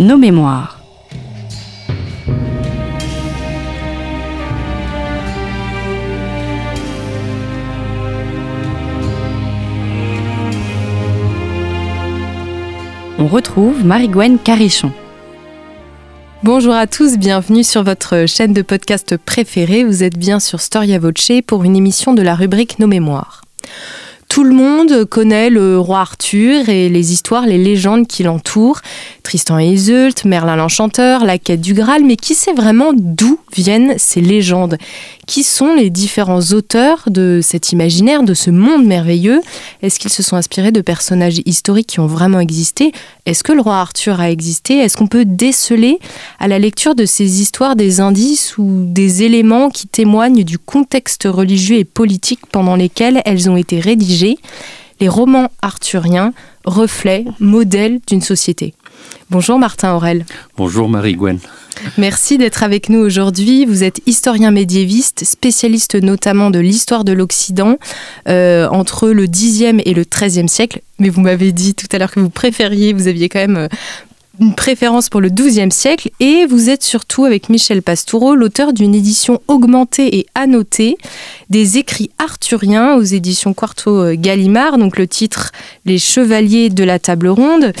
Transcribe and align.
nos 0.00 0.16
mémoires. 0.16 0.80
On 13.18 13.26
retrouve 13.26 13.84
Marie-Gwen 13.84 14.38
Carichon. 14.38 14.90
Bonjour 16.42 16.72
à 16.72 16.86
tous, 16.86 17.18
bienvenue 17.18 17.62
sur 17.62 17.82
votre 17.82 18.24
chaîne 18.26 18.54
de 18.54 18.62
podcast 18.62 19.18
préférée. 19.18 19.84
Vous 19.84 20.02
êtes 20.02 20.16
bien 20.16 20.40
sur 20.40 20.62
Storia 20.62 20.98
Voce 20.98 21.42
pour 21.46 21.64
une 21.64 21.76
émission 21.76 22.14
de 22.14 22.22
la 22.22 22.34
rubrique 22.34 22.78
Nos 22.78 22.86
mémoires. 22.86 23.42
Tout 24.30 24.44
le 24.44 24.54
monde 24.54 25.06
connaît 25.06 25.50
le 25.50 25.80
roi 25.80 25.98
Arthur 25.98 26.68
et 26.68 26.88
les 26.88 27.12
histoires, 27.12 27.46
les 27.46 27.58
légendes 27.58 28.06
qui 28.06 28.22
l'entourent. 28.22 28.80
Tristan 29.24 29.58
et 29.58 29.66
Iseult, 29.66 30.24
Merlin 30.24 30.54
l'Enchanteur, 30.54 31.24
la 31.24 31.36
quête 31.36 31.60
du 31.60 31.74
Graal, 31.74 32.04
mais 32.04 32.14
qui 32.14 32.36
sait 32.36 32.52
vraiment 32.52 32.92
d'où 32.94 33.40
viennent 33.52 33.94
ces 33.98 34.20
légendes? 34.20 34.78
Qui 35.30 35.44
sont 35.44 35.74
les 35.74 35.90
différents 35.90 36.40
auteurs 36.40 37.04
de 37.06 37.38
cet 37.40 37.70
imaginaire, 37.70 38.24
de 38.24 38.34
ce 38.34 38.50
monde 38.50 38.84
merveilleux? 38.84 39.40
Est-ce 39.80 40.00
qu'ils 40.00 40.10
se 40.10 40.24
sont 40.24 40.34
inspirés 40.34 40.72
de 40.72 40.80
personnages 40.80 41.40
historiques 41.46 41.86
qui 41.86 42.00
ont 42.00 42.08
vraiment 42.08 42.40
existé? 42.40 42.90
Est-ce 43.26 43.44
que 43.44 43.52
le 43.52 43.60
roi 43.60 43.76
Arthur 43.76 44.18
a 44.18 44.28
existé? 44.28 44.78
Est-ce 44.78 44.96
qu'on 44.96 45.06
peut 45.06 45.24
déceler 45.24 46.00
à 46.40 46.48
la 46.48 46.58
lecture 46.58 46.96
de 46.96 47.04
ces 47.04 47.40
histoires 47.40 47.76
des 47.76 48.00
indices 48.00 48.58
ou 48.58 48.82
des 48.88 49.22
éléments 49.22 49.70
qui 49.70 49.86
témoignent 49.86 50.42
du 50.42 50.58
contexte 50.58 51.28
religieux 51.30 51.78
et 51.78 51.84
politique 51.84 52.44
pendant 52.50 52.74
lesquels 52.74 53.22
elles 53.24 53.48
ont 53.48 53.56
été 53.56 53.78
rédigées? 53.78 54.36
Les 54.98 55.08
romans 55.08 55.48
arthuriens, 55.62 56.32
reflets, 56.64 57.24
modèles 57.38 58.00
d'une 58.08 58.20
société. 58.20 58.74
Bonjour 59.30 59.58
Martin 59.58 59.94
Aurel. 59.94 60.24
Bonjour 60.56 60.88
Marie-Gwen. 60.88 61.38
Merci 61.98 62.38
d'être 62.38 62.62
avec 62.62 62.88
nous 62.88 62.98
aujourd'hui. 62.98 63.64
Vous 63.64 63.84
êtes 63.84 64.00
historien 64.06 64.50
médiéviste, 64.50 65.24
spécialiste 65.24 65.94
notamment 65.94 66.50
de 66.50 66.58
l'histoire 66.58 67.04
de 67.04 67.12
l'Occident 67.12 67.78
euh, 68.28 68.68
entre 68.68 69.08
le 69.08 69.26
10e 69.26 69.80
et 69.84 69.94
le 69.94 70.04
13e 70.04 70.48
siècle. 70.48 70.82
Mais 70.98 71.08
vous 71.08 71.20
m'avez 71.20 71.52
dit 71.52 71.74
tout 71.74 71.86
à 71.92 71.98
l'heure 71.98 72.10
que 72.10 72.20
vous 72.20 72.30
préfériez, 72.30 72.92
vous 72.92 73.08
aviez 73.08 73.28
quand 73.28 73.38
même 73.38 73.56
euh, 73.56 73.68
une 74.40 74.54
préférence 74.54 75.10
pour 75.10 75.20
le 75.20 75.28
XIIe 75.28 75.70
siècle 75.70 76.10
et 76.18 76.46
vous 76.46 76.70
êtes 76.70 76.82
surtout 76.82 77.26
avec 77.26 77.50
Michel 77.50 77.82
Pastoureau, 77.82 78.34
l'auteur 78.34 78.72
d'une 78.72 78.94
édition 78.94 79.40
augmentée 79.48 80.18
et 80.18 80.26
annotée 80.34 80.96
des 81.50 81.76
écrits 81.76 82.10
arthuriens 82.18 82.94
aux 82.94 83.02
éditions 83.02 83.52
Quarto 83.52 83.90
euh, 83.90 84.14
Gallimard, 84.16 84.78
donc 84.78 84.96
le 84.96 85.06
titre 85.06 85.52
Les 85.84 85.98
Chevaliers 85.98 86.70
de 86.70 86.84
la 86.84 86.98
Table 86.98 87.28
Ronde. 87.28 87.72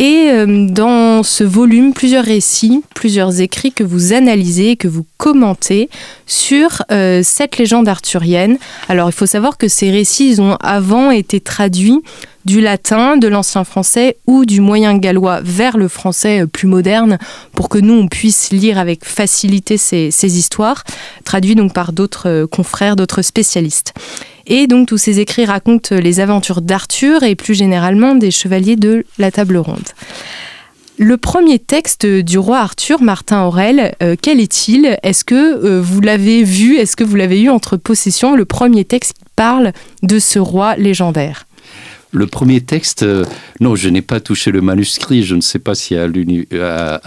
Et 0.00 0.30
euh, 0.30 0.66
dans 0.68 1.22
ce 1.22 1.44
volume, 1.44 1.92
plusieurs 1.92 2.24
récits, 2.24 2.82
plusieurs 2.94 3.40
écrits 3.40 3.72
que 3.72 3.84
vous 3.84 4.12
analysez, 4.12 4.76
que 4.76 4.88
vous 4.88 5.06
commentez 5.18 5.88
sur 6.26 6.82
euh, 6.90 7.20
cette 7.22 7.58
légende 7.58 7.88
arthurienne. 7.88 8.58
Alors 8.88 9.08
il 9.08 9.14
faut 9.14 9.26
savoir 9.26 9.56
que 9.56 9.68
ces 9.68 9.90
récits 9.90 10.36
ont 10.40 10.56
avant 10.60 11.12
été 11.12 11.38
traduits 11.38 12.02
du 12.48 12.62
latin, 12.62 13.18
de 13.18 13.28
l'ancien 13.28 13.62
français 13.62 14.16
ou 14.26 14.46
du 14.46 14.62
moyen 14.62 14.96
gallois 14.96 15.40
vers 15.42 15.76
le 15.76 15.86
français 15.86 16.40
euh, 16.40 16.46
plus 16.46 16.66
moderne 16.66 17.18
pour 17.52 17.68
que 17.68 17.76
nous, 17.76 17.92
on 17.92 18.08
puisse 18.08 18.50
lire 18.52 18.78
avec 18.78 19.04
facilité 19.04 19.76
ces, 19.76 20.08
histoires, 20.22 20.82
traduits 21.24 21.56
donc 21.56 21.74
par 21.74 21.92
d'autres 21.92 22.28
euh, 22.28 22.46
confrères, 22.46 22.96
d'autres 22.96 23.20
spécialistes. 23.20 23.92
Et 24.46 24.66
donc 24.66 24.88
tous 24.88 24.96
ces 24.96 25.20
écrits 25.20 25.44
racontent 25.44 25.94
les 25.94 26.20
aventures 26.20 26.62
d'Arthur 26.62 27.22
et 27.22 27.34
plus 27.34 27.52
généralement 27.52 28.14
des 28.14 28.30
chevaliers 28.30 28.76
de 28.76 29.04
la 29.18 29.30
table 29.30 29.58
ronde. 29.58 29.88
Le 30.96 31.18
premier 31.18 31.58
texte 31.58 32.06
du 32.06 32.38
roi 32.38 32.60
Arthur, 32.60 33.02
Martin 33.02 33.44
Aurel, 33.44 33.94
euh, 34.02 34.16
quel 34.20 34.40
est-il? 34.40 34.96
Est-ce 35.02 35.22
que 35.22 35.78
vous 35.80 36.00
l'avez 36.00 36.44
vu? 36.44 36.78
Est-ce 36.78 36.96
que 36.96 37.04
vous 37.04 37.14
l'avez 37.14 37.42
eu 37.42 37.50
entre 37.50 37.76
possession? 37.76 38.34
Le 38.34 38.46
premier 38.46 38.86
texte 38.86 39.12
qui 39.12 39.24
parle 39.36 39.72
de 40.02 40.18
ce 40.18 40.38
roi 40.38 40.76
légendaire 40.76 41.44
le 42.10 42.26
premier 42.26 42.60
texte, 42.60 43.02
euh, 43.02 43.24
non, 43.60 43.76
je 43.76 43.88
n'ai 43.88 44.02
pas 44.02 44.20
touché 44.20 44.50
le 44.50 44.60
manuscrit. 44.60 45.22
Je 45.22 45.34
ne 45.34 45.40
sais 45.40 45.58
pas 45.58 45.74
si 45.74 45.96
à, 45.96 46.06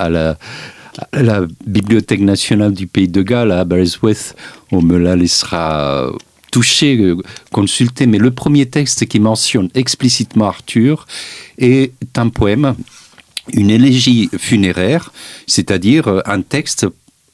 la, 0.09 1.47
Bibliothèque 1.65 2.21
nationale 2.21 2.73
du 2.73 2.87
Pays 2.87 3.07
de 3.07 3.21
Galles, 3.21 3.51
à 3.51 3.61
Aberystwyth, 3.61 4.35
on 4.71 4.81
me 4.81 4.97
la 4.97 5.15
laissera 5.15 6.11
toucher, 6.51 6.97
euh, 6.97 7.15
consulter. 7.51 8.05
Mais 8.05 8.17
le 8.17 8.31
premier 8.31 8.65
texte 8.65 9.05
qui 9.07 9.19
mentionne 9.19 9.69
explicitement 9.73 10.47
Arthur 10.47 11.07
est 11.57 11.93
un 12.17 12.29
poème 12.29 12.75
une 13.53 13.69
élégie 13.69 14.29
funéraire, 14.37 15.11
c'est-à-dire 15.47 16.07
euh, 16.07 16.21
un 16.25 16.41
texte 16.41 16.85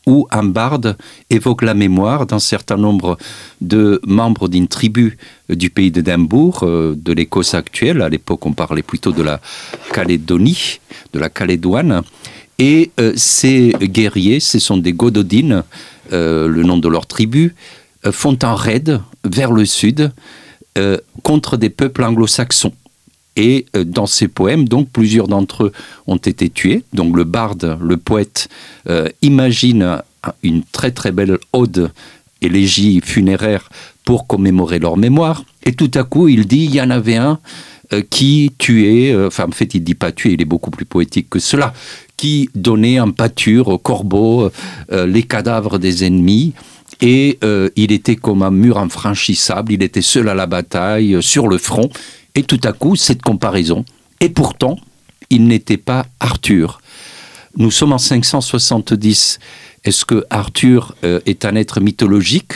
où 0.08 0.26
un 0.32 0.44
barde 0.44 0.98
évoque 1.30 1.62
la 1.62 1.74
mémoire 1.74 2.26
d'un 2.26 2.40
certain 2.40 2.78
nombre 2.78 3.18
de 3.60 4.02
membres 4.08 4.48
d'une 4.48 4.70
tribu 4.70 5.18
du 5.50 5.70
pays 5.70 5.92
d'Édimbourg, 5.92 6.62
euh, 6.64 6.96
de 6.98 7.12
l'Écosse 7.12 7.54
actuelle. 7.54 8.02
À 8.02 8.10
l'époque, 8.10 8.46
on 8.46 8.54
parlait 8.54 8.82
plutôt 8.84 9.12
de 9.12 9.22
la 9.22 9.42
Calédonie, 9.94 10.80
de 11.14 11.20
la 11.20 11.30
Calédoine. 11.30 12.02
Et 12.58 12.92
euh, 13.00 13.12
ces 13.18 13.74
guerriers, 13.82 14.40
ce 14.40 14.60
sont 14.60 14.78
des 14.78 14.94
Gododines, 14.94 15.64
euh, 16.14 16.48
le 16.48 16.64
nom 16.64 16.78
de 16.78 16.88
leur 16.88 17.06
tribu, 17.06 17.54
font 18.10 18.40
un 18.44 18.56
raid 18.56 19.02
vers 19.26 19.52
le 19.52 19.66
sud 19.66 20.12
contre 21.24 21.58
des 21.58 21.72
peuples 21.72 22.04
anglo-saxons. 22.04 22.72
Et 23.38 23.68
dans 23.86 24.08
ces 24.08 24.28
poèmes, 24.28 24.68
donc 24.68 24.90
plusieurs 24.90 25.28
d'entre 25.28 25.66
eux 25.66 25.72
ont 26.08 26.18
été 26.18 26.50
tués. 26.50 26.84
Donc 26.94 27.16
le 27.16 27.24
barde, 27.24 27.78
le 27.80 27.96
poète, 27.98 28.50
imagine 29.22 30.02
une 30.42 30.64
très 30.64 30.90
très 30.90 31.12
belle 31.12 31.38
ode 31.54 31.92
élégie 32.42 33.00
funéraire 33.04 33.70
pour 34.06 34.26
commémorer 34.28 34.80
leur 34.80 34.98
mémoire. 34.98 35.44
Et 35.66 35.74
tout 35.74 35.92
à 35.94 36.04
coup, 36.04 36.28
il 36.28 36.48
dit, 36.48 36.66
il 36.66 36.76
y 36.76 36.82
en 36.82 36.90
avait 36.90 37.18
un 37.18 37.40
euh, 37.94 38.02
qui 38.10 38.52
tuait, 38.58 39.14
euh, 39.14 39.28
enfin 39.28 39.46
en 39.48 39.52
fait 39.52 39.74
il 39.74 39.82
dit 39.82 39.96
pas 39.96 40.12
tuer, 40.12 40.34
il 40.34 40.42
est 40.42 40.46
beaucoup 40.46 40.72
plus 40.72 40.84
poétique 40.84 41.30
que 41.30 41.40
cela, 41.40 41.74
qui 42.18 42.50
donnait 42.54 43.00
en 43.00 43.12
pâture 43.12 43.70
aux 43.70 43.78
corbeaux 43.78 44.52
euh, 44.92 45.08
les 45.08 45.24
cadavres 45.24 45.78
des 45.78 46.04
ennemis. 46.04 46.54
Et 47.00 47.38
il 47.76 47.92
était 47.92 48.16
comme 48.16 48.42
un 48.42 48.50
mur 48.50 48.80
infranchissable, 48.80 49.72
il 49.72 49.84
était 49.84 50.02
seul 50.02 50.30
à 50.30 50.34
la 50.34 50.48
bataille, 50.48 51.22
sur 51.22 51.48
le 51.48 51.60
front. 51.60 51.90
Et 52.38 52.44
tout 52.44 52.62
à 52.64 52.72
coup, 52.72 52.96
cette 52.96 53.24
comparaison. 53.24 53.84
Et 54.22 54.30
pourtant, 54.30 54.78
il 55.32 55.48
n'était 55.48 55.78
pas 55.78 56.06
Arthur. 56.20 56.80
Nous 57.58 57.72
sommes 57.72 57.94
en 57.94 57.98
570 57.98 59.40
est-ce 59.84 60.06
que 60.06 60.24
Arthur 60.30 60.96
euh, 61.04 61.20
est 61.26 61.46
un 61.46 61.56
être 61.56 61.80
mythologique? 61.80 62.54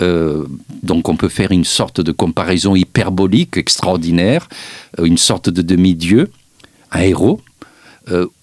Euh, 0.00 0.46
donc 0.82 1.08
on 1.08 1.16
peut 1.16 1.28
faire 1.28 1.50
une 1.50 1.64
sorte 1.64 2.00
de 2.00 2.12
comparaison 2.12 2.74
hyperbolique 2.74 3.56
extraordinaire, 3.56 4.48
euh, 4.98 5.04
une 5.04 5.18
sorte 5.18 5.50
de 5.50 5.60
demi-dieu, 5.60 6.30
un 6.92 7.00
héros, 7.00 7.40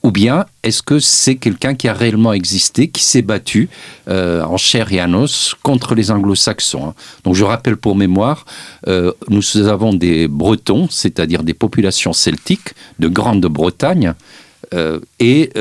ou 0.03 0.11
bien 0.11 0.45
est-ce 0.63 0.83
que 0.83 0.99
c'est 0.99 1.35
quelqu'un 1.35 1.75
qui 1.75 1.87
a 1.87 1.93
réellement 1.93 2.33
existé, 2.33 2.89
qui 2.89 3.03
s'est 3.03 3.21
battu 3.21 3.69
en 4.07 4.57
chair 4.57 4.91
et 4.91 5.01
en 5.01 5.13
os 5.13 5.55
contre 5.63 5.95
les 5.95 6.11
anglo-saxons 6.11 6.89
hein. 6.89 6.93
Donc 7.23 7.35
je 7.35 7.43
rappelle 7.43 7.77
pour 7.77 7.95
mémoire, 7.95 8.45
nous 8.85 9.57
avons 9.57 9.93
des 9.93 10.27
Bretons, 10.27 10.87
c'est-à-dire 10.89 11.43
des 11.43 11.53
populations 11.53 12.13
celtiques 12.13 12.73
de 12.99 13.07
Grande-Bretagne, 13.07 14.13
et 15.19 15.51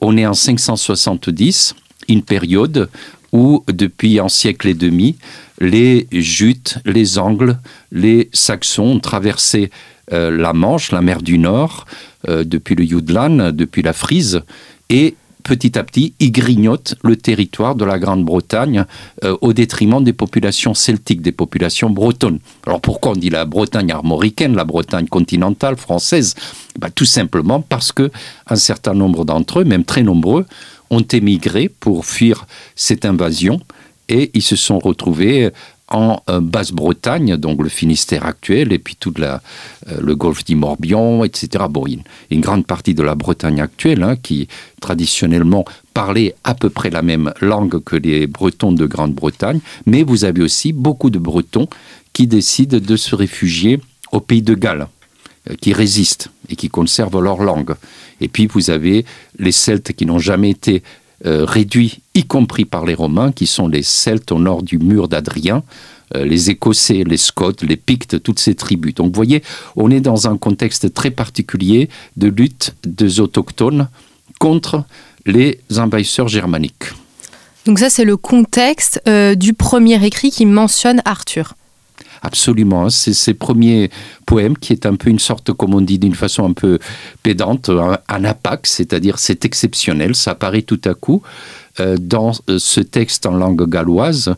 on 0.00 0.16
est 0.16 0.26
en 0.26 0.34
570 0.34 1.74
une 2.08 2.22
période 2.22 2.88
où, 3.32 3.64
depuis 3.68 4.18
un 4.18 4.28
siècle 4.28 4.68
et 4.68 4.74
demi, 4.74 5.16
les 5.60 6.06
Jutes, 6.12 6.78
les 6.84 7.18
Angles, 7.18 7.58
les 7.92 8.28
Saxons 8.32 8.84
ont 8.84 9.00
traversé 9.00 9.70
euh, 10.12 10.30
la 10.30 10.52
Manche, 10.52 10.92
la 10.92 11.00
mer 11.00 11.22
du 11.22 11.38
Nord, 11.38 11.86
euh, 12.28 12.44
depuis 12.44 12.74
le 12.74 12.84
Jutland, 12.84 13.52
depuis 13.52 13.82
la 13.82 13.92
Frise, 13.92 14.42
et 14.88 15.14
petit 15.46 15.78
à 15.78 15.84
petit, 15.84 16.12
ils 16.18 16.32
grignotent 16.32 16.96
le 17.04 17.14
territoire 17.14 17.76
de 17.76 17.84
la 17.84 18.00
Grande-Bretagne 18.00 18.84
euh, 19.22 19.36
au 19.42 19.52
détriment 19.52 20.02
des 20.02 20.12
populations 20.12 20.74
celtiques, 20.74 21.22
des 21.22 21.30
populations 21.30 21.88
bretonnes. 21.88 22.40
Alors 22.66 22.80
pourquoi 22.80 23.12
on 23.12 23.14
dit 23.14 23.30
la 23.30 23.44
Bretagne 23.44 23.92
armoricaine, 23.92 24.56
la 24.56 24.64
Bretagne 24.64 25.06
continentale 25.06 25.76
française? 25.76 26.34
Bah, 26.80 26.90
Tout 26.90 27.04
simplement 27.04 27.60
parce 27.60 27.92
que 27.92 28.10
un 28.48 28.56
certain 28.56 28.94
nombre 28.94 29.24
d'entre 29.24 29.60
eux, 29.60 29.64
même 29.64 29.84
très 29.84 30.02
nombreux, 30.02 30.46
ont 30.90 31.06
émigré 31.12 31.68
pour 31.68 32.06
fuir 32.06 32.46
cette 32.74 33.04
invasion 33.04 33.60
et 34.08 34.30
ils 34.34 34.42
se 34.42 34.56
sont 34.56 34.78
retrouvés 34.78 35.50
en 35.88 36.22
euh, 36.28 36.40
Basse-Bretagne, 36.40 37.36
donc 37.36 37.62
le 37.62 37.68
Finistère 37.68 38.26
actuel, 38.26 38.72
et 38.72 38.78
puis 38.78 38.96
tout 38.96 39.14
euh, 39.20 39.38
le 40.00 40.16
golfe 40.16 40.44
du 40.44 40.56
Morbihan, 40.56 41.24
etc. 41.24 41.64
Bon, 41.70 41.86
une, 41.86 42.02
une, 42.30 42.40
grande 42.40 42.66
partie 42.66 42.94
de 42.94 43.02
la 43.02 43.14
Bretagne 43.14 43.60
actuelle, 43.60 44.02
hein, 44.02 44.16
qui 44.16 44.48
traditionnellement 44.80 45.64
parlait 45.94 46.34
à 46.44 46.54
peu 46.54 46.70
près 46.70 46.90
la 46.90 47.02
même 47.02 47.32
langue 47.40 47.82
que 47.82 47.96
les 47.96 48.26
Bretons 48.26 48.72
de 48.72 48.86
Grande-Bretagne, 48.86 49.60
mais 49.86 50.02
vous 50.02 50.24
avez 50.24 50.42
aussi 50.42 50.72
beaucoup 50.72 51.10
de 51.10 51.18
Bretons 51.18 51.68
qui 52.12 52.26
décident 52.26 52.78
de 52.78 52.96
se 52.96 53.14
réfugier 53.14 53.80
au 54.12 54.20
pays 54.20 54.42
de 54.42 54.54
Galles. 54.54 54.88
qui 55.60 55.72
résistent 55.72 56.28
et 56.48 56.56
qui 56.56 56.68
conservent 56.68 57.22
leur 57.22 57.40
langue. 57.40 57.76
Et 58.20 58.26
puis 58.26 58.48
vous 58.48 58.70
avez 58.70 59.04
les 59.38 59.52
Celtes 59.52 59.92
qui 59.92 60.04
n'ont 60.04 60.18
jamais 60.18 60.50
été 60.50 60.82
réduits, 61.24 62.00
y 62.14 62.24
compris 62.24 62.64
par 62.64 62.84
les 62.84 62.94
Romains, 62.94 63.32
qui 63.32 63.46
sont 63.46 63.68
les 63.68 63.82
Celtes 63.82 64.32
au 64.32 64.38
nord 64.38 64.62
du 64.62 64.78
mur 64.78 65.08
d'Adrien, 65.08 65.62
les 66.14 66.50
Écossais, 66.50 67.04
les 67.04 67.16
Scots, 67.16 67.62
les 67.62 67.76
Pictes, 67.76 68.22
toutes 68.22 68.38
ces 68.38 68.54
tribus. 68.54 68.94
Donc 68.94 69.06
vous 69.06 69.16
voyez, 69.16 69.42
on 69.76 69.90
est 69.90 70.00
dans 70.00 70.28
un 70.28 70.36
contexte 70.36 70.92
très 70.92 71.10
particulier 71.10 71.88
de 72.16 72.28
lutte 72.28 72.74
des 72.84 73.18
autochtones 73.18 73.88
contre 74.38 74.84
les 75.24 75.58
envahisseurs 75.76 76.28
germaniques. 76.28 76.92
Donc 77.66 77.80
ça, 77.80 77.90
c'est 77.90 78.04
le 78.04 78.16
contexte 78.16 79.02
euh, 79.08 79.34
du 79.34 79.52
premier 79.52 80.04
écrit 80.06 80.30
qui 80.30 80.46
mentionne 80.46 81.02
Arthur. 81.04 81.54
Absolument, 82.22 82.90
c'est 82.90 83.12
ses 83.12 83.34
premiers 83.34 83.90
poèmes 84.26 84.56
qui 84.56 84.72
est 84.72 84.86
un 84.86 84.96
peu 84.96 85.10
une 85.10 85.18
sorte, 85.18 85.52
comme 85.52 85.74
on 85.74 85.80
dit 85.80 85.98
d'une 85.98 86.14
façon 86.14 86.44
un 86.44 86.52
peu 86.52 86.78
pédante, 87.22 87.70
un, 87.70 88.24
apax, 88.24 88.72
c'est-à-dire 88.72 89.18
c'est 89.18 89.44
exceptionnel, 89.44 90.14
ça 90.14 90.32
apparaît 90.32 90.62
tout 90.62 90.80
à 90.84 90.94
coup 90.94 91.22
euh, 91.80 91.96
dans 91.98 92.32
euh, 92.48 92.58
ce 92.58 92.80
texte 92.80 93.26
en 93.26 93.36
langue 93.36 93.68
galloise, 93.68 94.34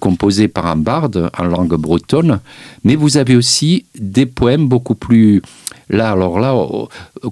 composé 0.00 0.48
par 0.48 0.66
un 0.66 0.76
barde 0.76 1.30
en 1.36 1.44
langue 1.44 1.74
bretonne, 1.74 2.40
mais 2.84 2.94
vous 2.94 3.16
avez 3.16 3.36
aussi 3.36 3.86
des 3.98 4.26
poèmes 4.26 4.68
beaucoup 4.68 4.94
plus, 4.94 5.42
là, 5.88 6.12
alors 6.12 6.38
là, 6.38 6.54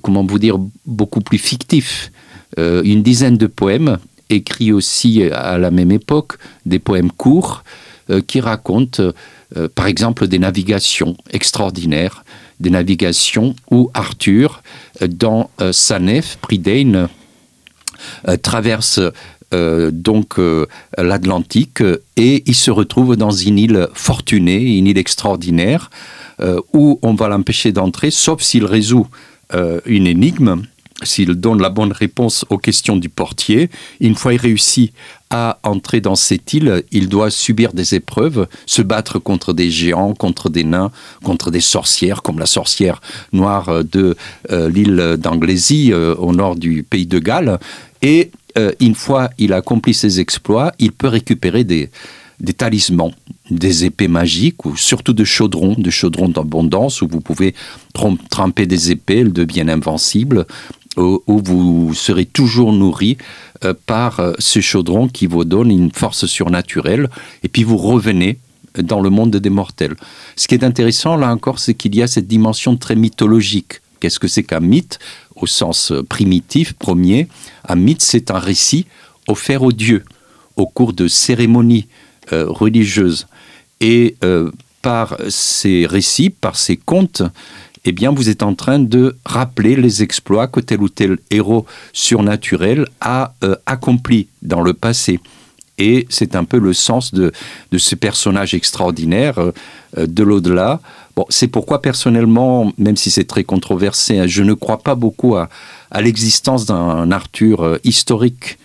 comment 0.03 0.25
vous 0.25 0.39
dire, 0.39 0.59
beaucoup 0.87 1.21
plus 1.21 1.39
fictifs. 1.39 2.11
une 2.59 3.03
dizaine 3.03 3.39
de 3.39 3.47
poèmes 3.47 3.99
écrit 4.33 4.73
aussi 4.73 5.23
à 5.25 5.59
la 5.59 5.71
même 5.71 5.93
époque 5.93 6.39
des 6.67 6.79
poèmes 6.79 7.11
courts 7.11 7.63
euh, 8.11 8.21
qui 8.21 8.41
racontent 8.41 9.03
euh, 9.57 9.69
par 9.73 9.87
exemple 9.87 10.29
des 10.29 10.39
navigations 10.39 11.17
extraordinaires, 11.31 12.25
des 12.61 12.71
navigations 12.71 13.55
où 13.71 13.91
Arthur, 13.95 14.63
euh, 15.01 15.09
dans 15.09 15.51
sa 15.73 15.99
nef, 15.99 16.39
Prydain, 16.41 17.09
traverse 18.43 19.01
donc 19.53 20.41
l'Atlantique 20.97 21.83
et 22.17 22.43
il 22.47 22.55
se 22.55 22.71
retrouve 22.71 23.17
dans 23.17 23.31
une 23.31 23.59
île 23.59 23.89
fortunée, 23.95 24.77
une 24.79 24.89
île 24.89 24.99
extraordinaire, 24.99 25.91
où 26.73 26.99
on 27.03 27.15
va 27.15 27.29
l'empêcher 27.29 27.71
d'entrer, 27.71 28.11
sauf 28.11 28.43
s'il 28.43 28.65
résout 28.65 29.07
une 29.87 30.07
énigme 30.07 30.63
s'il 31.05 31.35
donne 31.35 31.61
la 31.61 31.69
bonne 31.69 31.93
réponse 31.93 32.45
aux 32.51 32.59
questions 32.59 32.97
du 32.97 33.09
portier, 33.09 33.71
une 34.01 34.15
fois 34.15 34.35
il 34.35 34.41
réussit 34.41 34.93
à 35.33 35.59
entrer 35.63 36.03
dans 36.03 36.15
cette 36.15 36.53
île, 36.53 36.85
il 36.93 37.09
doit 37.09 37.31
subir 37.31 37.73
des 37.73 37.95
épreuves, 37.95 38.47
se 38.67 38.83
battre 38.83 39.19
contre 39.19 39.55
des 39.55 39.71
géants, 39.71 40.13
contre 40.13 40.51
des 40.51 40.63
nains, 40.63 40.93
contre 41.25 41.51
des 41.51 41.63
sorcières, 41.63 42.21
comme 42.21 42.39
la 42.39 42.47
sorcière 42.47 43.01
noire 43.33 43.83
de 43.83 44.15
euh, 44.51 44.69
l'île 44.69 45.17
d'Anglésie 45.19 45.91
euh, 45.91 46.15
au 46.17 46.35
nord 46.35 46.55
du 46.55 46.83
pays 46.83 47.07
de 47.07 47.19
Galles. 47.19 47.59
Et 48.03 48.31
euh, 48.59 48.73
une 48.79 48.95
fois 48.95 49.31
il 49.39 49.55
accomplit 49.55 49.95
ses 49.95 50.21
exploits, 50.21 50.73
il 50.79 50.93
peut 50.93 51.09
récupérer 51.09 51.65
des, 51.65 51.89
des 52.39 52.53
talismans, 52.53 53.15
des 53.51 53.87
épées 53.87 54.09
magiques 54.09 54.67
ou 54.67 54.77
surtout 54.77 55.15
de 55.15 55.25
chaudrons, 55.25 55.77
de 55.79 55.91
chaudrons 55.91 56.29
d'abondance 56.29 57.01
où 57.01 57.09
vous 57.09 57.21
pouvez 57.21 57.55
tremper 58.29 58.67
des 58.67 58.91
épées, 58.91 59.21
elles 59.21 59.33
deviennent 59.33 59.71
invincibles 59.71 60.45
où, 60.97 61.23
vous 61.27 61.95
serez 61.95 62.27
toujours 62.27 62.73
nourri 62.73 63.17
euh, 63.65 63.75
par 63.87 64.21
euh, 64.21 64.33
ce 64.39 64.61
chaudron 64.61 65.09
qui 65.09 65.27
vous 65.27 65.45
donne 65.45 65.71
une 65.71 65.91
force 65.93 66.27
surnaturelle, 66.27 67.09
et 67.43 67.49
puis 67.49 67.65
vous 67.65 67.77
revenez 67.77 68.39
dans 68.77 69.01
le 69.01 69.11
monde 69.11 69.37
des 69.37 69.51
mortels. 69.51 69.97
Ce 70.37 70.49
qui 70.49 70.55
est 70.55 70.65
intéressant, 70.65 71.17
là 71.17 71.31
encore, 71.31 71.59
c'est 71.59 71.75
qu'il 71.75 71.95
y 71.95 72.03
a 72.03 72.07
cette 72.07 72.27
dimension 72.27 72.77
très 72.77 72.97
mythologique. 72.97 73.81
Qu'est-ce 74.01 74.19
que 74.19 74.29
c'est 74.29 74.43
qu'un 74.43 74.61
mythe? 74.61 74.99
Au 75.37 75.47
sens 75.47 75.93
euh, 75.93 76.03
primitif, 76.03 76.75
premier, 76.75 77.29
un 77.69 77.77
mythe, 77.77 78.03
c'est 78.03 78.31
un 78.31 78.39
récit 78.39 78.87
offert 79.29 79.63
aux 79.63 79.73
dieux 79.73 80.05
au 80.57 80.67
cours 80.67 80.93
de 80.93 81.09
cérémonies 81.09 81.87
religieuses. 82.31 83.27
Et 83.81 84.17
par 84.83 85.17
ces 85.29 85.87
récits, 85.87 86.29
par 86.29 86.57
ces 86.57 86.77
contes, 86.77 87.23
eh 87.85 87.93
bien, 87.93 88.13
vous 88.13 88.29
êtes 88.29 88.43
en 88.43 88.55
train 88.55 88.79
de 88.79 89.17
rappeler 89.25 89.77
les 89.77 90.03
exploits 90.03 90.47
que 90.47 90.61
tel 90.61 90.81
ou 90.81 90.89
tel 90.89 91.19
héros 91.31 91.67
surnaturel 91.93 92.87
a 93.01 93.35
euh, 93.43 93.57
accompli 93.67 94.29
dans 94.43 94.63
le 94.63 94.73
passé. 94.73 95.21
Et 95.79 96.07
c'est 96.11 96.37
un 96.37 96.45
peu 96.45 96.59
le 96.59 96.75
sens 96.75 97.13
de, 97.13 97.33
de 97.73 97.79
ce 97.79 97.95
personnage 97.95 98.55
extraordinaire 98.55 99.39
euh, 99.39 99.51
euh, 99.99 100.07
de 100.07 100.23
l'au-delà. 100.23 100.81
Bon, 101.17 101.27
c'est 101.29 101.49
pourquoi 101.49 101.83
personnellement, 101.83 102.73
même 102.79 102.97
si 102.97 103.11
c'est 103.11 103.25
très 103.25 103.45
controversé, 103.45 104.19
hein, 104.19 104.27
je 104.27 104.43
ne 104.43 104.55
crois 104.55 104.79
pas 104.79 104.95
beaucoup 104.95 105.35
à, 105.37 105.49
à 105.91 106.01
l'existence 106.01 106.67
d'un 106.67 107.11
Arthur 107.11 107.79
historique 107.85 108.59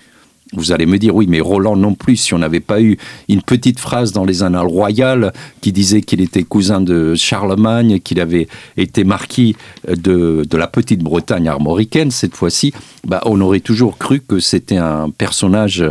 vous 0.53 0.71
allez 0.71 0.85
me 0.85 0.97
dire, 0.97 1.15
oui, 1.15 1.27
mais 1.27 1.39
Roland 1.39 1.75
non 1.75 1.93
plus, 1.93 2.15
si 2.15 2.33
on 2.33 2.39
n'avait 2.39 2.59
pas 2.59 2.81
eu 2.81 2.97
une 3.27 3.41
petite 3.41 3.79
phrase 3.79 4.11
dans 4.11 4.25
les 4.25 4.43
annales 4.43 4.67
royales 4.67 5.33
qui 5.61 5.71
disait 5.71 6.01
qu'il 6.01 6.21
était 6.21 6.43
cousin 6.43 6.81
de 6.81 7.15
Charlemagne, 7.15 7.99
qu'il 7.99 8.19
avait 8.19 8.47
été 8.77 9.03
marquis 9.03 9.55
de, 9.87 10.45
de 10.49 10.57
la 10.57 10.67
petite 10.67 11.01
Bretagne 11.01 11.47
armoricaine, 11.47 12.11
cette 12.11 12.35
fois-ci, 12.35 12.73
bah, 13.05 13.21
on 13.25 13.39
aurait 13.41 13.59
toujours 13.59 13.97
cru 13.97 14.21
que 14.21 14.39
c'était 14.39 14.77
un 14.77 15.09
personnage 15.09 15.83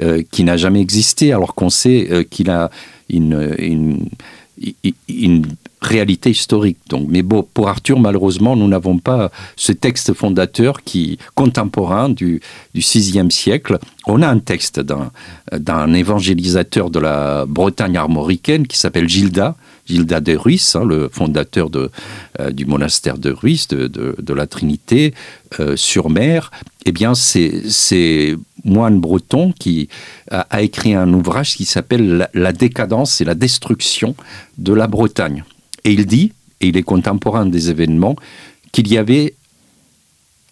euh, 0.00 0.22
qui 0.30 0.44
n'a 0.44 0.56
jamais 0.56 0.80
existé, 0.80 1.32
alors 1.32 1.54
qu'on 1.54 1.70
sait 1.70 2.08
euh, 2.10 2.22
qu'il 2.22 2.50
a 2.50 2.70
une, 3.08 4.08
une 5.08 5.44
réalité 5.80 6.30
historique. 6.30 6.78
Donc, 6.88 7.06
mais 7.08 7.22
bon, 7.22 7.46
pour 7.54 7.68
Arthur, 7.68 7.98
malheureusement, 7.98 8.56
nous 8.56 8.68
n'avons 8.68 8.98
pas 8.98 9.30
ce 9.56 9.72
texte 9.72 10.14
fondateur 10.14 10.82
qui 10.82 11.18
contemporain 11.34 12.08
du, 12.08 12.40
du 12.74 12.80
VIe 12.80 13.30
siècle. 13.30 13.78
On 14.06 14.22
a 14.22 14.28
un 14.28 14.38
texte 14.38 14.80
d'un 14.80 15.92
évangélisateur 15.92 16.90
de 16.90 16.98
la 16.98 17.46
Bretagne 17.46 17.96
armoricaine 17.96 18.66
qui 18.66 18.78
s'appelle 18.78 19.08
Gilda, 19.08 19.56
Gilda 19.86 20.20
de 20.20 20.36
Ruisse, 20.36 20.76
hein, 20.76 20.84
le 20.84 21.08
fondateur 21.12 21.70
euh, 21.74 22.50
du 22.50 22.66
monastère 22.66 23.18
de 23.18 23.30
Ruisse, 23.30 23.68
de, 23.68 24.34
la 24.34 24.46
Trinité, 24.46 25.14
euh, 25.60 25.76
sur 25.76 26.10
mer. 26.10 26.50
Eh 26.86 26.92
bien, 26.92 27.14
c'est 27.14 28.36
moine 28.64 29.00
breton 29.00 29.52
qui 29.52 29.88
a, 30.30 30.62
écrit 30.62 30.94
un 30.94 31.12
ouvrage 31.12 31.56
qui 31.56 31.64
s'appelle 31.64 32.16
la, 32.16 32.30
la 32.34 32.52
décadence 32.52 33.20
et 33.20 33.24
la 33.24 33.34
destruction 33.34 34.14
de 34.58 34.72
la 34.72 34.86
Bretagne. 34.86 35.44
Et 35.84 35.92
il 35.92 36.06
dit, 36.06 36.32
et 36.60 36.68
il 36.68 36.76
est 36.76 36.82
contemporain 36.82 37.46
des 37.46 37.70
événements, 37.70 38.16
qu'il 38.72 38.88
y 38.88 38.98
avait 38.98 39.34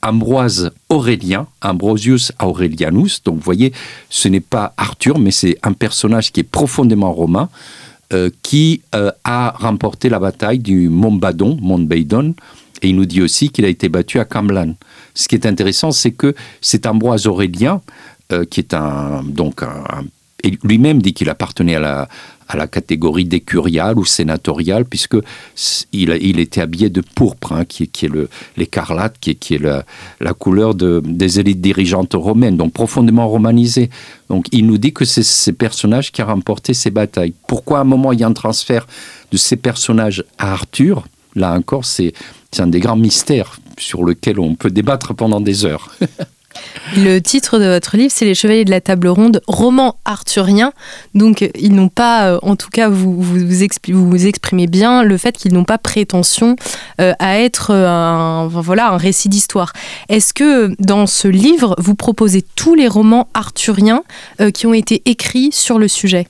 Ambroise 0.05 0.73
Aurélien, 0.89 1.47
Ambrosius 1.61 2.33
Aurelianus. 2.41 3.23
Donc 3.23 3.37
vous 3.37 3.43
voyez, 3.43 3.73
ce 4.11 4.27
n'est 4.27 4.41
pas 4.41 4.75
Arthur, 4.77 5.19
mais 5.21 5.31
c'est 5.31 5.57
un 5.63 5.73
personnage 5.73 6.33
qui 6.33 6.41
est 6.41 6.45
profondément 6.45 7.13
romain, 7.13 7.49
euh, 8.13 8.31
qui 8.43 8.83
euh, 8.95 9.11
a 9.25 9.55
remporté 9.59 10.09
la 10.09 10.19
bataille 10.19 10.59
du 10.59 10.89
Mont 10.89 11.13
Badon, 11.13 11.59
Mont 11.61 11.79
Baydon, 11.79 12.35
et 12.83 12.89
il 12.89 12.97
nous 12.97 13.07
dit 13.07 13.23
aussi 13.23 13.51
qu'il 13.51 13.65
a 13.65 13.69
été 13.69 13.89
battu 13.89 14.19
à 14.19 14.25
Camlan. 14.25 14.75
Ce 15.15 15.29
qui 15.29 15.35
est 15.35 15.47
intéressant, 15.47 15.93
c'est 15.93 16.11
que 16.11 16.35
cet 16.61 16.87
Ambroise 16.87 17.27
Aurélien, 17.27 17.81
euh, 18.33 18.45
qui 18.45 18.61
est 18.61 18.75
un, 18.75 19.23
donc 19.25 19.63
un 19.63 20.05
lui-même 20.65 21.01
dit 21.01 21.15
qu'il 21.15 21.29
appartenait 21.29 21.77
à 21.77 21.81
la, 21.81 22.09
à 22.53 22.57
la 22.57 22.67
catégorie 22.67 23.25
décuriale 23.25 23.99
ou 23.99 24.05
sénatoriale, 24.05 24.85
puisque 24.85 25.17
il, 25.93 26.11
était 26.11 26.61
habillé 26.61 26.91
de 26.91 27.01
pourpre, 27.01 27.53
hein, 27.53 27.65
qui, 27.65 27.89
qui, 27.89 28.07
est 28.07 28.11
l'écarlate, 28.57 29.17
qui, 29.21 29.35
qui, 29.37 29.55
est 29.55 29.59
la, 29.59 29.85
la 30.21 30.35
couleur 30.35 30.75
de, 30.75 31.03
des 31.05 31.41
élites 31.41 31.61
dirigeantes 31.61 32.15
romaines, 32.15 32.57
donc 32.57 32.73
profondément 32.73 33.29
romanisé. 33.29 33.91
Donc 34.29 34.47
il 34.53 34.67
nous 34.67 34.79
dit 34.79 34.93
que 34.93 35.05
c'est 35.05 35.23
ces 35.23 35.53
personnages 35.53 36.13
qui 36.13 36.23
a 36.23 36.27
remporté 36.27 36.75
ces 36.75 36.91
batailles. 36.91 37.35
Pourquoi 37.47 37.79
à 37.79 37.81
un 37.83 37.85
moment 37.85 38.13
il 38.13 38.21
y 38.21 38.25
a 38.25 38.27
un 38.27 38.33
transfert 38.33 38.87
de 39.31 39.37
ces 39.37 39.57
personnages 39.57 40.25
à 40.39 40.53
Arthur? 40.53 41.07
Là 41.35 41.55
encore, 41.55 41.85
c'est 41.85 42.13
un 42.59 42.67
des 42.67 42.81
grands 42.81 42.97
mystères 42.97 43.59
sur 43.79 44.05
lequel 44.05 44.39
on 44.39 44.55
peut 44.55 44.71
débattre 44.71 45.15
pendant 45.15 45.41
des 45.41 45.65
heures. 45.65 45.95
Le 46.97 47.21
titre 47.21 47.59
de 47.59 47.67
votre 47.67 47.97
livre, 47.97 48.13
c'est 48.15 48.25
Les 48.25 48.35
Chevaliers 48.35 48.65
de 48.65 48.71
la 48.71 48.81
Table 48.81 49.09
Ronde, 49.09 49.41
roman 49.47 49.97
arthurien. 50.05 50.73
Donc, 51.15 51.49
ils 51.59 51.75
n'ont 51.75 51.89
pas, 51.89 52.27
euh, 52.27 52.39
en 52.43 52.57
tout 52.57 52.69
cas, 52.71 52.89
vous 52.89 53.21
vous, 53.21 53.63
exprimez 53.63 54.67
bien 54.67 55.03
le 55.03 55.17
fait 55.17 55.37
qu'ils 55.37 55.55
n'ont 55.55 55.65
pas 55.65 55.79
prétention 55.79 56.57
euh, 57.01 57.15
à 57.19 57.39
être 57.39 57.71
euh, 57.71 57.89
un, 57.89 58.47
voilà, 58.49 58.91
un 58.91 58.97
récit 58.97 59.29
d'histoire. 59.29 59.73
Est-ce 60.09 60.35
que 60.35 60.75
dans 60.79 61.07
ce 61.07 61.29
livre, 61.29 61.75
vous 61.79 61.95
proposez 61.95 62.45
tous 62.57 62.75
les 62.75 62.89
romans 62.89 63.29
arthuriens 63.35 64.03
qui 64.55 64.67
ont 64.67 64.75
été 64.75 65.03
écrits 65.07 65.51
sur 65.53 65.79
le 65.79 65.89
sujet? 65.89 66.27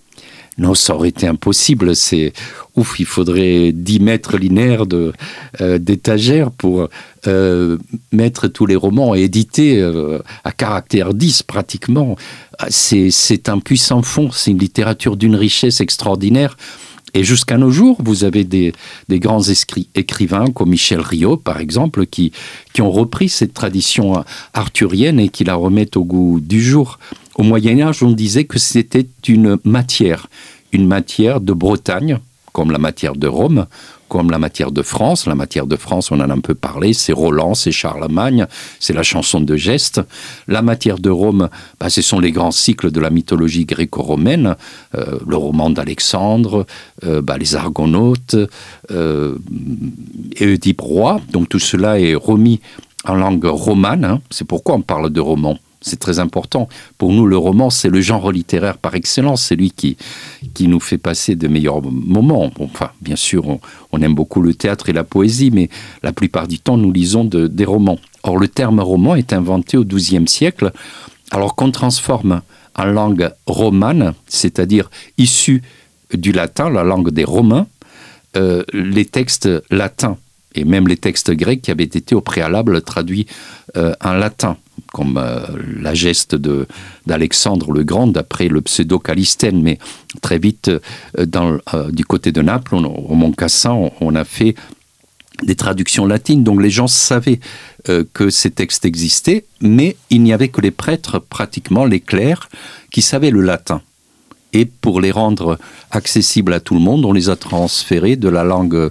Non, 0.59 0.75
ça 0.75 0.95
aurait 0.95 1.09
été 1.09 1.27
impossible. 1.27 1.97
C'est 1.97 2.33
ouf, 2.77 3.01
il 3.01 3.07
faudrait 3.07 3.73
10 3.73 4.01
mètres 4.01 4.37
linéaires 4.37 4.85
euh, 4.93 5.79
d'étagères 5.79 6.51
pour 6.51 6.89
euh, 7.27 7.79
mettre 8.13 8.49
tous 8.49 8.67
les 8.67 8.77
romans 8.77 9.15
et 9.15 9.23
éditer 9.23 9.81
euh, 9.81 10.19
à 10.45 10.53
caractère 10.53 11.15
10 11.15 11.45
pratiquement. 11.45 12.17
C'est, 12.69 13.11
c'est 13.11 13.49
un 13.49 13.61
puissant 13.61 14.03
fond, 14.03 14.31
c'est 14.31 14.51
une 14.51 14.59
littérature 14.59 15.17
d'une 15.17 15.37
richesse 15.37 15.81
extraordinaire. 15.81 16.57
Et 17.15 17.25
jusqu'à 17.25 17.59
nos 17.59 17.71
jours, 17.71 17.99
vous 18.03 18.25
avez 18.25 18.45
des, 18.45 18.73
grands 19.11 19.43
écrivains 19.95 20.47
comme 20.47 20.71
Michel 20.71 21.01
Rio, 21.01 21.37
par 21.37 21.61
exemple, 21.61 22.07
qui, 22.07 22.33
qui 22.73 22.81
ont 22.81 22.91
repris 22.91 23.29
cette 23.29 23.53
tradition 23.53 24.25
arthurienne 24.55 25.21
et 25.21 25.29
qui 25.29 25.45
la 25.45 25.55
remettent 25.55 25.99
au 25.99 26.05
goût 26.05 26.41
du 26.41 26.63
jour. 26.63 26.99
Au 27.37 27.43
Moyen 27.43 27.81
Âge, 27.81 28.03
on 28.03 28.11
disait 28.11 28.45
que 28.45 28.59
c'était 28.59 29.07
une 29.27 29.59
matière, 29.65 30.29
une 30.73 30.87
matière 30.87 31.41
de 31.41 31.53
Bretagne, 31.53 32.19
comme 32.53 32.71
la 32.71 32.79
matière 32.79 33.17
de 33.17 33.27
Rome, 33.27 33.67
comme 34.09 34.31
la 34.31 34.39
matière 34.39 34.71
de 34.71 34.83
France. 34.83 35.27
La 35.27 35.35
matière 35.35 35.67
de 35.67 35.77
France, 35.77 36.11
on 36.11 36.21
en 36.21 36.29
a 36.29 36.35
un 36.35 36.41
peu 36.41 36.55
parlé, 36.55 36.93
c'est 36.93 37.15
Roland, 37.15 37.55
c'est 37.55 37.73
Charlemagne, 37.73 38.47
c'est 38.79 38.93
la 38.93 39.03
chanson 39.03 39.41
de 39.41 39.57
geste. 39.57 40.03
La 40.49 40.61
matière 40.61 40.99
de 40.99 41.09
Rome, 41.09 41.49
bah, 41.81 41.89
ce 41.89 42.03
sont 42.03 42.21
les 42.21 42.31
grands 42.31 42.51
cycles 42.51 42.91
de 42.91 43.01
la 43.01 43.09
mythologie 43.09 43.65
gréco-romaine, 43.65 44.57
euh, 44.95 45.19
le 45.27 45.37
roman 45.37 45.71
d'Alexandre, 45.71 46.67
euh, 47.05 47.23
bah, 47.23 47.39
les 47.39 47.57
Argonautes, 47.57 48.37
euh, 48.91 49.39
roi. 50.79 51.21
Donc 51.33 51.49
tout 51.49 51.59
cela 51.59 51.99
est 51.99 52.15
remis 52.15 52.61
en 53.07 53.15
langue 53.15 53.47
romane. 53.47 54.05
Hein. 54.05 54.21
C'est 54.29 54.47
pourquoi 54.47 54.75
on 54.75 54.83
parle 54.83 55.09
de 55.09 55.21
roman 55.21 55.59
c'est 55.83 55.99
très 55.99 56.19
important. 56.19 56.69
Pour 56.97 57.13
nous, 57.13 57.27
le 57.27 57.37
roman, 57.37 57.71
c'est 57.71 57.89
le 57.89 58.01
genre 58.01 58.33
littéraire 58.33 58.79
par 58.79 58.95
excellence. 58.95 59.43
C'est 59.43 59.57
lui 59.57 59.71
qui, 59.71 59.97
nous 60.61 60.81
fait 60.81 60.99
passer 60.99 61.35
de 61.35 61.49
meilleurs 61.49 61.83
moments. 61.83 62.51
Bien 63.01 63.17
sûr, 63.17 63.59
on, 63.91 64.01
aime 64.01 64.15
beaucoup 64.15 64.41
le 64.41 64.55
théâtre 64.55 64.89
et 64.89 64.93
la 64.93 65.05
poésie, 65.05 65.51
mais 65.51 65.69
la 66.03 66.13
plupart 66.13 66.49
du 66.49 66.59
temps, 66.59 66.77
nous 66.77 66.93
lisons 66.93 67.25
des 67.25 67.65
romans. 67.65 67.99
Or, 68.23 68.39
le 68.39 68.49
terme 68.49 68.81
roman 68.81 69.17
est 69.17 69.33
inventé 69.33 69.77
au 69.77 69.85
XIIe 69.85 70.29
siècle, 70.29 70.73
alors 71.31 71.57
qu'on 71.57 71.71
transforme 71.71 72.43
en 72.77 72.85
langue 72.85 73.31
romane, 73.47 74.15
c'est-à-dire 74.29 74.91
issue 75.19 75.63
du 76.15 76.33
latin, 76.33 76.71
la 76.71 76.85
langue 76.85 77.11
des 77.11 77.25
Romains, 77.25 77.67
euh, 78.37 78.63
les 78.73 79.05
textes 79.05 79.49
latins 79.71 80.17
et 80.55 80.65
même 80.65 80.89
les 80.89 80.97
textes 80.97 81.31
grecs 81.33 81.63
qui 81.63 81.71
avaient 81.71 81.85
été 81.85 82.15
au 82.15 82.21
préalable 82.21 82.83
traduits 82.83 83.27
euh, 83.77 83.95
en 84.03 84.13
latin 84.13 84.57
comme 84.93 85.17
euh, 85.19 85.41
la 85.81 85.95
geste 85.95 86.37
d'Alexandre 87.07 87.73
le 87.73 87.83
Grand, 87.83 88.07
d'après 88.07 88.49
le 88.49 88.61
pseudo-Calistène. 88.61 89.61
Mais 89.63 89.79
très 90.21 90.39
vite, 90.39 90.71
euh, 91.19 91.59
euh, 91.75 91.91
du 91.91 92.05
côté 92.05 92.31
de 92.31 92.43
Naples, 92.43 92.75
au 92.75 93.15
Mont 93.15 93.33
Cassin, 93.33 93.91
on, 94.01 94.15
a 94.15 94.25
fait 94.25 94.55
des 95.43 95.57
traductions 95.57 96.07
latines, 96.07 96.45
donc 96.45 96.63
les 96.63 96.71
gens 96.71 96.87
savaient 96.87 97.41
que 98.13 98.31
ces 98.31 98.53
textes 98.53 98.85
existaient, 98.85 99.45
mais 99.61 99.97
il 100.11 100.23
n'y 100.23 100.33
avait 100.33 100.49
que 100.49 100.61
les 100.61 100.71
prêtres, 100.71 101.19
pratiquement 101.19 101.85
les 101.85 101.99
clercs, 101.99 102.49
qui 102.93 103.03
savaient 103.03 103.33
le 103.33 103.41
latin. 103.41 103.81
Et 104.53 104.67
pour 104.67 105.01
les 105.01 105.11
rendre 105.11 105.59
accessibles 105.91 106.53
à 106.53 106.61
tout 106.61 106.75
le 106.75 106.81
monde, 106.81 107.05
on 107.05 107.13
les 107.13 107.29
a 107.29 107.35
transférés 107.35 108.17
de 108.17 108.29
la 108.29 108.45
langue 108.45 108.91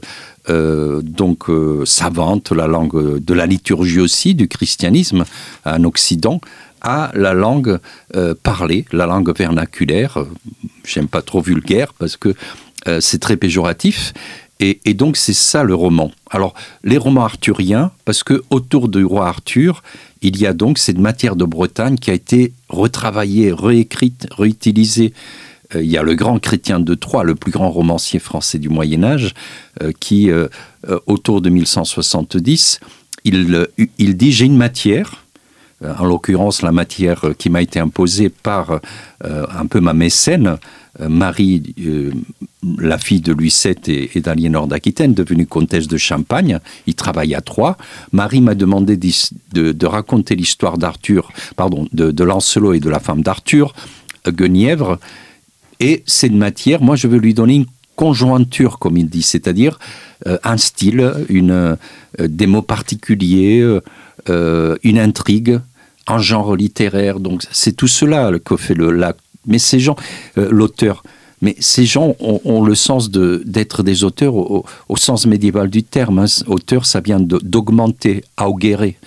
euh, 0.50 1.02
donc 1.04 1.50
euh, 1.50 1.86
savante, 1.86 2.52
la 2.52 2.68
langue 2.68 3.20
de 3.20 3.34
la 3.34 3.46
liturgie 3.46 4.00
aussi, 4.00 4.34
du 4.36 4.48
christianisme 4.48 5.26
en 5.66 5.84
Occident, 5.84 6.42
à 6.82 7.12
la 7.14 7.34
langue 7.34 7.80
euh, 8.16 8.34
parlée, 8.42 8.86
la 8.92 9.06
langue 9.06 9.36
vernaculaire. 9.38 10.26
J'aime 10.86 11.08
pas 11.08 11.22
trop 11.22 11.42
vulgaire 11.42 11.94
parce 11.94 12.18
que 12.18 12.34
c'est 13.00 13.20
très 13.20 13.38
péjoratif. 13.38 14.12
Et, 14.60 14.80
et 14.86 14.96
donc 14.96 15.18
c'est 15.18 15.34
ça 15.34 15.64
le 15.64 15.76
roman. 15.76 16.12
Alors 16.32 16.56
les 16.84 16.98
romans 16.98 17.26
arthuriens, 17.26 17.92
parce 18.06 18.24
que 18.24 18.44
autour 18.50 18.90
du 18.90 19.06
roi 19.06 19.28
Arthur, 19.28 19.84
il 20.24 20.40
y 20.40 20.48
a 20.48 20.54
donc 20.54 20.80
cette 20.80 20.98
matière 20.98 21.36
de 21.36 21.46
Bretagne 21.46 21.98
qui 21.98 22.10
a 22.10 22.14
été 22.14 22.54
retravaillée, 22.70 23.52
réécrite, 23.52 24.28
réutilisée 24.32 25.14
il 25.76 25.90
y 25.90 25.98
a 25.98 26.04
le 26.04 26.16
grand 26.16 26.40
chrétien 26.40 26.80
de 26.80 26.94
Troyes, 26.94 27.24
le 27.24 27.36
plus 27.36 27.52
grand 27.52 27.70
romancier 27.70 28.20
français 28.20 28.60
du 28.60 28.70
Moyen 28.70 29.04
Âge, 29.04 29.34
euh, 29.82 29.92
qui, 30.00 30.30
euh, 30.30 30.48
autour 31.06 31.42
de 31.42 31.50
1170, 31.50 32.80
il, 33.24 33.68
il 33.98 34.18
dit 34.18 34.32
j'ai 34.32 34.46
une 34.46 34.58
matière, 34.58 35.26
en 35.84 36.06
l'occurrence 36.06 36.62
la 36.62 36.72
matière 36.72 37.24
qui 37.38 37.50
m'a 37.50 37.62
été 37.62 37.80
imposée 37.80 38.30
par 38.30 38.80
un 39.24 39.66
peu 39.66 39.80
ma 39.80 39.94
mécène, 39.94 40.58
Marie, 41.00 41.74
la 42.80 42.98
fille 42.98 43.22
de 43.22 43.34
Louis 43.34 43.54
VII 43.64 44.10
et, 44.14 44.22
d'Aliénor 44.22 44.68
d'Aquitaine, 44.68 45.14
devenue 45.14 45.48
comtesse 45.48 45.88
de 45.88 45.98
Champagne. 45.98 46.60
Il 46.88 46.96
travaille 46.96 47.34
à 47.34 47.42
Troyes. 47.42 47.78
Marie 48.12 48.42
m'a 48.42 48.56
demandé 48.56 48.98
de, 48.98 49.86
raconter 49.86 50.36
l'histoire 50.36 50.78
d'Arthur, 50.78 51.32
pardon, 51.56 51.88
de, 51.94 52.12
de 52.12 52.24
Lancelot 52.24 52.74
et 52.74 52.80
de 52.80 52.90
la 52.90 53.00
femme 53.00 53.22
d'Arthur, 53.22 53.74
Guenièvre. 54.28 55.00
Et 55.82 56.04
cette 56.06 56.32
matière, 56.32 56.82
moi, 56.82 56.96
je 56.96 57.08
veux 57.08 57.18
lui 57.18 57.34
donner 57.34 57.56
une 57.56 57.66
conjointure, 57.96 58.78
comme 58.78 58.98
il 58.98 59.10
dit, 59.10 59.24
c'est-à-dire 59.24 59.80
euh, 60.28 60.38
un 60.44 60.58
style, 60.58 61.02
euh, 61.02 61.76
des 62.20 62.46
mots 62.46 62.62
particuliers, 62.62 63.68
euh, 64.30 64.76
une 64.84 65.00
intrigue, 65.00 65.60
un 66.06 66.20
genre 66.20 66.56
littéraire. 66.56 67.20
Donc, 67.20 67.44
c'est 67.52 67.76
tout 67.76 67.88
cela 67.88 68.32
que 68.46 68.58
fait 68.58 68.76
le. 68.76 68.92
La, 68.92 69.16
mais 69.48 69.58
ces 69.58 69.80
gens, 69.80 69.96
l'auteur. 70.36 71.04
Mais 71.42 71.56
ces 71.60 71.86
gens 71.86 72.16
ont, 72.20 72.64
le 72.64 72.76
sens 72.76 73.10
d'être 73.10 73.82
des 73.82 74.04
auteurs 74.04 74.36
au, 74.36 74.64
sens 74.96 75.26
médiéval 75.26 75.72
du 75.72 75.82
terme. 75.82 76.20
Hein. 76.20 76.26
Auteur, 76.46 76.86
ça 76.86 77.02
vient 77.02 77.20
d'augmenter, 77.20 78.24
augérer 78.40 78.98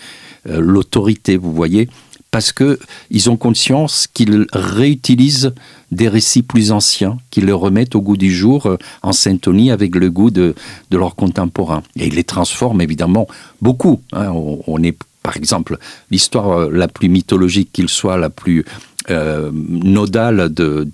l'autorité, 0.45 1.37
vous 1.37 1.55
voyez 1.55 1.89
parce 2.35 2.53
qu'ils 2.53 3.31
ont 3.31 3.37
conscience 3.37 4.09
qu'ils 4.13 4.49
réutilisent 4.53 5.55
des 5.93 6.09
récits 6.09 6.43
plus 6.43 6.73
anciens, 6.73 7.17
qu'ils 7.31 7.45
les 7.45 7.53
remettent 7.53 7.95
au 7.95 8.01
goût 8.01 8.17
du 8.17 8.35
jour 8.35 8.67
euh, 8.67 8.77
en 9.05 9.13
syntonie 9.13 9.71
avec 9.71 9.95
le 9.95 10.11
goût 10.11 10.33
de, 10.33 10.57
de 10.91 10.99
leurs 10.99 11.15
contemporains. 11.15 11.85
Et 11.95 12.09
ils 12.09 12.15
les 12.17 12.25
transforment 12.25 12.81
évidemment 12.81 13.29
beaucoup. 13.63 14.01
Hein. 14.11 14.33
On, 14.67 14.83
est, 14.83 14.99
par 15.23 15.37
exemple, 15.37 15.79
l'histoire 16.11 16.51
euh, 16.51 16.71
la 16.73 16.89
plus 16.89 17.09
mythologique 17.09 17.71
qu'il 17.73 17.89
soit, 17.89 18.17
la 18.17 18.31
plus 18.31 18.65
euh, 19.11 19.53
nodale 19.53 20.53
de, 20.53 20.89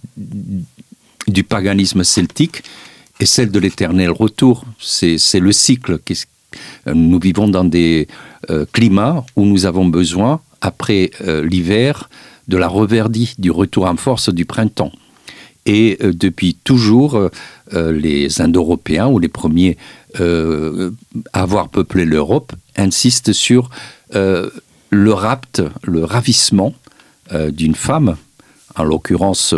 du 1.27 1.43
paganisme 1.43 2.05
celtique, 2.05 2.65
est 3.19 3.25
celle 3.25 3.51
de 3.51 3.59
l'éternel 3.59 4.11
retour. 4.11 4.67
C'est 4.79 5.41
le 5.41 5.53
cycle. 5.53 6.01
Nous 6.85 7.19
vivons 7.19 7.49
dans 7.49 7.65
des 7.65 8.09
climats 8.73 9.25
où 9.37 9.47
nous 9.47 9.65
avons 9.65 9.87
besoin 9.87 10.43
après 10.61 11.11
euh, 11.23 11.47
l'hiver, 11.47 12.09
de 12.49 12.57
la 12.57 12.69
reverdie, 12.69 13.35
du 13.39 13.51
retour 13.51 13.87
en 13.87 13.97
force 13.97 14.29
du 14.29 14.45
printemps. 14.45 14.93
Et 15.67 15.99
euh, 16.03 16.13
depuis 16.13 16.55
toujours, 16.55 17.17
euh, 17.17 17.93
les 17.93 18.41
Indo-Européens, 18.41 19.09
ou 19.09 19.19
les 19.19 19.29
premiers 19.29 19.77
à 20.19 21.43
avoir 21.43 21.69
peuplé 21.69 22.05
l'Europe, 22.05 22.53
insistent 22.77 23.33
sur 23.33 23.71
le 24.13 25.13
rapt, 25.13 25.63
le 25.85 26.05
ravissement 26.05 26.75
d'une 27.33 27.77
femme, 27.77 28.17
en 28.75 28.83
l'occurrence 28.83 29.55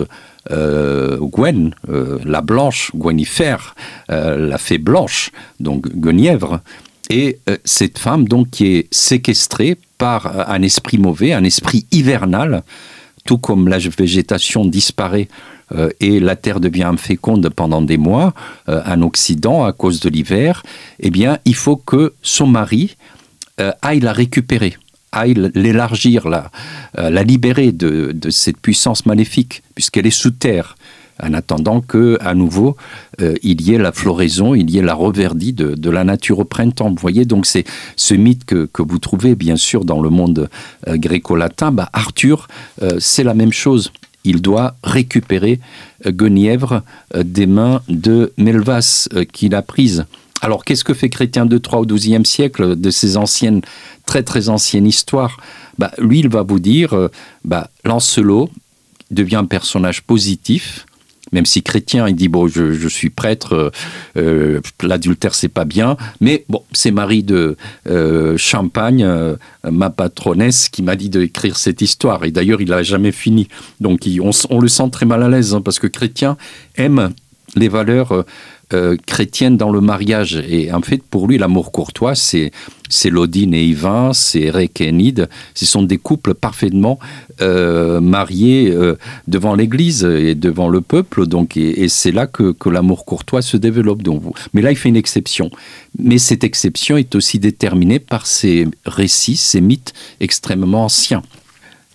Gwen, 0.51 1.75
la 1.89 2.43
blanche, 2.43 2.91
Gwenifère, 2.95 3.75
la 4.11 4.59
fée 4.59 4.77
blanche, 4.77 5.31
donc 5.59 5.89
Guenièvre, 5.89 6.61
et 7.09 7.39
cette 7.65 7.97
femme 7.97 8.29
donc 8.29 8.51
qui 8.51 8.67
est 8.77 8.95
séquestrée 8.95 9.79
un 10.03 10.63
esprit 10.63 10.99
mauvais, 10.99 11.33
un 11.33 11.45
esprit 11.45 11.87
hivernal, 11.91 12.63
tout 13.25 13.39
comme 13.39 13.69
la 13.69 13.79
végétation 13.79 14.65
disparaît 14.65 15.29
euh, 15.75 15.91
et 16.01 16.21
la 16.21 16.37
terre 16.37 16.61
devient 16.61 16.85
inféconde 16.85 17.49
pendant 17.49 17.83
des 17.83 17.97
mois 17.97 18.35
euh, 18.69 18.83
en 18.85 19.03
Occident 19.03 19.65
à 19.65 19.73
cause 19.73 20.01
de 20.01 20.09
l'hiver, 20.09 20.63
eh 21.01 21.11
bien, 21.11 21.39
il 21.45 21.55
faut 21.55 21.77
que 21.77 22.15
son 22.23 22.47
mari 22.47 22.97
euh, 23.61 23.73
aille 23.83 24.01
la 24.01 24.13
récupérer 24.13 24.77
aille 25.15 25.35
l'élargir, 25.55 26.27
la, 26.27 26.51
la 26.95 27.23
libérer 27.23 27.71
de, 27.71 28.13
de, 28.15 28.31
cette 28.31 28.57
puissance 28.57 29.05
maléfique, 29.05 29.63
puisqu'elle 29.75 30.07
est 30.07 30.11
sous 30.11 30.31
terre 30.31 30.75
en 31.23 31.35
attendant 31.35 31.81
que, 31.81 32.19
à 32.21 32.35
nouveau, 32.35 32.77
euh, 33.21 33.35
il 33.43 33.63
y 33.63 33.75
ait 33.75 33.79
la 33.79 33.93
floraison, 33.93 34.55
il 34.55 34.71
y 34.71 34.79
ait 34.79 34.83
la 34.83 34.95
reverdie 34.95 35.53
de, 35.53 35.91
la 35.91 36.05
nature 36.05 36.41
au 36.41 36.45
printemps. 36.45 36.91
Vous 36.91 36.97
voyez, 37.01 37.25
donc 37.25 37.47
c'est 37.47 37.65
ce 37.97 38.15
mythe 38.15 38.45
que, 38.45 38.69
vous 38.79 38.99
trouvez 38.99 39.35
bien 39.35 39.57
sûr 39.57 39.85
dans 39.85 40.01
le 40.01 40.11
monde 40.11 40.49
euh, 40.89 40.97
gréco-latin. 40.97 41.71
Bah, 41.71 41.89
Arthur, 41.93 42.49
euh, 42.83 42.97
c'est 42.99 43.25
la 43.25 43.35
même 43.35 43.53
chose. 43.53 43.93
Il 44.25 44.41
doit 44.41 44.77
récupérer 44.85 45.59
Guenièvre 46.07 46.83
des 47.17 47.47
mains 47.47 47.83
de 47.89 48.33
Melvas 48.37 49.09
qu'il 49.33 49.53
a 49.57 49.63
prise. 49.63 50.05
Alors, 50.41 50.65
qu'est-ce 50.65 50.85
que 50.85 50.95
fait 50.95 51.09
Chrétien 51.09 51.45
de 51.45 51.59
Troyes 51.59 51.81
au 51.81 51.87
XIIe 51.87 52.25
siècle 52.25 52.77
de 52.77 52.91
ces 52.91 53.17
anciennes, 53.17 53.63
très 54.07 54.23
très 54.23 54.49
anciennes 54.49 54.87
histoires? 54.87 55.39
Bah, 55.77 55.91
Lui, 55.99 56.21
il 56.21 56.29
va 56.29 56.43
vous 56.43 56.61
dire, 56.61 57.09
bah, 57.45 57.69
Lancelot 57.85 58.49
devient 59.11 59.37
un 59.37 59.45
personnage 59.45 60.03
positif, 60.03 60.87
même 61.33 61.47
si 61.47 61.63
chrétien, 61.63 62.09
il 62.09 62.15
dit 62.15 62.29
bon, 62.29 62.47
je, 62.47 62.89
suis 62.89 63.11
prêtre, 63.11 63.55
euh, 63.55 63.71
euh, 64.17 64.61
l'adultère 64.83 65.35
c'est 65.35 65.49
pas 65.49 65.65
bien, 65.65 65.97
mais 66.21 66.45
bon, 66.49 66.63
c'est 66.73 66.91
Marie 66.91 67.23
de 67.23 67.57
euh, 67.89 68.37
Champagne, 68.37 69.07
ma 69.71 69.91
patronesse, 69.91 70.69
qui 70.69 70.83
m'a 70.83 70.97
dit 70.97 71.09
d'écrire 71.09 71.57
cette 71.57 71.81
histoire. 71.81 72.25
Et 72.25 72.31
d'ailleurs, 72.31 72.61
il 72.61 72.69
l'a 72.69 72.83
jamais 72.83 73.13
fini. 73.13 73.49
Donc, 73.81 74.09
on, 74.21 74.61
le 74.61 74.69
sent 74.69 74.91
très 74.91 75.07
mal 75.07 75.23
à 75.23 75.29
l'aise 75.29 75.55
hein, 75.55 75.63
parce 75.63 75.79
que 75.79 75.87
chrétien 75.87 76.37
aime 76.77 77.11
les 77.57 77.69
valeurs 77.69 78.25
euh, 78.73 78.97
chrétienne 79.07 79.57
dans 79.57 79.71
le 79.71 79.81
mariage. 79.81 80.43
Et 80.49 80.73
en 80.73 80.81
fait, 80.81 81.03
pour 81.03 81.27
lui, 81.27 81.39
l'amour 81.39 81.73
courtois, 81.73 82.15
c'est 82.15 82.51
c'est 82.93 83.09
Lodine 83.09 83.55
et 83.55 83.65
Yvain, 83.65 84.13
c'est 84.13 84.43
Eric 84.43 84.81
et. 84.83 85.27
Ce 85.55 85.65
sont 85.65 85.83
des 85.83 85.97
couples 85.97 86.35
parfaitement 86.35 86.99
euh, 87.41 88.01
mariés 88.01 88.71
euh, 88.71 88.97
devant 89.29 89.55
l'Église 89.55 90.05
et 90.05 90.35
devant 90.35 90.69
le 90.69 90.83
peuple. 90.83 91.27
Donc, 91.27 91.57
et, 91.57 91.89
c'est 91.89 92.13
là 92.13 92.27
que, 92.27 92.53
que 92.53 92.69
l'amour 92.69 93.07
courtois 93.07 93.41
se 93.41 93.57
développe. 93.57 94.03
Donc, 94.03 94.23
mais 94.53 94.61
là, 94.61 94.71
il 94.71 94.77
fait 94.77 94.91
une 94.91 94.97
exception. 94.97 95.51
Mais 95.99 96.19
cette 96.19 96.45
exception 96.45 96.99
est 96.99 97.15
aussi 97.15 97.39
déterminée 97.39 97.99
par 97.99 98.27
ces 98.27 98.69
récits, 98.85 99.37
ces 99.37 99.63
mythes 99.63 99.95
extrêmement 100.21 100.85
anciens. 100.85 101.23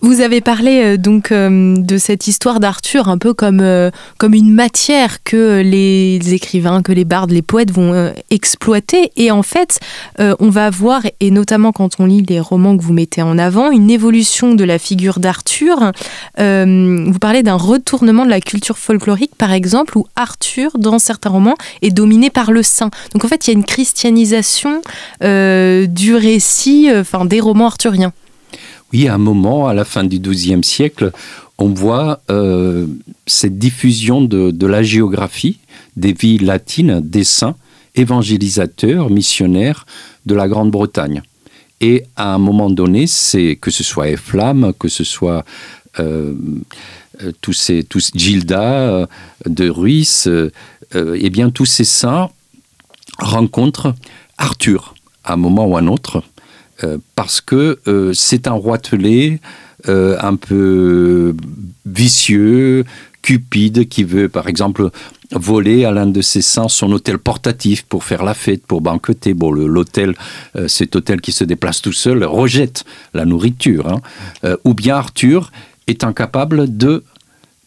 Vous 0.00 0.20
avez 0.20 0.40
parlé 0.40 0.80
euh, 0.84 0.96
donc 0.96 1.32
euh, 1.32 1.76
de 1.76 1.98
cette 1.98 2.28
histoire 2.28 2.60
d'Arthur 2.60 3.08
un 3.08 3.18
peu 3.18 3.34
comme, 3.34 3.60
euh, 3.60 3.90
comme 4.16 4.32
une 4.32 4.52
matière 4.52 5.24
que 5.24 5.60
les 5.60 6.34
écrivains, 6.34 6.82
que 6.82 6.92
les 6.92 7.04
bardes, 7.04 7.32
les 7.32 7.42
poètes 7.42 7.72
vont 7.72 8.12
exploiter. 8.30 9.10
Et 9.16 9.30
en 9.30 9.42
fait, 9.42 9.80
on 10.18 10.50
va 10.50 10.70
voir, 10.70 11.02
et 11.20 11.30
notamment 11.30 11.72
quand 11.72 11.98
on 11.98 12.06
lit 12.06 12.22
les 12.22 12.40
romans 12.40 12.76
que 12.76 12.82
vous 12.82 12.92
mettez 12.92 13.22
en 13.22 13.38
avant, 13.38 13.70
une 13.70 13.90
évolution 13.90 14.54
de 14.54 14.64
la 14.64 14.78
figure 14.78 15.18
d'Arthur. 15.18 15.92
vous 16.36 17.18
parlez 17.20 17.42
d'un 17.42 17.56
retournement 17.56 18.24
de 18.24 18.30
la 18.30 18.40
culture 18.40 18.78
folklorique, 18.78 19.34
par 19.36 19.52
exemple, 19.52 19.96
où 19.98 20.06
Arthur, 20.16 20.78
dans 20.78 20.98
certains 20.98 21.30
romans, 21.30 21.56
est 21.82 21.90
dominé 21.90 22.30
par 22.30 22.52
le 22.52 22.62
saint. 22.62 22.90
Donc 23.12 23.24
en 23.24 23.28
fait, 23.28 23.46
il 23.46 23.50
y 23.50 23.54
a 23.54 23.58
une 23.58 23.64
christianisation 23.64 24.82
du 25.20 26.14
récit, 26.14 26.88
enfin 26.94 27.24
des 27.24 27.40
romans 27.40 27.66
arthuriens. 27.66 28.12
Oui, 28.92 29.06
à 29.06 29.14
un 29.14 29.18
moment, 29.18 29.68
à 29.68 29.74
la 29.74 29.84
fin 29.84 30.04
du 30.04 30.18
XIIe 30.18 30.64
siècle, 30.64 31.12
on 31.58 31.68
voit 31.68 32.20
euh, 32.30 32.86
cette 33.26 33.58
diffusion 33.58 34.22
de, 34.22 34.66
la 34.66 34.82
géographie 34.82 35.58
des 35.96 36.12
villes 36.12 36.46
latines, 36.46 37.00
des 37.00 37.24
saints, 37.24 37.56
évangélisateurs, 37.94 39.10
missionnaires 39.10 39.84
de 40.24 40.34
la 40.34 40.48
Grande-Bretagne. 40.48 41.22
Et 41.80 42.04
à 42.16 42.34
un 42.34 42.38
moment 42.38 42.70
donné, 42.70 43.06
c'est 43.06 43.56
que 43.56 43.70
ce 43.70 43.84
soit 43.84 44.08
Eflam, 44.08 44.72
que 44.78 44.88
ce 44.88 45.04
soit 45.04 45.44
euh, 46.00 46.34
euh, 47.22 47.32
tous 47.40 47.52
ces 47.52 47.86
Gilda 48.14 49.06
de 49.46 49.68
Ruisse, 49.68 50.28
eh 50.94 51.30
bien 51.30 51.50
tous 51.50 51.66
ces 51.66 51.84
saints 51.84 52.30
rencontrent 53.18 53.94
Arthur 54.38 54.94
à 55.24 55.34
un 55.34 55.36
moment 55.36 55.66
ou 55.66 55.76
à 55.76 55.80
un 55.80 55.88
autre 55.88 56.22
euh, 56.84 56.98
parce 57.16 57.40
que 57.40 57.80
euh, 57.88 58.12
c'est 58.14 58.46
un 58.46 58.52
roitelet 58.52 59.40
euh, 59.88 60.16
un 60.20 60.36
peu 60.36 61.34
vicieux, 61.86 62.84
cupide, 63.22 63.88
qui 63.88 64.04
veut 64.04 64.28
par 64.28 64.48
exemple 64.48 64.90
voler 65.32 65.84
à 65.84 65.90
l'un 65.90 66.06
de 66.06 66.22
ses 66.22 66.40
saints 66.40 66.68
son 66.68 66.92
hôtel 66.92 67.18
portatif 67.18 67.82
pour 67.82 68.04
faire 68.04 68.22
la 68.24 68.34
fête, 68.34 68.64
pour 68.64 68.80
banqueter. 68.80 69.34
Bon, 69.34 69.50
l'hôtel, 69.50 70.14
cet 70.68 70.96
hôtel 70.96 71.20
qui 71.20 71.32
se 71.32 71.44
déplace 71.44 71.82
tout 71.82 71.92
seul, 71.92 72.24
rejette 72.24 72.84
la 73.12 73.26
nourriture. 73.26 73.88
Hein. 73.88 74.56
ou 74.64 74.72
bien 74.72 74.96
Arthur 74.96 75.52
est 75.86 76.02
incapable 76.02 76.74
de 76.78 77.04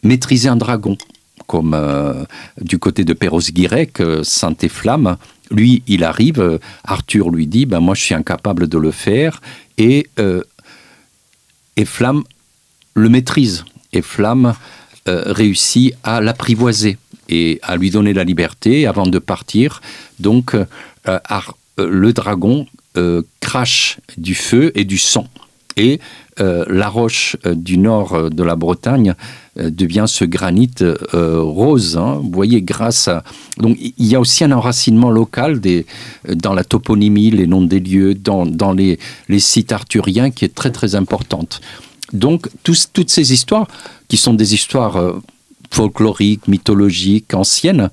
maîtriser 0.01 0.49
un 0.49 0.55
dragon, 0.55 0.97
comme 1.45 1.77
du 2.59 2.79
côté 2.79 3.03
de 3.03 3.13
Perros-Guirec, 3.13 4.01
Saint-Efflamme, 4.23 5.17
lui, 5.51 5.83
il 5.87 6.03
arrive, 6.03 6.39
euh, 6.39 6.57
Arthur 6.83 7.29
lui 7.29 7.47
dit, 7.47 7.65
ben 7.65 7.79
moi 7.79 7.93
je 7.93 8.01
suis 8.01 8.15
incapable 8.15 8.67
de 8.67 8.77
le 8.77 8.91
faire, 8.91 9.41
et, 9.77 10.07
euh, 10.19 10.41
Flamme 11.83 12.23
le 12.93 13.09
maîtrise, 13.09 13.65
et 13.91 14.03
Flamme 14.03 14.53
euh, 15.07 15.23
réussit 15.25 15.95
à 16.03 16.21
l'apprivoiser 16.21 16.99
et 17.27 17.59
à 17.63 17.75
lui 17.75 17.89
donner 17.89 18.13
la 18.13 18.23
liberté 18.23 18.85
avant 18.85 19.07
de 19.07 19.17
partir. 19.17 19.81
Donc 20.19 20.55
le 21.77 22.13
dragon 22.13 22.67
crache 23.39 23.97
du 24.17 24.35
feu 24.35 24.71
et 24.75 24.85
du 24.85 24.99
sang. 24.99 25.27
Et 25.77 25.99
la 26.37 26.89
roche 26.89 27.37
du 27.45 27.77
nord 27.77 28.29
de 28.29 28.43
la 28.43 28.55
Bretagne 28.55 29.15
euh, 29.59 29.69
devient 29.69 30.05
ce 30.07 30.23
granit 30.23 30.71
euh, 30.81 31.41
rose. 31.41 31.97
Hein. 31.97 32.21
Vous 32.23 32.31
voyez, 32.31 32.61
grâce 32.61 33.09
à... 33.09 33.21
Donc 33.57 33.77
il 33.81 34.07
y 34.07 34.15
a 34.15 34.19
aussi 34.21 34.45
un 34.45 34.51
enracinement 34.53 35.11
local 35.11 35.59
euh, 35.65 35.83
dans 36.29 36.53
la 36.53 36.63
toponymie, 36.63 37.31
les 37.31 37.47
noms 37.47 37.61
des 37.61 37.81
lieux, 37.81 38.15
dans, 38.15 38.45
dans 38.45 38.71
les, 38.71 38.97
les, 39.27 39.41
sites 39.41 39.73
arthuriens 39.73 40.31
qui 40.31 40.45
est 40.45 40.55
très 40.55 40.71
très 40.71 40.95
importante. 40.95 41.59
Donc 42.13 42.47
toutes 42.63 43.09
ces 43.09 43.33
histoires, 43.33 43.67
qui 44.07 44.15
sont 44.15 44.35
des 44.35 44.53
histoires 44.53 45.15
folkloriques, 45.69 46.47
mythologiques, 46.47 47.33
anciennes, 47.33 47.89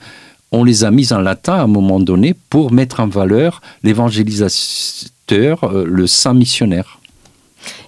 on 0.52 0.62
les 0.62 0.84
a 0.84 0.92
mises 0.92 1.12
en 1.12 1.18
latin 1.20 1.54
à 1.54 1.62
un 1.62 1.66
moment 1.66 1.98
donné 1.98 2.36
pour 2.50 2.70
mettre 2.70 3.00
en 3.00 3.08
valeur 3.08 3.62
l'évangélisateur, 3.82 5.72
le 5.72 6.06
saint 6.06 6.34
missionnaire. 6.34 6.97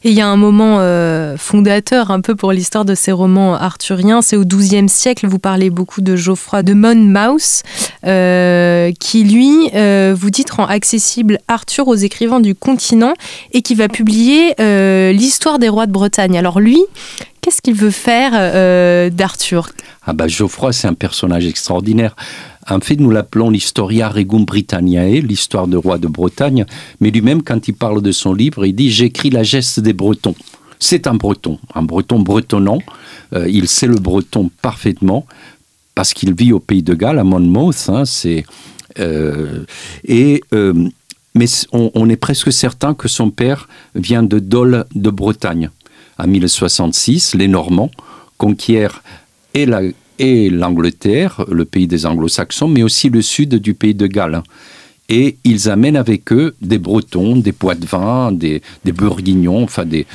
Et 0.03 0.11
il 0.11 0.17
y 0.17 0.21
a 0.21 0.27
un 0.27 0.37
moment 0.37 0.79
euh, 0.81 1.37
fondateur 1.37 2.11
un 2.11 2.21
peu 2.21 2.35
pour 2.35 2.53
l'histoire 2.53 2.85
de 2.85 2.95
ces 2.95 3.13
romans 3.13 3.55
arthuriens, 3.55 4.23
c'est 4.23 4.37
au 4.37 4.45
XIIe 4.45 4.89
siècle, 4.89 5.27
vous 5.27 5.39
parlez 5.39 5.69
beaucoup 5.69 6.01
de 6.01 6.17
Geoffroy 6.17 6.63
de 6.63 6.73
Monmouth, 6.73 7.63
euh, 8.07 8.93
qui 8.99 9.25
lui, 9.25 9.71
euh, 9.75 10.15
vous 10.19 10.31
dites, 10.31 10.51
rend 10.51 10.67
accessible 10.67 11.39
Arthur 11.49 11.89
aux 11.89 11.97
écrivains 11.97 12.41
du 12.41 12.55
continent 12.55 13.13
et 13.53 13.63
qui 13.63 13.75
va 13.75 13.89
publier 13.89 14.55
l'histoire 15.13 15.59
des 15.59 15.69
rois 15.69 15.87
de 15.87 15.93
Bretagne. 15.93 16.39
Alors 16.39 16.61
lui, 16.61 16.81
qu'est-ce 17.41 17.61
qu'il 17.61 17.75
veut 17.75 17.91
faire 17.91 18.33
d'Arthur? 19.11 19.71
Ah 20.07 20.13
bah 20.13 20.29
Geoffroy, 20.29 20.73
c'est 20.73 20.89
un 20.89 20.95
personnage 20.95 21.47
extraordinaire. 21.47 22.17
En 22.69 22.81
fait, 22.81 22.97
nous 22.97 23.11
l'appelons 23.11 23.51
l'Historia 23.51 24.09
Regum 24.09 24.45
Britanniae, 24.45 25.21
l'histoire 25.21 25.67
de 25.67 25.77
roi 25.77 25.99
de 25.99 26.07
Bretagne, 26.07 26.67
mais 27.01 27.11
lui-même, 27.11 27.43
quand 27.43 27.69
il 27.69 27.75
parle 27.75 28.03
de 28.03 28.13
son 28.13 28.35
livre, 28.35 28.67
il 28.67 28.75
dit 28.75 28.91
J'écris 28.91 29.31
la 29.31 29.43
geste 29.43 29.81
des 29.81 29.93
Bretons. 29.93 30.35
C'est 30.79 31.07
un 31.07 31.15
breton, 31.15 31.59
un 31.75 31.83
breton 31.83 32.21
bretonnant. 32.21 32.79
Euh, 33.35 33.49
il 33.49 33.69
sait 33.69 33.87
le 33.87 33.97
breton 33.97 34.51
parfaitement 34.63 35.27
parce 35.95 36.15
qu'il 36.15 36.35
vit 36.35 36.53
au 36.53 36.61
pays 36.61 36.83
de 36.83 36.95
Galles, 36.95 37.19
à 37.19 37.25
Monmouth. 37.25 37.89
Hein, 37.89 38.07
c'est, 38.07 38.45
euh, 38.99 39.65
et, 40.05 40.43
euh, 40.55 40.89
mais 41.35 41.47
on, 41.73 41.91
on, 41.95 42.09
est 42.09 42.17
presque 42.17 42.51
certain 42.51 42.95
que 42.95 43.09
son 43.09 43.31
père 43.31 43.69
vient 43.95 44.23
de 44.23 44.39
Dole 44.39 44.87
de 44.95 45.11
Bretagne. 45.11 45.69
En 46.19 46.27
1066, 46.27 47.35
les 47.35 47.49
Normands 47.49 47.91
conquièrent 48.39 49.03
et 49.53 49.67
la, 49.67 49.83
et 50.21 50.51
l'Angleterre, 50.51 51.47
le 51.51 51.65
pays 51.65 51.87
des 51.87 52.05
anglo-saxons, 52.05 52.69
mais 52.69 52.83
aussi 52.83 53.09
le 53.09 53.23
sud 53.23 53.55
du 53.55 53.73
pays 53.73 53.95
de 53.95 54.07
Galles. 54.07 54.43
Et 55.09 55.39
ils 55.45 55.71
amènent 55.71 55.97
avec 55.97 56.31
eux 56.31 56.55
des 56.61 56.79
Bretons, 56.79 57.37
des 57.37 57.53
Poitevins, 57.53 58.31
des, 58.31 58.61
des 58.85 58.93
Bourguignons, 58.93 59.65
enfin 59.65 59.87
des, 59.87 60.07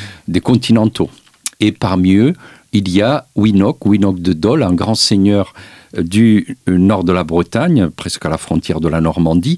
continentaux. 0.42 1.10
Et 1.60 1.72
parmi 1.72 2.14
eux, 2.14 2.34
il 2.72 2.88
y 2.90 3.02
a 3.02 3.28
Winoc, 3.36 3.84
Winoc 3.84 4.20
de 4.20 4.34
Dole, 4.34 4.62
un 4.62 4.74
grand 4.74 4.94
seigneur 4.94 5.56
euh, 5.98 6.04
du 6.04 6.56
euh, 6.70 6.78
nord 6.78 7.04
de 7.04 7.12
la 7.12 7.24
Bretagne, 7.24 7.90
presque 7.90 8.26
à 8.28 8.30
la 8.30 8.38
frontière 8.38 8.82
de 8.82 8.88
la 8.88 9.02
Normandie, 9.02 9.58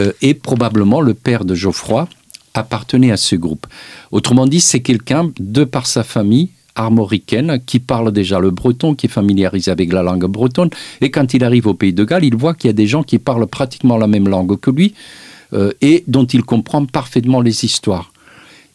euh, 0.00 0.12
et 0.22 0.34
probablement 0.34 1.02
le 1.02 1.14
père 1.14 1.44
de 1.44 1.54
Geoffroy 1.54 2.08
appartenait 2.52 3.12
à 3.12 3.16
ce 3.16 3.36
groupe. 3.36 3.68
Autrement 4.10 4.48
dit, 4.48 4.60
c'est 4.60 4.80
quelqu'un, 4.80 5.30
de 5.38 5.62
par 5.62 5.86
sa 5.86 6.02
famille, 6.02 6.50
armoricaine 6.74 7.60
qui 7.64 7.78
parle 7.78 8.12
déjà 8.12 8.38
le 8.38 8.50
breton, 8.50 8.94
qui 8.94 9.06
est 9.06 9.10
familiarisé 9.10 9.70
avec 9.70 9.92
la 9.92 10.02
langue 10.02 10.26
bretonne. 10.26 10.70
Et 11.00 11.10
quand 11.10 11.34
il 11.34 11.44
arrive 11.44 11.66
au 11.66 11.74
pays 11.74 11.92
de 11.92 12.04
Galles, 12.04 12.24
il 12.24 12.36
voit 12.36 12.54
qu'il 12.54 12.68
y 12.68 12.70
a 12.70 12.74
des 12.74 12.86
gens 12.86 13.02
qui 13.02 13.18
parlent 13.18 13.46
pratiquement 13.46 13.96
la 13.96 14.06
même 14.06 14.28
langue 14.28 14.58
que 14.58 14.70
lui 14.70 14.94
euh, 15.52 15.72
et 15.80 16.04
dont 16.06 16.24
il 16.24 16.42
comprend 16.42 16.84
parfaitement 16.86 17.40
les 17.40 17.64
histoires. 17.64 18.12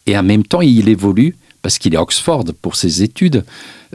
Et 0.06 0.18
en 0.18 0.24
même 0.24 0.44
temps, 0.44 0.62
il 0.62 0.90
évolue 0.90 1.36
parce 1.62 1.78
qu'il 1.78 1.94
est 1.94 1.98
à 1.98 2.02
Oxford 2.02 2.46
pour 2.62 2.76
ses 2.76 3.04
études. 3.04 3.44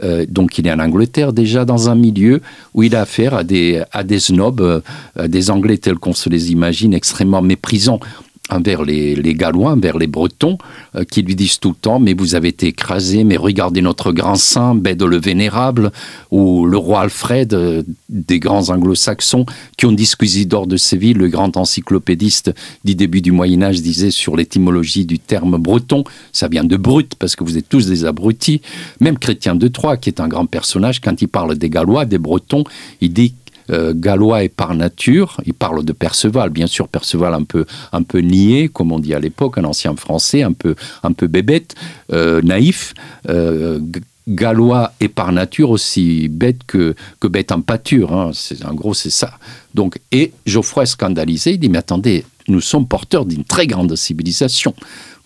Euh, 0.03 0.25
donc 0.29 0.57
il 0.57 0.67
est 0.67 0.71
en 0.71 0.79
Angleterre 0.79 1.33
déjà 1.33 1.65
dans 1.65 1.89
un 1.89 1.95
milieu 1.95 2.41
où 2.73 2.83
il 2.83 2.95
a 2.95 3.01
affaire 3.01 3.33
à 3.33 3.43
des, 3.43 3.83
snobs, 4.19 4.61
euh, 4.61 5.27
des 5.27 5.49
Anglais 5.49 5.77
tels 5.77 5.95
qu'on 5.95 6.13
se 6.13 6.29
les 6.29 6.51
imagine, 6.51 6.93
extrêmement 6.93 7.41
méprisants 7.41 7.99
envers 8.49 8.83
les, 8.83 9.15
Gallois, 9.33 9.71
envers 9.71 9.97
les 9.97 10.07
Bretons, 10.07 10.57
euh, 10.95 11.03
qui 11.03 11.21
lui 11.21 11.35
disent 11.35 11.59
tout 11.59 11.69
le 11.69 11.75
temps 11.75 11.99
Mais 11.99 12.13
vous 12.13 12.35
avez 12.35 12.49
été 12.49 12.67
écrasés, 12.67 13.23
mais 13.23 13.37
regardez 13.37 13.81
notre 13.81 14.11
grand 14.11 14.35
saint, 14.35 14.75
Bède 14.75 15.03
le 15.03 15.17
Vénérable, 15.17 15.91
ou 16.31 16.65
le 16.65 16.77
roi 16.77 17.01
Alfred, 17.01 17.53
euh, 17.53 17.83
des 18.09 18.39
grands 18.39 18.69
anglo-saxons, 18.69 19.45
qui 19.77 19.85
ont 19.85 19.91
dit 19.91 20.05
Squizidor 20.05 20.67
de 20.67 20.77
Séville, 20.77 21.13
le 21.13 21.27
grand 21.27 21.57
encyclopédiste 21.57 22.53
du 22.83 22.95
début 22.95 23.21
du 23.21 23.31
Moyen-Âge, 23.31 23.81
disait 23.81 24.11
sur 24.11 24.35
l'étymologie 24.35 25.05
du 25.05 25.19
terme 25.19 25.57
breton 25.57 26.03
ça 26.31 26.47
vient 26.47 26.63
de 26.63 26.77
brut, 26.77 27.15
parce 27.15 27.35
que 27.35 27.43
vous 27.43 27.57
êtes 27.57 27.69
tous 27.69 27.87
des 27.87 28.05
abrutis. 28.05 28.61
Même 28.99 29.17
Chrétien 29.17 29.55
de 29.55 29.67
Troyes, 29.67 29.97
qui 29.97 30.09
est 30.09 30.19
un 30.19 30.27
grand 30.27 30.45
personnage, 30.45 31.01
quand 31.01 31.21
il 31.21 31.27
parle 31.27 31.57
des 31.57 31.69
Gallois, 31.69 32.05
des 32.05 32.17
Bretons, 32.17 32.63
il 33.01 33.13
dit 33.13 33.33
euh, 33.69 33.93
gallois 33.95 34.43
et 34.43 34.49
par 34.49 34.73
nature. 34.75 35.37
Il 35.45 35.53
parle 35.53 35.83
de 35.83 35.93
Perceval, 35.93 36.49
bien 36.49 36.67
sûr, 36.67 36.87
Perceval 36.87 37.33
un 37.33 37.43
peu, 37.43 37.65
un 37.91 38.03
peu 38.03 38.19
niais, 38.19 38.67
comme 38.67 38.91
on 38.91 38.99
dit 38.99 39.13
à 39.13 39.19
l'époque, 39.19 39.57
un 39.57 39.63
ancien 39.63 39.95
français, 39.95 40.43
un 40.43 40.53
peu, 40.53 40.75
un 41.03 41.11
peu 41.11 41.27
bébête, 41.27 41.75
euh, 42.11 42.41
naïf. 42.41 42.93
Euh, 43.29 43.79
gallois 44.27 44.91
est 44.99 45.07
par 45.07 45.31
nature 45.31 45.69
aussi 45.69 46.27
bête 46.29 46.61
que, 46.65 46.95
que 47.19 47.27
bête 47.27 47.51
en 47.51 47.61
pâture. 47.61 48.13
Hein. 48.13 48.31
En 48.65 48.73
gros, 48.73 48.93
c'est 48.93 49.11
ça. 49.11 49.37
Donc, 49.73 49.99
et 50.11 50.31
Geoffroy 50.45 50.83
est 50.83 50.87
scandalisé, 50.87 51.53
il 51.53 51.59
dit, 51.59 51.69
mais 51.69 51.77
attendez, 51.77 52.25
nous 52.47 52.61
sommes 52.61 52.87
porteurs 52.87 53.25
d'une 53.25 53.43
très 53.43 53.67
grande 53.67 53.95
civilisation. 53.95 54.73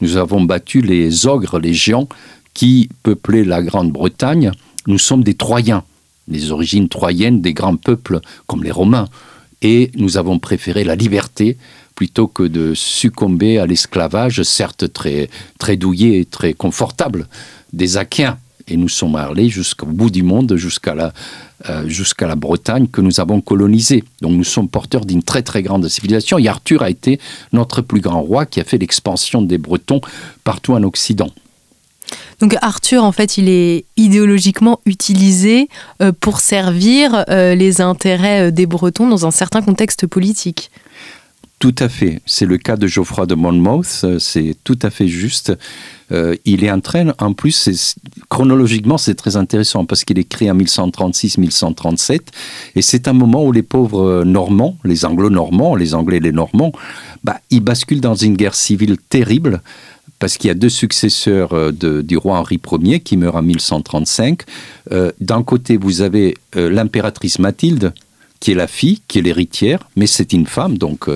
Nous 0.02 0.18
avons 0.18 0.42
battu 0.42 0.82
les 0.82 1.28
ogres, 1.28 1.60
les 1.60 1.74
géants 1.74 2.08
qui 2.54 2.90
peuplaient 3.04 3.44
la 3.44 3.62
Grande-Bretagne. 3.62 4.52
Nous 4.88 4.98
sommes 4.98 5.24
des 5.24 5.34
Troyens, 5.34 5.84
les 6.30 6.52
origines 6.52 6.90
troyennes 6.90 7.42
des 7.42 7.54
grands 7.54 7.76
peuples 7.76 8.20
comme 8.48 8.64
les 8.64 8.72
Romains. 8.72 9.08
Et 9.62 9.92
nous 9.96 10.18
avons 10.18 10.40
préféré 10.40 10.84
la 10.84 10.96
liberté 10.96 11.58
plutôt 11.96 12.28
que 12.28 12.44
de 12.44 12.74
succomber 12.74 13.58
à 13.58 13.66
l'esclavage, 13.66 14.44
certes 14.44 14.94
très, 14.94 15.30
très 15.58 15.76
douillé 15.76 16.20
et 16.20 16.26
très 16.26 16.54
confortable, 16.54 17.28
des 17.74 17.98
Achaéens 17.98 18.38
et 18.70 18.78
nous 18.78 18.90
sommes 18.90 19.16
allés 19.16 19.50
jusqu'au 19.50 19.88
bout 19.88 20.10
du 20.10 20.24
monde, 20.24 20.56
jusqu'à 20.56 20.96
la, 20.96 21.14
euh, 21.70 21.88
jusqu'à 21.88 22.28
la 22.28 22.36
Bretagne 22.36 22.88
que 22.88 23.02
nous 23.02 23.20
avons 23.20 23.42
colonisée. 23.42 24.04
Donc 24.22 24.34
nous 24.34 24.44
sommes 24.44 24.70
porteurs 24.70 25.06
d'une 25.06 25.24
très 25.24 25.42
très 25.42 25.64
grande 25.64 25.88
civilisation 25.88 26.38
et 26.38 26.48
Arthur 26.48 26.84
a 26.84 26.90
été 26.90 27.20
notre 27.52 27.82
plus 27.82 28.02
grand 28.02 28.22
roi 28.22 28.46
qui 28.46 28.60
a 28.60 28.64
fait 28.64 28.78
l'expansion 28.78 29.42
des 29.42 29.58
Bretons 29.58 30.02
partout 30.44 30.74
en 30.74 30.84
Occident. 30.84 31.32
Donc 32.40 32.56
Arthur, 32.62 33.04
en 33.04 33.12
fait, 33.12 33.38
il 33.38 33.50
est 33.50 33.86
idéologiquement 33.98 34.80
utilisé 34.86 35.70
euh, 36.02 36.12
pour 36.18 36.40
servir 36.40 37.26
euh, 37.30 37.56
les 37.56 37.82
intérêts 37.82 38.52
des 38.52 38.66
Bretons 38.66 39.08
dans 39.08 39.26
un 39.26 39.32
certain 39.32 39.62
contexte 39.62 40.08
politique. 40.08 40.72
Tout 41.60 41.76
à 41.80 41.90
fait. 41.90 42.22
C'est 42.26 42.46
le 42.46 42.58
cas 42.58 42.78
de 42.78 42.88
Geoffroy 42.88 43.26
de 43.26 43.36
Monmouth. 43.36 44.06
C'est 44.20 44.56
tout 44.64 44.80
à 44.82 44.90
fait 44.90 45.10
juste. 45.10 45.52
Euh, 46.12 46.36
il 46.46 46.64
est 46.64 46.72
en 46.72 46.80
train, 46.80 47.14
en 47.20 47.34
plus, 47.34 47.96
chronologiquement, 48.30 48.98
c'est 48.98 49.14
très 49.16 49.36
intéressant 49.36 49.86
parce 49.86 50.04
qu'il 50.06 50.18
est 50.18 50.24
créé 50.24 50.50
en 50.50 50.58
1136-1137 50.58 52.20
et 52.76 52.82
c'est 52.82 53.08
un 53.08 53.14
moment 53.14 53.44
où 53.44 53.52
les 53.52 53.62
pauvres 53.62 54.02
euh, 54.02 54.24
Normands, 54.24 54.78
les 54.84 55.06
Anglo-Normands, 55.06 55.76
les 55.76 55.94
Anglais 55.94 56.18
et 56.18 56.22
les 56.22 56.32
Normands, 56.32 56.72
bah, 57.24 57.40
ils 57.52 57.60
basculent 57.60 58.02
dans 58.02 58.16
une 58.16 58.36
guerre 58.36 58.56
civile 58.56 58.98
terrible 59.10 59.62
parce 60.20 60.38
qu'il 60.38 60.50
y 60.50 60.52
a 60.52 60.56
deux 60.56 60.70
successeurs 60.70 61.54
euh, 61.54 61.72
du 61.72 62.18
roi 62.18 62.38
Henri 62.38 62.60
Ier 62.84 63.00
qui 63.00 63.18
meurt 63.18 63.36
en 63.36 63.42
1135. 63.42 64.42
D'un 65.20 65.44
côté, 65.44 65.78
vous 65.78 66.02
avez 66.02 66.36
l'impératrice 66.54 67.40
Mathilde, 67.40 67.94
qui 68.40 68.52
est 68.52 68.56
la 68.56 68.68
fille, 68.68 69.02
qui 69.08 69.20
est 69.20 69.22
l'héritière, 69.22 69.88
mais 69.96 70.08
c'est 70.08 70.34
une 70.34 70.48
femme, 70.48 70.78
donc 70.78 71.10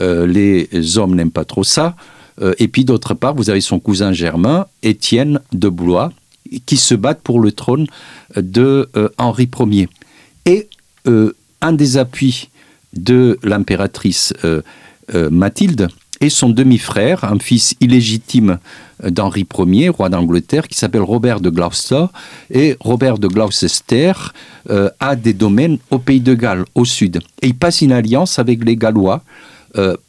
les 0.00 0.98
hommes 0.98 1.14
n'aiment 1.14 1.30
pas 1.30 1.44
trop 1.44 1.64
ça. 1.64 1.96
Euh, 2.40 2.54
et 2.58 2.68
puis 2.68 2.84
d'autre 2.84 3.14
part, 3.14 3.34
vous 3.34 3.50
avez 3.50 3.60
son 3.60 3.80
cousin 3.80 4.12
germain, 4.12 4.66
Étienne 4.82 5.40
de 5.52 5.68
Blois, 5.68 6.12
qui 6.66 6.76
se 6.76 6.94
battent 6.94 7.22
pour 7.22 7.40
le 7.40 7.52
trône 7.52 7.86
de 8.36 8.88
euh, 8.96 9.08
Henri 9.18 9.48
Ier. 9.58 9.88
Et 10.44 10.68
euh, 11.06 11.34
un 11.60 11.72
des 11.72 11.96
appuis 11.96 12.50
de 12.92 13.38
l'impératrice 13.42 14.32
Mathilde 15.12 15.88
est 16.20 16.28
son 16.28 16.48
demi-frère, 16.48 17.24
un 17.24 17.38
fils 17.38 17.74
illégitime 17.80 18.58
d'Henri 19.02 19.46
Ier, 19.58 19.88
roi 19.90 20.08
d'Angleterre, 20.08 20.68
qui 20.68 20.78
s'appelle 20.78 21.02
Robert 21.02 21.40
de 21.40 21.50
Gloucester. 21.50 22.06
Et 22.50 22.76
Robert 22.80 23.18
de 23.18 23.28
Gloucester 23.28 24.12
a 25.00 25.16
des 25.16 25.34
domaines 25.34 25.78
au 25.90 25.98
pays 25.98 26.20
de 26.20 26.34
Galles, 26.34 26.64
au 26.74 26.84
sud. 26.84 27.20
Et 27.42 27.48
il 27.48 27.54
passe 27.54 27.82
une 27.82 27.92
alliance 27.92 28.38
avec 28.38 28.64
les 28.64 28.76
Gallois 28.76 29.22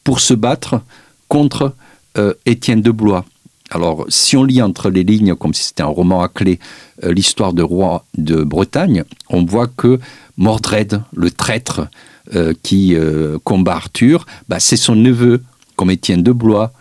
pour 0.04 0.20
se 0.20 0.32
battre 0.34 0.80
contre 1.28 1.74
euh, 2.16 2.34
Étienne 2.46 2.82
de 2.82 2.90
Blois. 2.90 3.24
Alors, 3.70 4.06
si 4.08 4.36
on 4.36 4.44
lit 4.44 4.62
entre 4.62 4.88
les 4.88 5.04
lignes, 5.04 5.34
comme 5.34 5.52
si 5.52 5.62
c'était 5.62 5.82
un 5.82 5.86
roman 5.86 6.22
à 6.22 6.28
clé, 6.28 6.58
euh, 7.04 7.12
l'histoire 7.12 7.52
de 7.52 7.62
roi 7.62 8.04
de 8.16 8.42
Bretagne, 8.42 9.04
on 9.28 9.44
voit 9.44 9.66
que 9.66 10.00
Mordred, 10.38 11.02
le 11.14 11.30
traître 11.30 11.86
euh, 12.34 12.54
qui 12.62 12.96
combat 13.44 13.76
Arthur, 13.76 14.26
bah, 14.48 14.58
c'est 14.58 14.76
son 14.76 14.96
neveu, 14.96 15.42
comme 15.78 15.90
Étienne 15.90 16.22
de 16.22 16.32
Blois. 16.32 16.72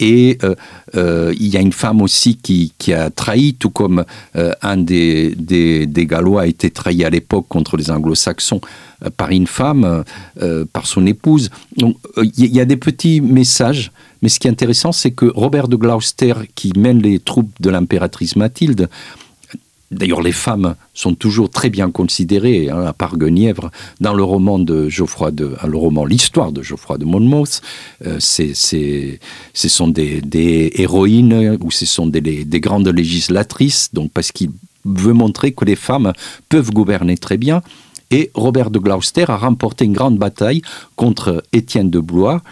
et 0.00 0.38
il 0.94 1.48
y 1.48 1.56
a 1.56 1.60
une 1.60 1.72
femme 1.72 2.02
aussi 2.02 2.36
qui, 2.36 2.92
a 2.92 3.10
trahi, 3.10 3.54
tout 3.54 3.70
comme 3.70 4.04
un 4.34 4.76
des, 4.76 5.34
des, 5.34 6.06
Gallois 6.06 6.42
a 6.42 6.46
été 6.46 6.70
trahi 6.70 7.04
à 7.04 7.10
l'époque 7.10 7.46
contre 7.48 7.76
les 7.76 7.90
Anglo-Saxons 7.90 8.60
par 9.16 9.30
une 9.30 9.46
femme, 9.46 10.04
par 10.72 10.86
son 10.86 11.06
épouse. 11.06 11.50
Donc 11.78 11.96
il 12.18 12.54
y 12.54 12.60
a 12.60 12.64
des 12.64 12.76
petits 12.76 13.20
messages 13.20 13.90
mais 14.22 14.28
ce 14.28 14.38
qui 14.38 14.48
est 14.48 14.50
intéressant, 14.50 14.92
c'est 14.92 15.10
que 15.10 15.26
Robert 15.26 15.68
de 15.68 15.76
Gloucester, 15.76 16.34
qui 16.54 16.72
mène 16.76 17.00
les 17.00 17.18
troupes 17.18 17.52
de 17.60 17.70
l'impératrice 17.70 18.36
Mathilde, 18.36 18.88
D'ailleurs, 19.90 20.22
les 20.22 20.32
femmes 20.32 20.76
sont 20.94 21.14
toujours 21.14 21.50
très 21.50 21.68
bien 21.68 21.90
considérées, 21.90 22.70
hein, 22.70 22.84
à 22.86 22.92
part 22.92 23.18
Guenièvre, 23.18 23.70
dans 24.00 24.14
le 24.14 24.22
roman 24.22 24.60
de 24.60 24.88
Geoffroy 24.88 25.32
de, 25.32 25.56
le 25.66 25.76
roman 25.76 26.04
l'histoire 26.04 26.52
de 26.52 26.62
Geoffroy 26.62 26.96
de 26.96 27.04
Monmouth. 27.04 27.60
Euh, 28.06 28.18
c'est, 28.20 28.54
ce 28.54 29.68
sont 29.68 29.88
des, 29.88 30.72
héroïnes 30.76 31.58
ou 31.60 31.72
ce 31.72 31.86
sont 31.86 32.06
des, 32.06 32.20
des, 32.20 32.60
grandes 32.60 32.88
législatrices, 32.88 33.90
donc 33.92 34.12
parce 34.12 34.30
qu'il 34.30 34.50
veut 34.84 35.12
montrer 35.12 35.52
que 35.52 35.64
les 35.64 35.76
femmes 35.76 36.12
peuvent 36.48 36.70
gouverner 36.70 37.18
très 37.18 37.36
bien. 37.36 37.60
Et 38.12 38.30
Robert 38.34 38.70
de 38.70 38.78
Gloucester 38.78 39.24
a 39.28 39.36
remporté 39.36 39.84
une 39.84 39.92
grande 39.92 40.18
bataille 40.18 40.62
contre 40.96 41.42
Étienne 41.52 41.90
de 41.90 42.00
Blois 42.00 42.42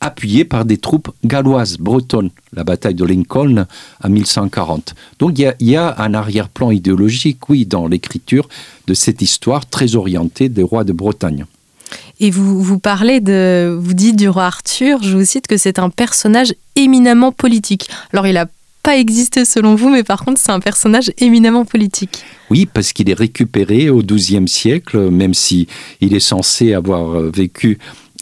appuyé 0.00 0.44
par 0.44 0.64
des 0.64 0.76
troupes 0.76 1.10
galloises, 1.24 1.78
bretonnes, 1.78 2.30
la 2.52 2.64
bataille 2.64 2.94
de 2.94 3.04
Lincoln 3.04 3.66
en 4.02 4.08
1140. 4.08 4.94
Donc 5.18 5.38
il 5.38 5.52
y 5.60 5.76
a, 5.76 5.94
un 5.98 6.14
arrière-plan 6.14 6.70
idéologique, 6.70 7.48
oui, 7.48 7.66
dans 7.66 7.86
l'écriture 7.88 8.48
de 8.86 8.94
cette 8.94 9.22
histoire 9.22 9.66
très 9.66 9.96
orientée 9.96 10.48
des 10.48 10.62
rois 10.62 10.84
de 10.84 10.92
Bretagne. 10.92 11.46
Et 12.20 12.30
vous, 12.30 12.62
vous 12.62 12.78
parlez 12.78 13.20
de, 13.20 13.76
vous 13.80 13.94
dites 13.94 14.16
du 14.16 14.28
roi 14.28 14.44
Arthur, 14.44 15.02
je 15.02 15.16
vous 15.16 15.24
cite 15.24 15.46
que 15.46 15.56
c'est 15.56 15.78
un 15.78 15.90
personnage 15.90 16.54
éminemment 16.76 17.32
politique. 17.32 17.88
Alors 18.12 18.26
il 18.26 18.34
n'a 18.34 18.46
pas 18.82 18.96
existé 18.96 19.44
selon 19.44 19.74
vous, 19.74 19.88
mais 19.88 20.04
par 20.04 20.24
contre 20.24 20.40
c'est 20.40 20.52
un 20.52 20.60
personnage 20.60 21.12
éminemment 21.18 21.64
politique. 21.64 22.22
Oui, 22.50 22.66
parce 22.66 22.92
qu'il 22.92 23.10
est 23.10 23.14
récupéré 23.14 23.90
au 23.90 24.02
XIIe 24.02 24.48
siècle, 24.48 25.10
même 25.10 25.34
si 25.34 25.66
il 26.00 26.14
est 26.14 26.20
censé 26.20 26.74
avoir 26.74 27.20
vécu 27.20 27.78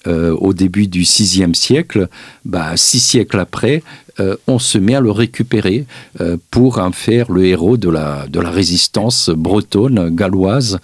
euh, 0.06 0.32
au 0.32 0.52
début 0.52 0.86
du 0.86 1.00
VIe 1.00 1.54
siècle, 1.54 2.08
bah, 2.44 2.76
six 2.76 3.00
siècles 3.00 3.40
après, 3.40 3.82
euh, 4.20 4.36
on 4.46 4.58
se 4.58 4.78
met 4.78 4.94
à 4.94 5.00
le 5.00 5.10
récupérer 5.10 5.86
euh, 6.20 6.36
pour 6.50 6.78
en 6.78 6.92
faire 6.92 7.30
le 7.30 7.44
héros 7.44 7.76
de 7.76 7.88
la, 7.88 8.26
résistance 8.34 9.30
bretonne, 9.30 10.14
galloise, 10.14 10.78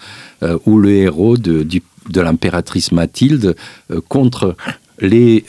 ou 0.66 0.78
le 0.78 0.90
héros 0.90 1.36
de, 1.36 1.62
de 1.62 2.20
l'impératrice 2.20 2.90
Mathilde 2.90 3.54
contre 4.08 4.56
les 4.98 5.44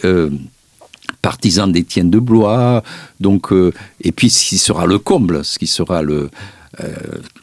partisans 1.24 1.72
d'Étienne 1.72 2.12
de 2.12 2.20
Blois. 2.20 2.84
Donc, 3.20 3.52
et 4.02 4.12
puis, 4.12 4.30
ce 4.30 4.50
qui 4.50 4.60
sera 4.60 4.86
le 4.86 5.00
comble, 5.00 5.44
ce 5.44 5.58
qui 5.58 5.66
sera 5.66 6.04
le, 6.04 6.30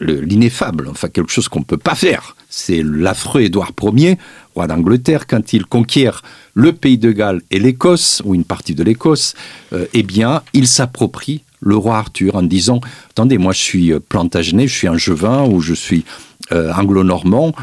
l'ineffable, 0.01 0.89
enfin 0.89 1.09
quelque 1.09 1.31
chose 1.31 1.49
qu'on 1.49 1.61
ne 1.61 1.65
peut 1.65 1.77
pas 1.77 1.95
faire. 1.95 2.37
C'est 2.49 2.83
l'affreux 2.83 3.43
Édouard 3.43 3.73
Ier 3.95 4.19
roi 4.55 4.67
d'Angleterre, 4.67 5.27
quand 5.27 5.53
il 5.53 5.65
conquiert 5.65 6.23
le 6.55 6.73
pays 6.73 6.99
de 6.99 7.13
Galles 7.13 7.43
et 7.51 7.59
l'Écosse, 7.59 8.23
ou 8.25 8.35
une 8.35 8.45
partie 8.45 8.75
de 8.75 8.83
l'Écosse, 8.83 9.35
euh, 9.73 9.87
eh 9.93 10.03
bien, 10.03 10.43
il 10.53 10.67
s'approprie 10.67 11.43
le 11.61 11.77
roi 11.77 11.99
Arthur 11.99 12.37
en 12.37 12.43
disant 12.43 12.81
Attendez, 13.11 13.39
moi 13.39 13.53
je 13.53 13.61
suis 13.61 13.93
euh, 13.93 14.01
plantagenet, 14.01 14.67
je 14.67 14.75
suis 14.75 14.89
un 14.89 14.95
Angevin 14.95 15.45
ou 15.45 15.61
je 15.61 15.75
suis 15.75 16.05
euh, 16.53 16.73
anglo-normand, 16.73 17.55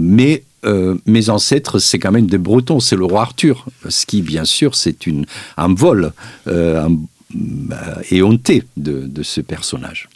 mais 0.00 0.44
mes 1.06 1.30
ancêtres, 1.30 1.80
c'est 1.80 1.98
quand 1.98 2.12
même 2.12 2.26
des 2.26 2.38
Bretons, 2.38 2.78
c'est 2.78 2.94
le 2.94 3.06
roi 3.06 3.22
Arthur. 3.22 3.66
Ce 3.88 4.04
qui, 4.06 4.20
bien 4.22 4.44
sûr, 4.44 4.76
c'est 4.76 4.96
un 5.56 5.74
vol 5.74 6.12
éhonté 8.10 8.62
de, 8.76 9.06
de 9.06 9.22
ce 9.22 9.40
personnage. 9.40 10.08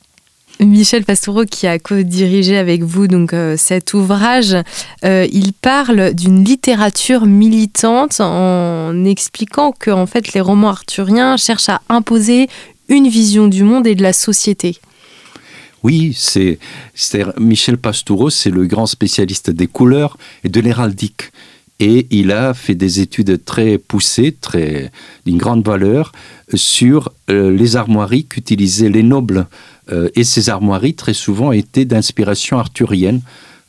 Michel 0.61 1.05
Pastoureau, 1.05 1.45
qui 1.45 1.66
a 1.66 1.79
co-dirigé 1.79 2.57
avec 2.57 2.83
vous 2.83 3.07
euh, 3.33 3.57
cet 3.57 3.95
ouvrage, 3.95 4.57
euh, 5.05 5.27
il 5.31 5.53
parle 5.53 6.14
d'une 6.14 6.45
littérature 6.45 7.27
militante 7.27 8.21
en 8.21 9.05
expliquant 9.05 9.73
que 9.73 9.90
en 9.90 10.07
fait 10.07 10.33
les 10.33 10.40
romans 10.40 10.71
arthuriens 10.71 11.37
cherchent 11.37 11.69
à 11.69 11.83
imposer 11.88 12.49
une 12.88 13.09
vision 13.09 13.49
du 13.49 13.64
monde 13.64 13.87
et 13.87 13.95
de 13.95 14.03
la 14.03 14.12
société. 14.12 14.79
Oui, 15.83 16.14
c'est 16.16 16.59
Michel 17.38 17.77
Pastoureau, 17.77 18.31
c'est 18.31 18.51
le 18.51 18.66
grand 18.66 18.87
spécialiste 18.87 19.51
des 19.51 19.66
couleurs 19.66 20.16
et 20.42 20.49
de 20.49 20.61
l'héraldique 20.61 21.31
et 21.79 22.07
il 22.11 22.33
a 22.33 22.55
fait 22.55 22.75
des 22.75 23.01
études 23.01 23.45
très 23.45 23.79
poussées, 23.79 24.33
très 24.33 24.90
d'une 25.27 25.37
grande 25.37 25.64
valeur 25.64 26.12
sur 26.55 27.12
euh, 27.29 27.51
les 27.51 27.77
armoiries 27.77 28.25
qu'utilisaient 28.25 28.88
les 28.88 29.03
nobles 29.03 29.47
euh, 29.92 30.09
et 30.14 30.25
ces 30.25 30.51
armoiries, 30.51 30.94
très 30.94 31.14
souvent, 31.14 31.53
étaient 31.53 31.85
d'inspiration 31.85 32.59
arthurienne. 32.59 33.20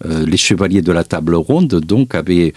Euh, 0.05 0.25
les 0.25 0.37
chevaliers 0.37 0.81
de 0.81 0.91
la 0.91 1.03
table 1.03 1.35
ronde, 1.35 1.75
donc, 1.75 2.15
avaient 2.15 2.53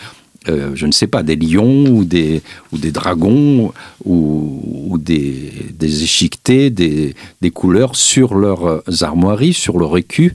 euh, 0.49 0.71
je 0.75 0.87
ne 0.87 0.93
sais 0.93 1.07
pas, 1.07 1.23
des 1.23 1.37
lions 1.37 1.85
ou 1.87 2.05
des, 2.05 2.43
dragons 2.73 3.73
ou, 4.07 4.97
des, 4.99 5.53
échiquetés, 5.81 6.71
des, 6.71 7.15
des, 7.43 7.51
couleurs 7.51 7.95
sur 7.95 8.35
leurs 8.35 8.83
armoiries, 9.03 9.53
sur 9.53 9.79
leur 9.79 9.99
écu. 9.99 10.33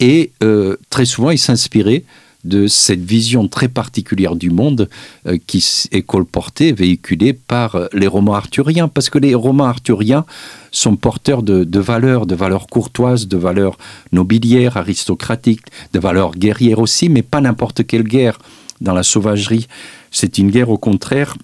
Et 0.00 0.32
très 0.88 1.04
souvent, 1.04 1.30
ils 1.30 1.38
s'inspiraient 1.38 2.04
de 2.44 2.66
cette 2.66 3.02
vision 3.02 3.48
très 3.48 3.68
particulière 3.68 4.36
du 4.36 4.50
monde 4.50 4.88
euh, 5.26 5.38
qui 5.46 5.64
est 5.92 6.02
colportée, 6.02 6.72
véhiculée 6.72 7.32
par 7.32 7.88
les 7.92 8.06
romans 8.06 8.34
arthuriens. 8.34 8.88
Parce 8.88 9.10
que 9.10 9.18
les 9.18 9.34
romans 9.34 9.64
arthuriens 9.64 10.24
sont 10.70 10.96
porteurs 10.96 11.42
de, 11.42 11.64
de 11.64 11.80
valeurs, 11.80 12.26
de 12.26 12.34
valeurs 12.34 12.66
courtoises, 12.66 13.28
de 13.28 13.36
valeurs 13.36 13.78
nobiliaires, 14.10 14.76
aristocratiques, 14.76 15.66
de 15.92 15.98
valeurs 15.98 16.32
guerrières 16.32 16.78
aussi, 16.78 17.08
mais 17.08 17.22
pas 17.22 17.40
n'importe 17.40 17.86
quelle 17.86 18.04
guerre 18.04 18.38
dans 18.80 18.94
la 18.94 19.02
sauvagerie. 19.02 19.68
C'est 20.10 20.38
une 20.38 20.50
guerre 20.50 20.70
au 20.70 20.78
contraire 20.78 21.36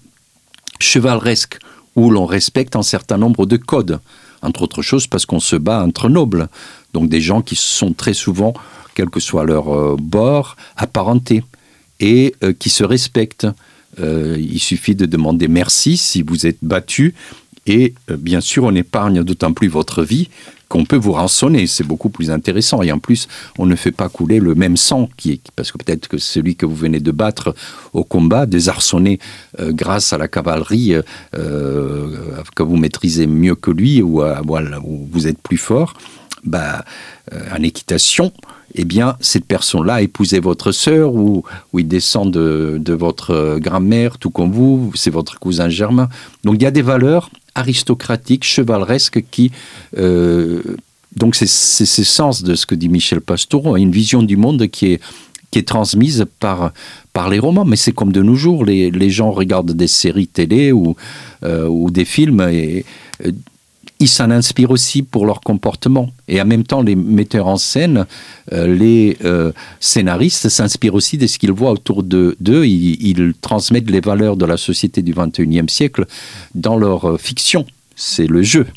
chevaleresque, 0.79 1.59
où 1.95 2.09
l'on 2.09 2.25
respecte 2.25 2.75
un 2.75 2.83
certain 2.83 3.17
nombre 3.17 3.45
de 3.45 3.57
codes, 3.57 3.99
entre 4.41 4.61
autres 4.61 4.81
choses 4.81 5.07
parce 5.07 5.25
qu'on 5.25 5.39
se 5.39 5.55
bat 5.55 5.83
entre 5.83 6.09
nobles, 6.09 6.47
donc 6.93 7.09
des 7.09 7.21
gens 7.21 7.41
qui 7.41 7.55
sont 7.55 7.93
très 7.93 8.13
souvent, 8.13 8.53
quel 8.99 9.09
que 9.09 9.21
soit 9.21 9.45
leur 9.45 9.73
euh, 9.73 9.95
bord, 9.97 10.57
apparentés, 10.75 11.41
et 12.01 12.35
euh, 12.43 12.51
qui 12.51 12.69
se 12.69 12.83
respectent. 12.83 13.47
Euh, 14.01 14.35
il 14.37 14.59
suffit 14.59 14.93
de 14.93 15.05
demander 15.05 15.47
merci 15.47 15.95
si 15.95 16.21
vous 16.21 16.45
êtes 16.45 16.57
battu, 16.61 17.15
et 17.65 17.93
bien 18.09 18.41
sûr 18.41 18.65
on 18.65 18.75
épargne 18.75 19.23
d'autant 19.23 19.53
plus 19.53 19.69
votre 19.69 20.03
vie 20.03 20.27
qu'on 20.67 20.83
peut 20.83 20.97
vous 20.97 21.13
rançonner. 21.13 21.65
C'est 21.65 21.85
beaucoup 21.85 22.09
plus 22.09 22.29
intéressant. 22.29 22.81
Et 22.83 22.91
en 22.91 22.99
plus, 22.99 23.27
on 23.57 23.65
ne 23.65 23.75
fait 23.75 23.93
pas 23.93 24.09
couler 24.09 24.39
le 24.39 24.53
même 24.53 24.75
sang, 24.75 25.09
qui 25.15 25.31
est, 25.31 25.41
parce 25.55 25.71
que 25.71 25.77
peut-être 25.77 26.09
que 26.09 26.17
celui 26.17 26.57
que 26.57 26.65
vous 26.65 26.75
venez 26.75 26.99
de 26.99 27.11
battre 27.11 27.55
au 27.93 28.03
combat, 28.03 28.45
désarçonné 28.45 29.17
grâce 29.57 30.11
à 30.13 30.17
la 30.17 30.27
cavalerie 30.27 30.93
que 31.31 32.63
vous 32.63 32.77
maîtrisez 32.77 33.27
mieux 33.27 33.55
que 33.55 33.71
lui 33.71 34.01
ou, 34.01 34.21
où 34.21 35.07
vous 35.11 35.27
êtes 35.27 35.41
plus 35.41 35.57
fort, 35.57 35.93
bah, 36.43 36.85
en 37.55 37.63
équitation, 37.63 38.31
eh 38.75 38.85
bien, 38.85 39.15
cette 39.19 39.45
personne-là 39.45 39.95
a 39.95 40.01
épousé 40.01 40.39
votre 40.39 40.71
sœur 40.71 41.13
ou, 41.15 41.43
il 41.77 41.87
descend 41.87 42.31
de, 42.31 42.93
votre 42.93 43.59
grand-mère, 43.59 44.17
tout 44.17 44.29
comme 44.29 44.51
vous, 44.51 44.91
c'est 44.95 45.09
votre 45.09 45.39
cousin 45.39 45.69
germain. 45.69 46.09
Donc, 46.43 46.55
il 46.55 46.63
y 46.63 46.67
a 46.67 46.71
des 46.71 46.81
valeurs 46.81 47.29
aristocratique, 47.55 48.43
chevaleresque, 48.43 49.23
qui... 49.31 49.51
Euh, 49.97 50.61
donc 51.15 51.35
c'est 51.35 51.47
ce 51.47 52.03
sens 52.03 52.43
de 52.43 52.53
ce 52.53 52.67
que 52.67 52.75
dit 52.75 52.87
Michel 52.87 53.19
Pastoureau, 53.19 53.75
une 53.77 53.91
vision 53.91 54.21
du 54.21 54.37
monde 54.37 54.67
qui 54.67 54.93
est, 54.93 55.01
qui 55.49 55.57
est 55.57 55.67
transmise 55.67 56.25
par, 56.39 56.71
par 57.13 57.29
les 57.29 57.39
romans. 57.39 57.65
Mais 57.65 57.75
c'est 57.75 57.91
comme 57.91 58.11
de 58.11 58.21
nos 58.21 58.35
jours, 58.35 58.63
les, 58.63 58.91
les, 58.91 59.09
gens 59.09 59.31
regardent 59.31 59.71
des 59.71 59.87
séries 59.87 60.27
télé 60.27 60.71
ou, 60.71 60.95
euh, 61.43 61.67
ou 61.67 61.89
des 61.89 62.05
films 62.05 62.41
et 62.41 62.85
euh, 63.25 63.31
ils 63.99 64.07
s'en 64.07 64.31
inspirent 64.31 64.71
aussi 64.71 65.03
pour 65.03 65.25
leur 65.25 65.41
comportement. 65.41 66.09
Et 66.29 66.41
en 66.41 66.45
même 66.45 66.63
temps, 66.63 66.81
les 66.81 66.95
metteurs 66.95 67.47
en 67.47 67.57
scène, 67.57 68.05
euh, 68.53 68.73
les 68.73 69.17
euh, 69.25 69.51
scénaristes 69.81 70.47
s'inspirent 70.47 70.95
aussi 70.95 71.17
de 71.17 71.27
ce 71.27 71.37
qu'ils 71.37 71.51
voient 71.51 71.71
autour 71.71 72.03
d'eux. 72.03 72.35
ils, 72.41 73.05
ils, 73.05 73.33
transmettent 73.41 73.89
les 73.89 73.99
valeurs 73.99 74.37
de 74.37 74.45
la 74.45 74.55
société 74.55 75.01
du 75.01 75.13
21e 75.13 75.69
siècle 75.69 76.05
dans 76.55 76.77
leur 76.77 77.09
euh, 77.09 77.17
fiction. 77.17 77.65
C'est 77.97 78.27
le 78.27 78.41
jeu. 78.41 78.67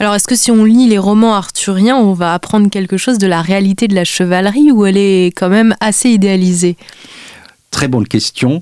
Alors, 0.00 0.14
est-ce 0.14 0.26
que 0.26 0.34
si 0.34 0.50
on 0.50 0.64
lit 0.64 0.88
les 0.88 0.98
romans 0.98 1.34
arthuriens, 1.34 1.96
on 1.96 2.12
va 2.12 2.34
apprendre 2.34 2.68
quelque 2.68 2.96
chose 2.96 3.18
de 3.18 3.28
la 3.28 3.42
réalité 3.42 3.86
de 3.86 3.94
la 3.94 4.04
chevalerie 4.04 4.72
ou 4.72 4.84
elle 4.84 4.98
est 4.98 5.26
quand 5.26 5.48
même 5.48 5.74
assez 5.80 6.10
idéalisée? 6.10 6.76
Très 7.70 7.88
bonne 7.88 8.06
question. 8.06 8.60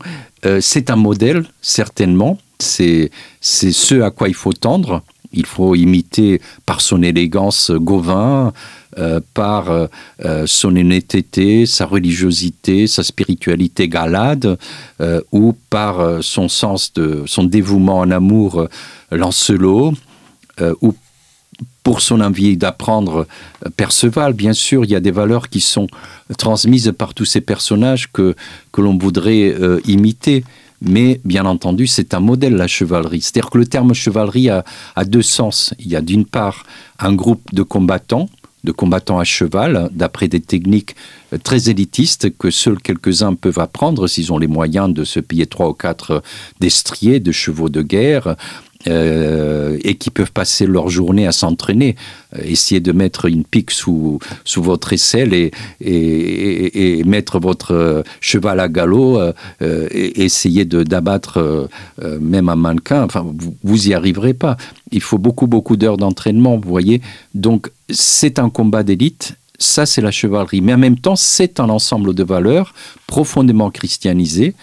c'est 0.61 0.91
un 0.91 0.97
modèle, 0.97 1.45
certainement. 1.61 2.39
C'est 2.61 3.11
ce 3.41 4.01
à 4.03 4.11
quoi 4.11 4.29
il 4.29 4.35
faut 4.35 4.53
tendre 4.53 5.03
il 5.35 5.47
faut 5.47 5.75
imiter 5.75 6.41
par 6.67 6.81
son 6.81 7.03
élégance 7.03 7.71
Gauvin, 7.71 8.53
euh, 8.97 9.19
par 9.35 9.71
euh, 9.71 9.87
euh, 10.25 10.45
son 10.47 10.77
honnêteté, 10.77 11.67
sa 11.67 11.85
religiosité, 11.85 12.87
sa 12.87 13.03
spiritualité 13.03 13.89
galade, 13.89 14.57
ou 15.33 15.57
par 15.69 16.23
son 16.23 16.49
sens 16.49 16.93
de 16.93 17.25
son 17.27 17.45
dévouement 17.45 17.99
en 17.99 18.11
amour 18.11 18.69
Lancelot, 19.11 19.95
ou 20.81 20.95
pour 21.83 22.01
son 22.01 22.21
envie 22.21 22.57
d'apprendre 22.57 23.27
Perceval, 23.77 24.33
bien 24.33 24.53
sûr, 24.53 24.85
il 24.85 24.91
y 24.91 24.95
a 24.95 25.01
des 25.01 25.11
valeurs 25.11 25.49
qui 25.49 25.61
sont 25.61 25.89
transmises 26.39 26.93
par 26.97 27.13
tous 27.13 27.25
ces 27.25 27.41
personnages 27.41 28.11
que, 28.13 28.35
que 28.73 28.81
l'on 28.81 28.97
voudrait 28.97 29.55
imiter. 29.87 30.45
Mais 30.87 31.21
bien 31.25 31.47
entendu, 31.47 31.87
c'est 31.87 32.15
un 32.15 32.21
modèle 32.21 32.57
la 32.57 32.67
chevalerie. 32.67 33.23
C'est-à-dire 33.23 33.51
que 33.51 33.59
le 33.59 33.67
terme 33.67 33.95
chevalerie 33.95 34.51
a, 34.51 34.65
deux 35.07 35.23
sens. 35.23 35.75
Il 35.79 35.89
y 35.89 35.97
a 35.97 36.01
d'une 36.01 36.27
part 36.27 36.65
un 36.99 37.15
groupe 37.15 37.55
de 37.55 37.63
combattants, 37.63 38.29
de 38.65 38.73
combattants 38.73 39.19
à 39.19 39.25
cheval, 39.25 39.91
d'après 39.93 40.29
des 40.29 40.41
techniques 40.41 40.95
très 41.43 41.69
élitistes 41.69 42.37
que 42.37 42.51
seuls 42.51 42.81
quelques-uns 42.81 43.35
peuvent 43.35 43.59
apprendre 43.59 44.07
s'ils 44.07 44.33
ont 44.33 44.39
les 44.39 44.47
moyens 44.47 44.93
de 44.93 45.05
se 45.05 45.21
payer 45.21 45.47
trois 45.47 45.69
ou 45.69 45.75
quatre 45.75 46.23
destriers 46.61 47.21
de 47.21 47.33
chevaux 47.33 47.69
de 47.69 47.83
guerre 47.83 48.37
euh, 48.87 49.79
et 49.83 49.95
qui 49.97 50.11
peuvent 50.11 50.33
passer 50.33 50.67
leur 50.67 50.89
journée 50.89 51.27
à 51.27 51.33
s'entraîner, 51.33 51.97
euh, 52.37 52.43
essayer 52.45 52.81
de 52.81 52.93
mettre 52.93 53.27
une 53.27 53.45
pique 53.45 53.71
sous, 53.71 54.19
sous 54.45 54.63
votre 54.63 54.93
aisselle 54.93 55.33
et, 55.35 55.51
et, 55.81 55.95
et, 55.95 56.99
et 56.99 57.05
mettre 57.05 57.39
votre 57.39 58.05
cheval 58.21 58.61
à 58.61 58.69
galop 58.69 59.19
euh, 59.19 59.33
et 59.61 60.25
essayer 60.25 60.65
d'abattre 60.65 61.39
euh, 61.39 62.19
même 62.21 62.49
un 62.49 62.57
mannequin. 62.57 63.03
Enfin, 63.05 63.25
vous, 63.25 63.57
vous 63.63 63.89
y 63.89 63.95
arriverez 63.95 64.35
pas. 64.35 64.57
Il 64.93 65.01
faut 65.01 65.19
beaucoup 65.19 65.47
beaucoup 65.47 65.77
d'heures 65.77 65.97
d'entraînement, 65.97 66.57
vous 66.57 66.69
voyez. 66.69 67.01
Donc 67.35 67.71
c'est 67.91 68.39
un 68.39 68.51
combat 68.51 68.83
d'élite. 68.83 69.35
Ça, 69.59 69.87
c'est 69.87 70.01
la 70.03 70.11
chevalerie. 70.11 70.61
Mais 70.61 70.75
en 70.75 70.79
même 70.79 70.99
temps, 70.99 71.17
c'est 71.17 71.61
un 71.61 71.69
ensemble 71.69 72.13
de 72.13 72.25
valeurs 72.25 72.75
profondément 73.07 73.71
christianisées, 73.71 74.55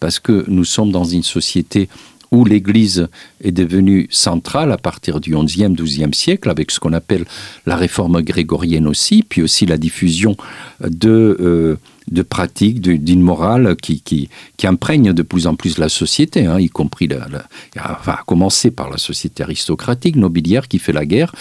parce 0.00 0.18
que 0.18 0.44
nous 0.48 0.64
sommes 0.64 0.90
dans 0.90 1.04
une 1.04 1.22
société 1.22 1.88
où 2.30 2.44
l'Église 2.44 3.08
est 3.42 3.52
devenue 3.52 4.06
centrale 4.10 4.72
à 4.72 4.76
partir 4.76 5.20
du 5.20 5.34
11e, 5.34 5.74
12e 5.74 6.12
siècle, 6.12 6.50
avec 6.50 6.70
ce 6.70 6.80
qu'on 6.80 6.92
appelle 6.92 7.24
la 7.66 7.76
réforme 7.76 8.20
grégorienne 8.22 8.86
aussi, 8.86 9.22
puis 9.22 9.42
aussi 9.42 9.66
la 9.66 9.78
diffusion 9.78 10.36
de, 10.80 11.36
euh, 11.40 11.76
de 12.10 12.22
pratiques, 12.22 12.80
d'une 12.80 13.22
morale 13.22 13.76
qui, 13.76 14.02
qui, 14.02 14.28
imprègne 14.64 15.12
de 15.12 15.22
plus 15.22 15.46
en 15.46 15.54
plus 15.54 15.78
la 15.78 15.88
société, 15.88 16.46
hein, 16.46 16.58
y 16.58 16.68
compris 16.68 17.08
la, 17.08 17.26
enfin, 17.76 18.12
à 18.12 18.22
commencer 18.26 18.70
par 18.70 18.90
la 18.90 18.98
société 18.98 19.42
aristocratique, 19.42 20.16
nobiliaire 20.16 20.68
qui 20.68 20.78
fait 20.78 20.92
la 20.92 21.06
guerre. 21.06 21.34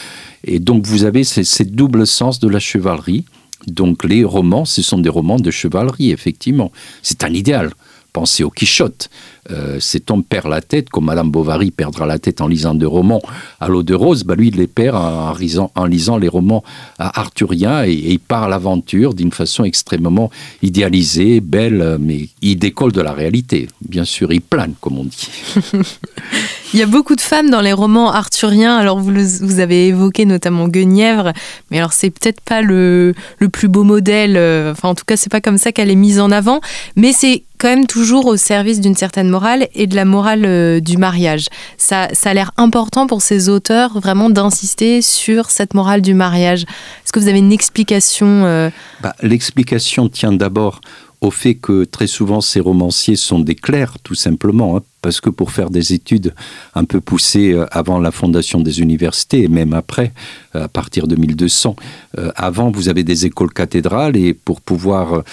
Et 0.44 0.60
donc 0.60 0.86
vous 0.86 1.04
avez 1.04 1.24
ces 1.24 1.66
double 1.66 2.08
sens 2.08 2.40
de 2.40 2.48
la 2.48 2.60
chevalerie. 2.60 3.26
Donc 3.66 4.04
les 4.04 4.24
romans, 4.24 4.66
ce 4.66 4.82
sont 4.82 5.00
des 5.00 5.10
romans 5.10 5.40
de 5.40 5.52
chevalerie, 5.52 6.12
effectivement. 6.12 6.72
C'est 7.02 7.24
un 7.24 7.34
idéal. 7.34 7.72
Pensez 8.18 8.44
au 8.44 8.50
Quichotte. 8.50 9.12
Euh, 9.52 9.80
cet 9.80 10.10
homme 10.10 10.24
perd 10.24 10.48
la 10.48 10.60
tête, 10.60 10.90
comme 10.90 11.06
Madame 11.06 11.30
Bovary 11.30 11.70
perdra 11.70 12.08
la 12.08 12.18
tête 12.18 12.42
en 12.42 12.48
lisant 12.48 12.74
des 12.74 12.88
romans 12.88 13.22
à 13.60 13.68
l'eau 13.68 13.84
de 13.84 13.94
rose, 13.94 14.24
bah 14.24 14.34
lui 14.34 14.48
il 14.48 14.56
les 14.56 14.66
perd 14.66 14.96
en, 14.96 15.32
lisant, 15.34 15.72
en 15.76 15.86
lisant 15.86 16.18
les 16.18 16.28
romans 16.28 16.64
arthuriens 16.98 17.86
et, 17.86 17.92
et 17.92 18.14
il 18.14 18.20
part 18.20 18.46
à 18.46 18.50
l'aventure 18.50 19.14
d'une 19.14 19.32
façon 19.32 19.66
extrêmement 19.66 20.32
idéalisée, 20.64 21.42
belle, 21.42 21.98
mais 22.00 22.30
il 22.42 22.58
décolle 22.58 22.92
de 22.92 23.02
la 23.02 23.14
réalité. 23.14 23.68
Bien 23.88 24.04
sûr, 24.04 24.34
il 24.34 24.42
plane, 24.42 24.74
comme 24.82 24.98
on 24.98 25.06
dit. 25.06 25.30
Il 26.74 26.80
y 26.80 26.84
a 26.84 26.86
beaucoup 26.86 27.16
de 27.16 27.22
femmes 27.22 27.50
dans 27.50 27.62
les 27.62 27.72
romans 27.72 28.12
arthuriens. 28.12 28.76
Alors, 28.76 29.00
vous, 29.00 29.60
avez 29.60 29.88
évoqué 29.88 30.26
notamment 30.26 30.68
Guenièvre, 30.68 31.32
mais 31.72 31.78
alors, 31.78 31.94
c'est 31.94 32.10
peut-être 32.10 32.42
pas 32.42 32.62
le, 32.62 33.14
plus 33.54 33.70
beau 33.70 33.84
modèle. 33.84 34.36
euh, 34.36 34.74
Enfin, 34.74 34.90
en 34.90 34.96
tout 34.96 35.06
cas, 35.06 35.16
c'est 35.16 35.32
pas 35.32 35.40
comme 35.40 35.58
ça 35.58 35.72
qu'elle 35.72 35.90
est 35.90 35.96
mise 35.96 36.20
en 36.20 36.30
avant. 36.30 36.60
Mais 36.98 37.14
c'est 37.14 37.44
quand 37.58 37.70
même 37.70 37.88
toujours 37.88 38.26
au 38.26 38.36
service 38.38 38.82
d'une 38.82 38.96
certaine 38.96 39.30
morale 39.30 39.68
et 39.74 39.88
de 39.88 39.96
la 39.96 40.06
morale 40.06 40.44
euh, 40.46 40.80
du 40.80 40.98
mariage. 40.98 41.48
Ça, 41.78 42.10
ça 42.12 42.32
a 42.32 42.34
l'air 42.34 42.52
important 42.58 43.08
pour 43.08 43.22
ces 43.22 43.50
auteurs 43.50 44.00
vraiment 44.00 44.30
d'insister 44.30 45.02
sur 45.02 45.50
cette 45.50 45.74
morale 45.74 46.02
du 46.02 46.14
mariage. 46.14 46.64
Est-ce 46.64 47.14
que 47.14 47.20
vous 47.20 47.30
avez 47.30 47.40
une 47.40 47.54
explication 47.54 48.28
euh... 48.46 48.70
bah, 49.02 49.16
L'explication 49.24 50.10
tient 50.10 50.34
d'abord 50.34 50.82
au 51.22 51.32
fait 51.32 51.56
que 51.56 51.84
très 51.84 52.08
souvent 52.08 52.42
ces 52.42 52.60
romanciers 52.60 53.16
sont 53.16 53.40
des 53.40 53.56
clercs 53.56 53.98
tout 54.04 54.16
simplement 54.16 54.78
hein, 54.78 54.82
parce 55.02 55.20
que 55.20 55.30
pour 55.30 55.52
faire 55.52 55.70
des 55.70 55.94
études 55.94 56.34
un 56.76 56.84
peu 56.84 57.02
poussées 57.02 57.54
euh, 57.54 57.66
avant 57.72 58.00
la 58.00 58.12
fondation 58.12 58.60
des 58.60 58.82
universités 58.82 59.44
et 59.44 59.48
même 59.48 59.74
après 59.74 60.14
euh, 60.56 60.66
à 60.66 60.68
partir 60.68 61.08
de 61.08 61.16
1200 61.16 61.76
euh, 62.18 62.32
avant 62.36 62.70
vous 62.70 62.88
avez 62.88 63.04
des 63.04 63.26
écoles 63.26 63.52
cathédrales 63.52 64.16
et 64.16 64.34
pour 64.34 64.62
pouvoir 64.62 65.24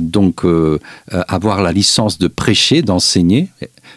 donc 0.00 0.44
avoir 1.28 1.62
la 1.62 1.72
licence 1.72 2.18
de 2.18 2.28
prêcher 2.28 2.82
d'enseigner 2.82 3.48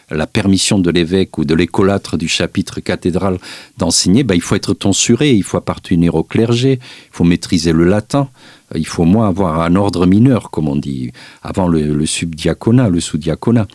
la 0.09 0.27
permission 0.27 0.79
de 0.79 0.89
l'évêque 0.91 1.37
ou 1.37 1.45
de 1.45 1.53
l'écolâtre 1.53 2.17
du 2.17 2.27
chapitre 2.27 2.79
cathédral 2.79 3.37
d'enseigner 3.77 4.25
il 4.33 4.41
faut 4.41 4.55
être 4.55 4.73
tonsuré 4.73 5.31
il 5.33 5.43
faut 5.43 5.57
appartenir 5.57 6.15
au 6.15 6.23
clergé 6.23 6.79
il 6.81 7.15
faut 7.15 7.23
maîtriser 7.23 7.71
le 7.71 7.85
latin 7.85 8.29
il 8.73 8.87
faut 8.87 9.03
au 9.03 9.05
moins 9.05 9.27
avoir 9.27 9.61
un 9.61 9.75
ordre 9.75 10.05
mineur, 10.05 10.49
comme 10.49 10.67
on 10.67 10.75
dit, 10.75 11.11
avant 11.43 11.67
le, 11.67 12.05
subdiaconat, 12.05 12.89
le 12.89 12.99
sous-diaconat. 12.99 13.67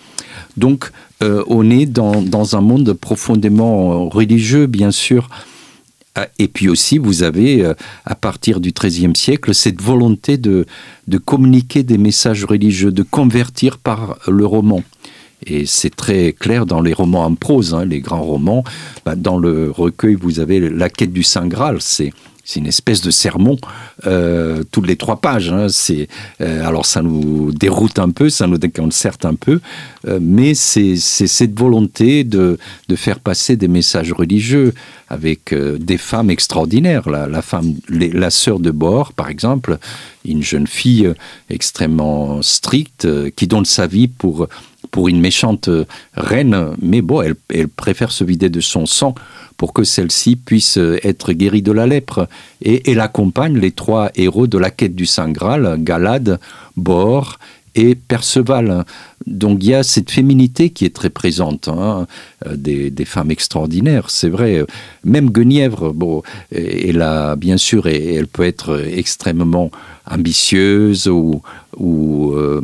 Donc, 0.56 0.90
euh, 1.22 1.44
on 1.46 1.70
est 1.70 1.86
dans, 1.86 2.56
un 2.56 2.60
monde 2.60 2.92
profondément 2.94 4.08
religieux, 4.08 4.66
bien 4.66 4.90
sûr. 4.90 5.28
Ah, 6.16 6.26
et 6.40 6.48
puis 6.48 6.68
aussi, 6.68 6.98
vous 6.98 7.22
avez, 7.22 7.64
euh, 7.64 7.74
à 8.04 8.16
partir 8.16 8.58
du 8.60 8.72
XIIIe 8.72 9.14
siècle, 9.14 9.54
cette 9.54 9.80
volonté 9.80 10.38
de, 10.38 10.66
de 11.06 11.18
communiquer 11.18 11.84
des 11.84 11.98
messages 11.98 12.44
religieux, 12.44 12.90
de 12.90 13.04
convertir 13.04 13.78
par 13.78 14.18
le 14.26 14.44
roman. 14.44 14.82
Et 15.46 15.66
c'est 15.66 15.94
très 15.94 16.32
clair 16.32 16.66
dans 16.66 16.80
les 16.80 16.92
romans 16.92 17.24
en 17.24 17.34
prose, 17.34 17.74
hein, 17.74 17.84
les 17.84 18.00
grands 18.00 18.22
romans. 18.22 18.64
Bah, 19.04 19.14
dans 19.14 19.38
le 19.38 19.70
recueil, 19.70 20.14
vous 20.14 20.40
avez 20.40 20.68
La 20.68 20.90
quête 20.90 21.12
du 21.12 21.22
Saint 21.22 21.46
Graal. 21.46 21.78
C'est 21.80 22.12
c'est 22.50 22.58
une 22.58 22.66
espèce 22.66 23.00
de 23.00 23.12
sermon 23.12 23.58
euh, 24.06 24.64
toutes 24.72 24.88
les 24.88 24.96
trois 24.96 25.20
pages. 25.20 25.52
Hein. 25.52 25.68
C'est 25.68 26.08
euh, 26.40 26.66
alors 26.66 26.84
ça 26.84 27.00
nous 27.00 27.52
déroute 27.52 28.00
un 28.00 28.10
peu, 28.10 28.28
ça 28.28 28.48
nous 28.48 28.58
déconcerte 28.58 29.24
un 29.24 29.36
peu, 29.36 29.60
euh, 30.08 30.18
mais 30.20 30.54
c'est 30.54 30.96
cette 30.96 31.56
volonté 31.56 32.24
de, 32.24 32.58
faire 32.96 33.20
passer 33.20 33.56
des 33.56 33.68
messages 33.68 34.12
religieux 34.12 34.74
avec 35.08 35.54
des 35.54 35.96
femmes 35.96 36.28
extraordinaires. 36.28 37.08
La, 37.08 37.28
la 37.28 37.40
femme, 37.40 37.74
la 37.88 38.30
sœur 38.30 38.58
de 38.58 38.72
Bord, 38.72 39.12
par 39.12 39.28
exemple, 39.30 39.78
une 40.24 40.42
jeune 40.42 40.66
fille 40.66 41.12
extrêmement 41.48 42.42
stricte 42.42 43.06
qui 43.36 43.46
donne 43.46 43.64
sa 43.64 43.86
vie 43.86 44.08
pour 44.08 44.48
une 45.08 45.20
méchante 45.20 45.70
reine, 46.14 46.74
mais 46.82 47.00
bon, 47.00 47.22
elle 47.22 47.68
préfère 47.68 48.12
se 48.12 48.24
vider 48.24 48.50
de 48.50 48.60
son 48.60 48.86
sang 48.86 49.14
pour 49.60 49.74
que 49.74 49.84
celle-ci 49.84 50.36
puisse 50.36 50.78
être 51.02 51.34
guérie 51.34 51.60
de 51.60 51.70
la 51.70 51.86
lèpre. 51.86 52.26
Et 52.62 52.90
elle 52.90 53.00
accompagne 53.00 53.58
les 53.58 53.72
trois 53.72 54.10
héros 54.14 54.46
de 54.46 54.56
la 54.56 54.70
quête 54.70 54.94
du 54.94 55.04
Saint 55.04 55.28
Graal, 55.28 55.76
Galade, 55.80 56.40
Bor 56.78 57.38
et 57.74 57.94
Perceval. 57.94 58.86
Donc 59.26 59.58
il 59.62 59.70
y 59.70 59.74
a 59.74 59.82
cette 59.82 60.10
féminité 60.10 60.70
qui 60.70 60.84
est 60.84 60.94
très 60.94 61.10
présente, 61.10 61.68
hein, 61.68 62.06
euh, 62.46 62.56
des, 62.56 63.04
femmes 63.04 63.30
extraordinaires, 63.30 64.08
c'est 64.08 64.28
vrai. 64.28 64.64
Même 65.04 65.30
Guenièvre, 65.30 65.92
bon, 65.92 66.22
elle 66.52 67.02
a 67.02 67.36
bien 67.36 67.56
sûr, 67.56 67.86
elle 67.86 68.26
peut 68.26 68.44
être 68.44 68.82
extrêmement 68.86 69.70
ambitieuse 70.10 71.08
ou, 71.08 71.42
ou 71.76 72.32
euh, 72.32 72.60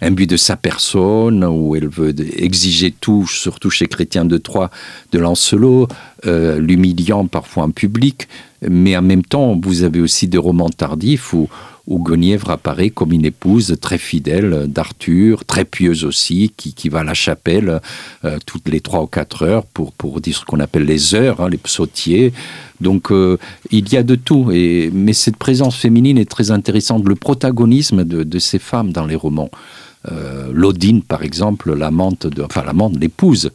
imbue 0.00 0.26
de 0.26 0.36
sa 0.36 0.56
personne, 0.56 1.44
ou 1.44 1.74
elle 1.76 1.88
veut 1.88 2.14
exiger 2.36 2.92
tout, 2.92 3.26
surtout 3.26 3.70
chez 3.70 3.86
Chrétien 3.86 4.24
de 4.24 4.38
Troyes, 4.38 4.70
de 5.12 5.18
Lancelot, 5.18 5.88
euh, 6.26 6.58
l'humiliant 6.58 7.26
parfois 7.26 7.64
en 7.64 7.70
public. 7.70 8.28
Mais 8.68 8.96
en 8.96 9.02
même 9.02 9.24
temps, 9.24 9.58
vous 9.60 9.82
avez 9.82 10.00
aussi 10.00 10.28
des 10.28 10.38
romans 10.38 10.70
tardifs 10.70 11.32
où 11.32 11.48
où 11.86 11.98
Guenièvre 11.98 12.50
apparaît 12.50 12.90
comme 12.90 13.12
une 13.12 13.24
épouse 13.24 13.76
très 13.80 13.98
fidèle 13.98 14.66
d'Arthur, 14.68 15.44
très 15.44 15.64
pieuse 15.64 16.04
aussi, 16.04 16.52
qui, 16.56 16.74
qui, 16.74 16.88
va 16.88 17.00
à 17.00 17.04
la 17.04 17.14
chapelle 17.14 17.80
euh, 18.24 18.38
toutes 18.46 18.68
les 18.68 18.80
trois 18.80 19.02
ou 19.02 19.06
quatre 19.06 19.42
heures 19.42 19.64
pour, 19.66 19.92
pour 19.92 20.20
dire 20.20 20.36
ce 20.36 20.44
qu'on 20.44 20.60
appelle 20.60 20.84
les 20.84 21.14
heures, 21.14 21.40
hein, 21.40 21.48
les 21.48 21.58
psautiers. 21.58 22.32
Donc 22.80 23.10
euh, 23.10 23.38
il 23.70 23.92
y 23.92 23.96
a 23.96 24.02
de 24.02 24.14
tout, 24.14 24.50
et, 24.52 24.90
mais 24.92 25.12
cette 25.12 25.36
présence 25.36 25.76
féminine 25.76 26.18
est 26.18 26.30
très 26.30 26.50
intéressante, 26.50 27.06
le 27.06 27.14
protagonisme 27.14 28.04
de, 28.04 28.38
ces 28.38 28.58
femmes 28.58 28.92
dans 28.92 29.06
les 29.06 29.16
romans. 29.16 29.50
Euh, 30.10 30.50
Lodine, 30.52 31.02
par 31.02 31.22
exemple, 31.22 31.74
l'amante, 31.74 32.26
enfin 32.42 32.64
l'amante, 32.64 32.96
l'épouse 32.98 33.50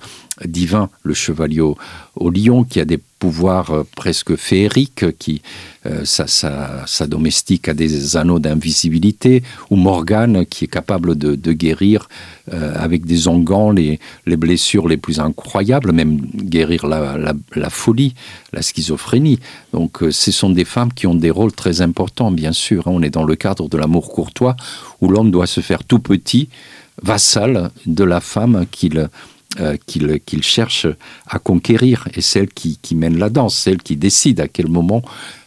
divin, 0.45 0.89
le 1.03 1.13
chevalier 1.13 1.61
au, 1.61 2.29
lion, 2.29 2.63
qui 2.63 2.79
a 2.79 2.85
des 2.85 2.99
pouvoirs 3.19 3.71
euh, 3.71 3.83
presque 3.95 4.35
féeriques, 4.35 5.17
qui 5.17 5.41
euh, 5.85 6.03
sa, 6.05 7.07
domestique 7.07 7.69
a 7.69 7.73
des 7.73 8.17
anneaux 8.17 8.39
d'invisibilité, 8.39 9.43
ou 9.69 9.75
Morgane, 9.75 10.45
qui 10.45 10.65
est 10.65 10.69
capable 10.69 11.17
de, 11.17 11.53
guérir 11.53 12.09
euh, 12.53 12.73
avec 12.75 13.05
des 13.05 13.27
onguents 13.27 13.71
les, 13.71 13.99
les, 14.25 14.37
blessures 14.37 14.87
les 14.87 14.97
plus 14.97 15.19
incroyables, 15.19 15.91
même 15.91 16.19
guérir 16.35 16.87
la, 16.87 17.33
la 17.55 17.69
folie, 17.69 18.13
la 18.53 18.61
schizophrénie. 18.61 19.39
Donc 19.73 19.99
ce 20.09 20.31
sont 20.31 20.49
des 20.49 20.65
femmes 20.65 20.93
qui 20.93 21.07
ont 21.07 21.15
des 21.15 21.31
rôles 21.31 21.53
très 21.53 21.81
importants, 21.81 22.31
bien 22.31 22.51
sûr. 22.51 22.87
Hein. 22.87 22.91
On 22.93 23.01
est 23.01 23.09
dans 23.09 23.23
le 23.23 23.35
cadre 23.35 23.69
de 23.69 23.77
l'amour 23.77 24.09
courtois, 24.09 24.55
où 25.01 25.09
l'homme 25.09 25.31
doit 25.31 25.47
se 25.47 25.61
faire 25.61 25.83
tout 25.83 25.99
petit, 25.99 26.49
vassal 27.01 27.69
de 27.85 28.03
la 28.03 28.19
femme 28.19 28.65
qu'il 28.71 29.09
euh, 29.59 29.77
qu'il 29.85 30.43
cherche 30.43 30.85
à 31.25 31.39
conquérir 31.39 32.07
et 32.13 32.21
celle 32.21 32.49
qui, 32.49 32.77
mène 32.95 33.17
la 33.17 33.29
danse, 33.29 33.57
celle 33.57 33.81
qui 33.81 33.95
décide 33.95 34.41
à 34.41 34.47
quel 34.47 34.67
moment 34.67 35.01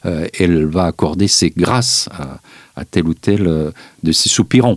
euh, 0.07 0.27
elle 0.39 0.65
va 0.65 0.87
accorder 0.87 1.29
ses 1.29 1.51
grâces 1.51 2.09
à, 2.11 2.41
à 2.77 2.85
tel 2.87 3.07
ou 3.07 3.15
tel 3.15 3.47
euh, 3.47 3.71
de 4.03 4.13
ses 4.13 4.31
soupirants 4.31 4.77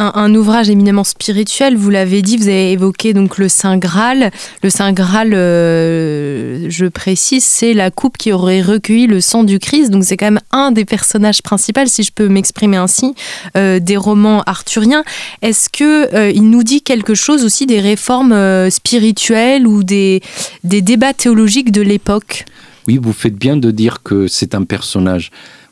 un, 0.00 0.34
ouvrage 0.34 0.70
éminemment 0.70 1.04
spirituel. 1.04 1.76
Vous 1.76 1.90
l'avez 1.90 2.22
dit, 2.22 2.36
vous 2.36 2.48
avez 2.48 2.72
évoqué 2.72 3.12
donc 3.12 3.38
le 3.38 3.48
Saint 3.48 3.76
Graal. 3.76 4.30
Le 4.62 4.70
Saint 4.70 4.92
Graal, 4.92 5.34
euh, 5.34 6.66
je 6.68 6.86
précise, 6.86 7.44
c'est 7.44 7.74
la 7.74 7.90
coupe 7.90 8.16
qui 8.16 8.32
aurait 8.32 8.62
recueilli 8.62 9.06
le 9.06 9.20
sang 9.20 9.44
du 9.44 9.58
Christ. 9.58 9.90
Donc 9.90 10.04
c'est 10.04 10.16
quand 10.16 10.26
même 10.26 10.40
un 10.52 10.72
des 10.72 10.84
personnages 10.84 11.42
principaux, 11.42 11.86
si 11.86 12.02
je 12.02 12.12
peux 12.12 12.28
m'exprimer 12.28 12.76
ainsi, 12.76 13.14
euh, 13.56 13.78
des 13.78 13.96
romans 13.96 14.42
arthuriens. 14.46 15.04
Est-ce 15.42 15.68
que 15.68 16.14
euh, 16.14 16.30
il 16.30 16.50
nous 16.50 16.62
dit 16.62 16.82
quelque 16.82 17.14
chose 17.14 17.44
aussi 17.44 17.66
des 17.66 17.80
réformes 17.80 18.70
spirituelles 18.70 19.66
ou 19.66 19.84
des, 19.84 20.22
des 20.64 20.82
débats 20.82 21.12
théologiques 21.12 21.72
de 21.72 21.82
l'époque? 21.82 22.44
Oui, 22.88 22.98
vous 23.00 23.12
faites 23.12 23.36
bien 23.36 23.56
de 23.56 23.70
dire 23.70 24.02
que 24.02 24.26
c'est 24.26 24.54
un 24.54 24.64
personnage. 24.64 25.30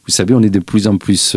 Vous 0.08 0.14
savez, 0.14 0.32
on 0.32 0.40
est 0.40 0.48
de 0.48 0.58
plus 0.58 0.86
en 0.86 0.96
plus 0.96 1.36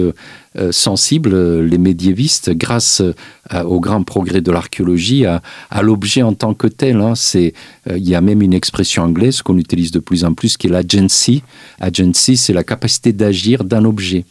euh, 0.58 0.72
sensibles, 0.72 1.34
euh, 1.34 1.62
les 1.62 1.78
médiévistes, 1.78 2.52
grâce 2.52 3.02
euh, 3.02 3.64
au 3.64 3.82
grand 3.82 4.02
progrès 4.04 4.40
de 4.40 4.50
l'archéologie, 4.50 5.26
à, 5.26 5.42
l'objet 5.82 6.22
en 6.22 6.34
tant 6.34 6.54
que 6.54 6.68
tel. 6.68 7.02
Hein. 7.02 7.14
C'est, 7.16 7.54
il 7.90 8.08
y 8.08 8.16
a 8.16 8.22
même 8.22 8.42
une 8.42 8.54
expression 8.54 9.04
anglaise 9.04 9.42
qu'on 9.42 9.58
utilise 9.58 9.92
de 9.92 10.00
plus 10.00 10.24
en 10.24 10.34
plus 10.34 10.56
qui 10.56 10.68
est 10.68 10.70
l'agency. 10.70 11.44
Agency, 11.82 12.38
c'est 12.38 12.54
la 12.54 12.64
capacité 12.64 13.12
d'agir 13.12 13.66
d'un 13.66 13.84
objet. 13.84 14.24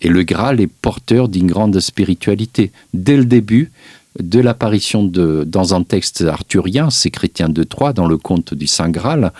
Et 0.00 0.08
le 0.08 0.22
Graal 0.22 0.60
est 0.60 0.68
porteur 0.68 1.28
d'une 1.28 1.48
grande 1.48 1.80
spiritualité. 1.80 2.70
Dès 2.94 3.16
le 3.16 3.24
début, 3.24 3.72
de 4.20 4.40
l'apparition 4.40 5.02
de, 5.02 5.42
dans 5.44 5.74
un 5.74 5.82
texte 5.82 6.22
arthurien, 6.22 6.90
c'est 6.90 7.10
Chrétien 7.10 7.48
de 7.48 7.62
Troyes, 7.64 7.94
dans 7.94 8.06
le 8.06 8.18
conte 8.18 8.52
du 8.52 8.66
Saint 8.66 8.90
Graal, 8.90 9.32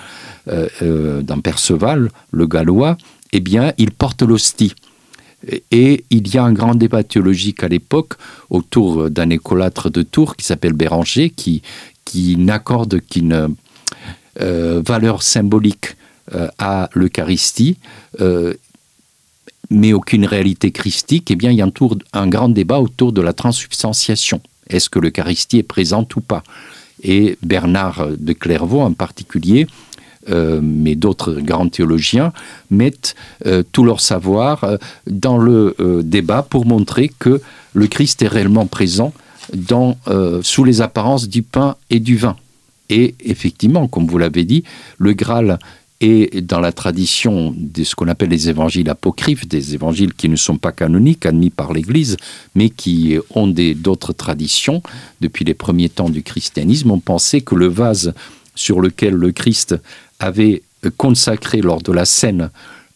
dans 0.46 1.40
Perceval, 1.42 2.10
le 2.30 2.46
Gallois, 2.46 2.96
eh 3.32 3.40
bien, 3.40 3.72
il 3.78 3.90
porte 3.90 4.22
l'hostie. 4.22 4.74
Et 5.70 6.04
il 6.10 6.32
y 6.32 6.38
a 6.38 6.44
un 6.44 6.52
grand 6.52 6.74
débat 6.74 7.02
théologique 7.02 7.64
à 7.64 7.68
l'époque 7.68 8.14
autour 8.48 9.10
d'un 9.10 9.30
écolâtre 9.30 9.90
de 9.90 10.02
Tours 10.02 10.36
qui 10.36 10.44
s'appelle 10.44 10.72
Béranger, 10.72 11.30
qui, 11.30 11.62
qui 12.04 12.36
n'accorde 12.36 13.00
qu'une 13.00 13.56
euh, 14.40 14.82
valeur 14.86 15.22
symbolique 15.22 15.96
euh, 16.34 16.48
à 16.58 16.88
l'Eucharistie, 16.94 17.76
euh, 18.20 18.54
mais 19.68 19.92
aucune 19.92 20.24
réalité 20.24 20.70
christique. 20.70 21.30
Eh 21.30 21.36
bien, 21.36 21.50
il 21.50 21.58
y 21.58 21.62
a 21.62 21.68
un, 22.12 22.28
grand 22.28 22.48
débat 22.48 22.78
autour 22.78 23.12
de 23.12 23.20
la 23.20 23.32
transubstantiation. 23.32 24.40
Est-ce 24.68 24.88
que 24.88 24.98
l'Eucharistie 24.98 25.58
est 25.58 25.62
présente 25.62 26.14
ou 26.16 26.20
pas? 26.20 26.42
Et 27.02 27.36
Bernard 27.42 28.06
de 28.16 28.32
Clairvaux 28.32 28.80
en 28.80 28.92
particulier 28.92 29.66
mais 30.28 30.94
d'autres 30.94 31.34
grands 31.40 31.68
théologiens, 31.68 32.32
mettent 32.70 33.14
euh, 33.46 33.62
tout 33.72 33.84
leur 33.84 34.00
savoir 34.00 34.64
euh, 34.64 34.76
dans 35.06 35.38
le 35.38 35.74
débat 36.02 36.42
pour 36.42 36.66
montrer 36.66 37.10
que 37.18 37.40
le 37.72 37.86
Christ 37.86 38.22
est 38.22 38.28
réellement 38.28 38.66
présent 38.66 39.12
dans, 39.54 39.96
sous 40.42 40.64
les 40.64 40.80
apparences 40.80 41.28
du 41.28 41.42
pain 41.42 41.76
et 41.90 42.00
du 42.00 42.16
vin. 42.16 42.36
Et 42.90 43.14
effectivement, 43.24 43.88
comme 43.88 44.06
vous 44.06 44.18
l'avez 44.18 44.44
dit, 44.44 44.64
le 44.98 45.14
Graal 45.14 45.58
est 46.02 46.40
dans 46.40 46.60
la 46.60 46.72
tradition 46.72 47.54
de 47.56 47.84
ce 47.84 47.94
qu'on 47.94 48.08
appelle 48.08 48.28
les 48.28 48.48
évangiles 48.48 48.90
apocryphes, 48.90 49.46
des 49.46 49.74
évangiles 49.74 50.14
qui 50.14 50.28
ne 50.28 50.36
sont 50.36 50.58
pas 50.58 50.72
canoniques, 50.72 51.26
admis 51.26 51.50
par 51.50 51.72
l'Église, 51.72 52.16
mais 52.54 52.70
qui 52.70 53.16
ont 53.34 53.46
d'autres 53.48 54.12
traditions. 54.12 54.82
Depuis 55.20 55.44
les 55.44 55.54
premiers 55.54 55.88
temps 55.88 56.10
du 56.10 56.22
christianisme, 56.22 56.90
on 56.90 56.98
pensait 56.98 57.40
que 57.40 57.54
le 57.54 57.68
vase 57.68 58.14
sur 58.54 58.80
lequel 58.80 59.14
le 59.14 59.32
Christ 59.32 59.76
avait 60.22 60.62
consacré 60.96 61.60
lors 61.60 61.82
de 61.82 61.92
la 61.92 62.04
scène 62.04 62.50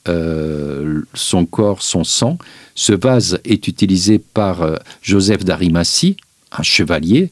euh, 0.08 1.02
son 1.14 1.46
corps, 1.46 1.82
son 1.82 2.04
sang. 2.04 2.38
Ce 2.74 2.92
vase 2.92 3.40
est 3.44 3.66
utilisé 3.66 4.18
par 4.18 4.62
euh, 4.62 4.76
Joseph 5.02 5.44
d'Arimathie, 5.44 6.16
un 6.52 6.62
chevalier, 6.62 7.30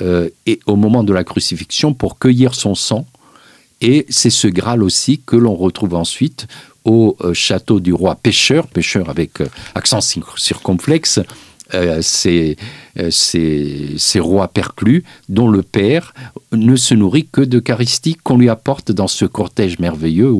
euh, 0.00 0.28
et 0.44 0.58
au 0.66 0.74
moment 0.76 1.04
de 1.04 1.12
la 1.12 1.22
crucifixion 1.22 1.94
pour 1.94 2.18
cueillir 2.18 2.54
son 2.54 2.74
sang. 2.74 3.06
Et 3.80 4.06
c'est 4.08 4.30
ce 4.30 4.48
Graal 4.48 4.82
aussi 4.82 5.20
que 5.24 5.36
l'on 5.36 5.54
retrouve 5.54 5.94
ensuite 5.94 6.46
au 6.84 7.16
château 7.32 7.80
du 7.80 7.92
roi 7.92 8.14
pêcheur, 8.14 8.68
pêcheur 8.68 9.10
avec 9.10 9.42
accent 9.74 10.00
circonflexe, 10.00 11.20
euh, 11.74 12.00
ces, 12.00 12.56
euh, 12.98 13.10
ces, 13.10 13.94
ces, 13.98 14.20
rois 14.20 14.48
perclus 14.48 15.02
dont 15.28 15.48
le 15.48 15.62
père 15.62 16.14
ne 16.52 16.76
se 16.76 16.94
nourrit 16.94 17.26
que 17.30 17.40
d'Eucharistie 17.40 18.14
qu'on 18.14 18.38
lui 18.38 18.48
apporte 18.48 18.92
dans 18.92 19.08
ce 19.08 19.24
cortège 19.24 19.78
merveilleux 19.78 20.32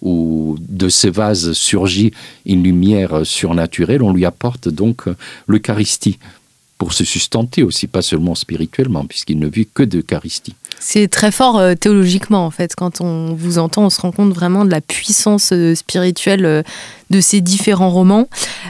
où, 0.00 0.56
de 0.58 0.88
ce 0.88 1.08
vase 1.08 1.52
surgit 1.52 2.12
une 2.46 2.62
lumière 2.62 3.26
surnaturelle, 3.26 4.02
on 4.02 4.12
lui 4.12 4.24
apporte 4.24 4.68
donc 4.68 5.04
l'Eucharistie 5.46 6.18
pour 6.78 6.94
se 6.94 7.04
sustenter 7.04 7.62
aussi, 7.62 7.86
pas 7.86 8.00
seulement 8.00 8.34
spirituellement, 8.34 9.04
puisqu'il 9.04 9.38
ne 9.38 9.48
vit 9.48 9.68
que 9.72 9.82
d'Eucharistie. 9.82 10.54
C'est 10.82 11.08
très 11.08 11.30
fort 11.30 11.58
euh, 11.58 11.74
théologiquement, 11.74 12.46
en 12.46 12.50
fait. 12.50 12.74
Quand 12.74 13.02
on 13.02 13.34
vous 13.34 13.58
entend, 13.58 13.84
on 13.84 13.90
se 13.90 14.00
rend 14.00 14.12
compte 14.12 14.32
vraiment 14.32 14.64
de 14.64 14.70
la 14.70 14.80
puissance 14.80 15.50
euh, 15.52 15.74
spirituelle 15.74 16.46
euh, 16.46 16.62
de 17.10 17.20
ces 17.20 17.42
différents 17.42 17.90
romans. 17.90 18.28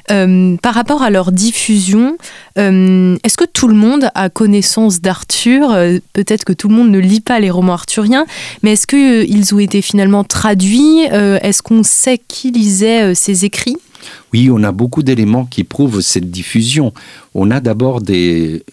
Par 0.08 0.74
rapport 0.74 1.02
à 1.02 1.10
leur 1.10 1.30
diffusion, 1.30 2.16
est-ce 2.56 3.36
que 3.36 3.44
tout 3.44 3.68
le 3.68 3.74
monde 3.74 4.08
a 4.14 4.30
connaissance 4.30 5.02
d'Arthur? 5.02 5.76
Peut-être 6.14 6.44
que 6.44 6.54
tout 6.54 6.68
le 6.68 6.74
monde 6.74 6.90
ne 6.90 6.98
lit 6.98 7.20
pas 7.20 7.38
les 7.38 7.50
romans 7.50 7.74
arthuriens, 7.74 8.24
mais 8.62 8.72
est-ce 8.72 8.86
qu'ils 8.86 9.54
ont 9.54 9.58
été 9.58 9.82
finalement 9.82 10.24
traduits? 10.24 11.00
Est-ce 11.02 11.62
qu'on 11.62 11.82
sait 11.82 12.18
qui 12.28 12.50
lisait 12.50 13.14
ces 13.14 13.44
écrits? 13.44 13.76
Oui, 14.32 14.48
on 14.50 14.62
a 14.62 14.72
beaucoup 14.72 15.02
d'éléments 15.02 15.44
qui 15.44 15.62
prouvent 15.62 16.00
cette 16.00 16.30
diffusion. 16.30 16.94
On 17.34 17.50
a 17.50 17.60
d'abord 17.60 18.00
des, 18.00 18.64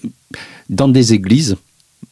dans 0.69 0.87
des 0.87 1.13
églises 1.13 1.57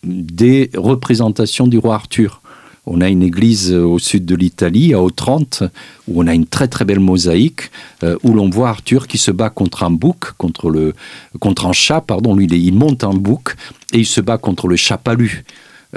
des 0.05 0.69
représentations 0.75 1.67
du 1.67 1.77
roi 1.77 1.95
Arthur. 1.95 2.41
On 2.87 3.01
a 3.01 3.09
une 3.09 3.23
église 3.23 3.73
au 3.73 3.97
sud 3.97 4.25
de 4.25 4.35
l'Italie, 4.35 4.93
à 4.93 5.01
Otrante, 5.01 5.63
où 6.07 6.21
on 6.21 6.27
a 6.27 6.35
une 6.35 6.45
très 6.45 6.67
très 6.67 6.85
belle 6.85 6.99
mosaïque, 6.99 7.71
euh, 8.03 8.15
où 8.23 8.33
l'on 8.33 8.49
voit 8.49 8.69
Arthur 8.69 9.07
qui 9.07 9.17
se 9.17 9.31
bat 9.31 9.49
contre 9.49 9.83
un 9.83 9.89
bouc, 9.89 10.33
contre, 10.37 10.69
le, 10.69 10.93
contre 11.39 11.65
un 11.65 11.73
chat, 11.73 12.01
pardon, 12.01 12.37
il 12.37 12.73
monte 12.75 13.03
un 13.03 13.13
bouc 13.13 13.55
et 13.91 13.99
il 13.99 14.05
se 14.05 14.21
bat 14.21 14.37
contre 14.37 14.67
le 14.67 14.75
chat 14.75 14.97
palu. 14.97 15.43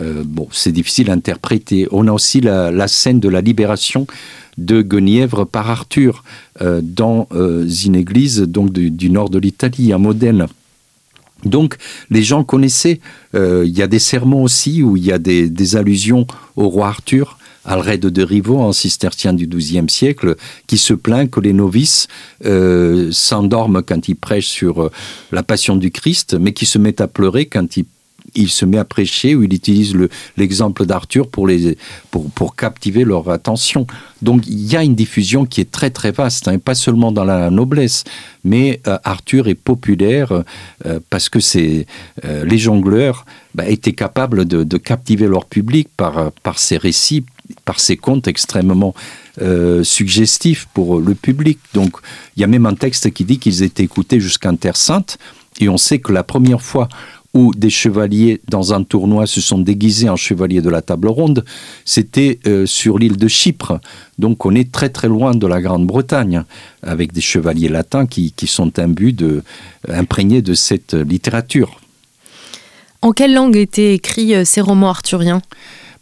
Euh, 0.01 0.23
bon, 0.25 0.49
c'est 0.53 0.73
difficile 0.73 1.11
à 1.11 1.13
interpréter. 1.13 1.89
On 1.91 2.07
a 2.07 2.13
aussi 2.13 2.41
la, 2.41 2.89
scène 2.89 3.21
de 3.21 3.29
la 3.29 3.41
libération 3.41 4.07
de 4.57 4.83
Guenièvre 4.83 5.45
par 5.45 5.71
Arthur 5.71 6.25
euh, 6.61 6.81
dans 6.83 7.29
euh, 7.33 7.69
une 7.69 7.97
église 7.97 8.41
donc 8.41 8.73
du, 8.73 8.91
du 8.91 9.11
nord 9.11 9.31
de 9.31 9.39
l'Italie, 9.39 9.93
à 9.93 9.99
Modène. 9.99 10.47
Donc 11.45 11.77
les 12.11 12.23
gens 12.23 12.45
connaissaient. 12.45 13.01
Euh, 13.35 13.65
il 13.67 13.77
y 13.77 13.83
a 13.83 13.87
des 13.87 13.99
sermons 13.99 14.43
aussi 14.43 14.83
où 14.83 14.97
il 14.97 15.05
y 15.05 15.13
a 15.13 15.19
des, 15.19 15.77
allusions 15.77 16.27
au 16.57 16.69
roi 16.69 16.89
Arthur. 16.89 17.39
Alred 17.65 18.01
de 18.01 18.23
Rivaux, 18.23 18.63
un 18.63 18.73
cistercien 18.73 19.35
du 19.35 19.47
XIIe 19.47 19.91
siècle, 19.91 20.37
qui 20.67 20.79
se 20.79 20.95
plaint 20.95 21.31
que 21.31 21.39
les 21.39 21.53
novices 21.53 22.09
euh, 22.47 23.11
s'endorment 23.13 23.83
quand 23.83 24.09
ils 24.09 24.17
prêchent 24.17 24.49
sur 24.49 24.85
euh, 24.85 24.91
la 25.33 25.43
passion 25.43 25.77
du 25.77 25.91
Christ, 25.91 26.35
mais 26.41 26.55
qui 26.55 26.65
se 26.65 26.79
mettent 26.79 27.03
à 27.03 27.09
pleurer 27.09 27.45
quand 27.45 27.77
ils 27.77 27.85
il 28.35 28.49
se 28.49 28.65
met 28.65 28.79
à 28.79 28.85
prêcher 28.85 29.35
ou 29.35 29.43
il 29.43 29.53
utilise 29.53 29.97
l'exemple 30.37 30.83
le, 30.83 30.87
d'Arthur 30.87 31.29
pour, 31.29 32.57
captiver 32.57 33.05
leur 33.05 33.31
attention. 33.31 33.87
Donc 34.23 34.47
il 34.47 34.71
y 34.71 34.77
a 34.77 34.83
une 34.83 34.95
diffusion 34.95 35.45
qui 35.45 35.61
est 35.61 35.71
très 35.71 35.91
très 35.91 36.11
vaste, 36.11 36.49
hein, 36.49 36.59
pas 36.59 36.75
seulement 36.75 37.13
dans 37.13 37.25
la 37.25 37.51
noblesse, 37.51 38.05
mais 38.45 38.81
euh, 38.87 38.99
Arthur 39.05 39.49
est 39.49 39.55
populaire 39.55 40.45
euh, 40.87 41.01
parce 41.11 41.29
que 41.29 41.39
euh, 41.57 42.45
les 42.45 42.59
jongleurs 42.59 43.25
bah, 43.55 43.69
étaient 43.69 43.93
capables 43.93 44.45
de, 44.45 44.77
captiver 44.79 45.27
leur 45.27 45.47
public 45.47 45.89
par, 45.97 46.33
par 46.43 46.59
ses 46.59 46.77
récits, 46.77 47.25
par 47.65 47.81
ses 47.81 47.97
contes 47.97 48.29
extrêmement 48.29 48.95
suggestifs 49.85 50.67
pour 50.75 50.99
le 50.99 51.15
public. 51.15 51.61
Donc 51.73 51.97
il 52.37 52.41
y 52.41 52.45
a 52.45 52.49
même 52.49 52.67
un 52.67 52.75
texte 52.75 53.13
qui 53.13 53.25
dit 53.25 53.39
qu'ils 53.39 53.63
étaient 53.63 53.85
écoutés 53.85 54.19
jusqu'en 54.19 54.57
Terre 54.57 54.77
Sainte, 54.77 55.17
et 55.61 55.69
on 55.69 55.79
sait 55.79 55.99
que 55.99 56.13
la 56.13 56.23
première 56.23 56.63
fois 56.63 56.89
où 57.35 57.53
des 57.55 57.71
chevaliers 57.71 58.41
dans 58.49 58.73
un 58.73 58.83
tournoi 58.83 59.27
se 59.27 59.41
sont 59.41 59.59
déguisés 59.59 60.09
en 60.09 60.17
chevaliers 60.17 60.63
de 60.63 60.71
la 60.71 60.83
table 60.83 61.09
ronde, 61.09 61.45
c'était 61.85 62.39
euh, 62.47 62.65
sur 62.67 62.99
l'île 62.99 63.17
de 63.17 63.29
Chypre. 63.29 63.81
Donc 64.19 64.47
on 64.47 64.55
est 64.55 64.73
très 64.73 64.89
très 64.89 65.09
loin 65.09 65.35
de 65.35 65.47
la 65.47 65.61
Grande-Bretagne, 65.61 66.45
avec 66.83 67.13
des 67.13 67.21
chevaliers 67.21 67.69
latins 67.69 68.07
qui, 68.07 68.33
qui 68.33 68.47
sont 68.47 68.79
imbus 68.79 69.13
de, 69.13 69.43
imprégnés 69.89 70.43
de 70.43 70.55
cette 70.55 70.95
littérature. 70.95 71.81
En 73.03 73.13
quelle 73.13 73.35
langue 73.35 73.57
étaient 73.57 73.95
écrits 73.95 74.35
euh, 74.35 74.45
ces 74.45 74.61
romans 74.61 74.89
arthuriens? 74.89 75.43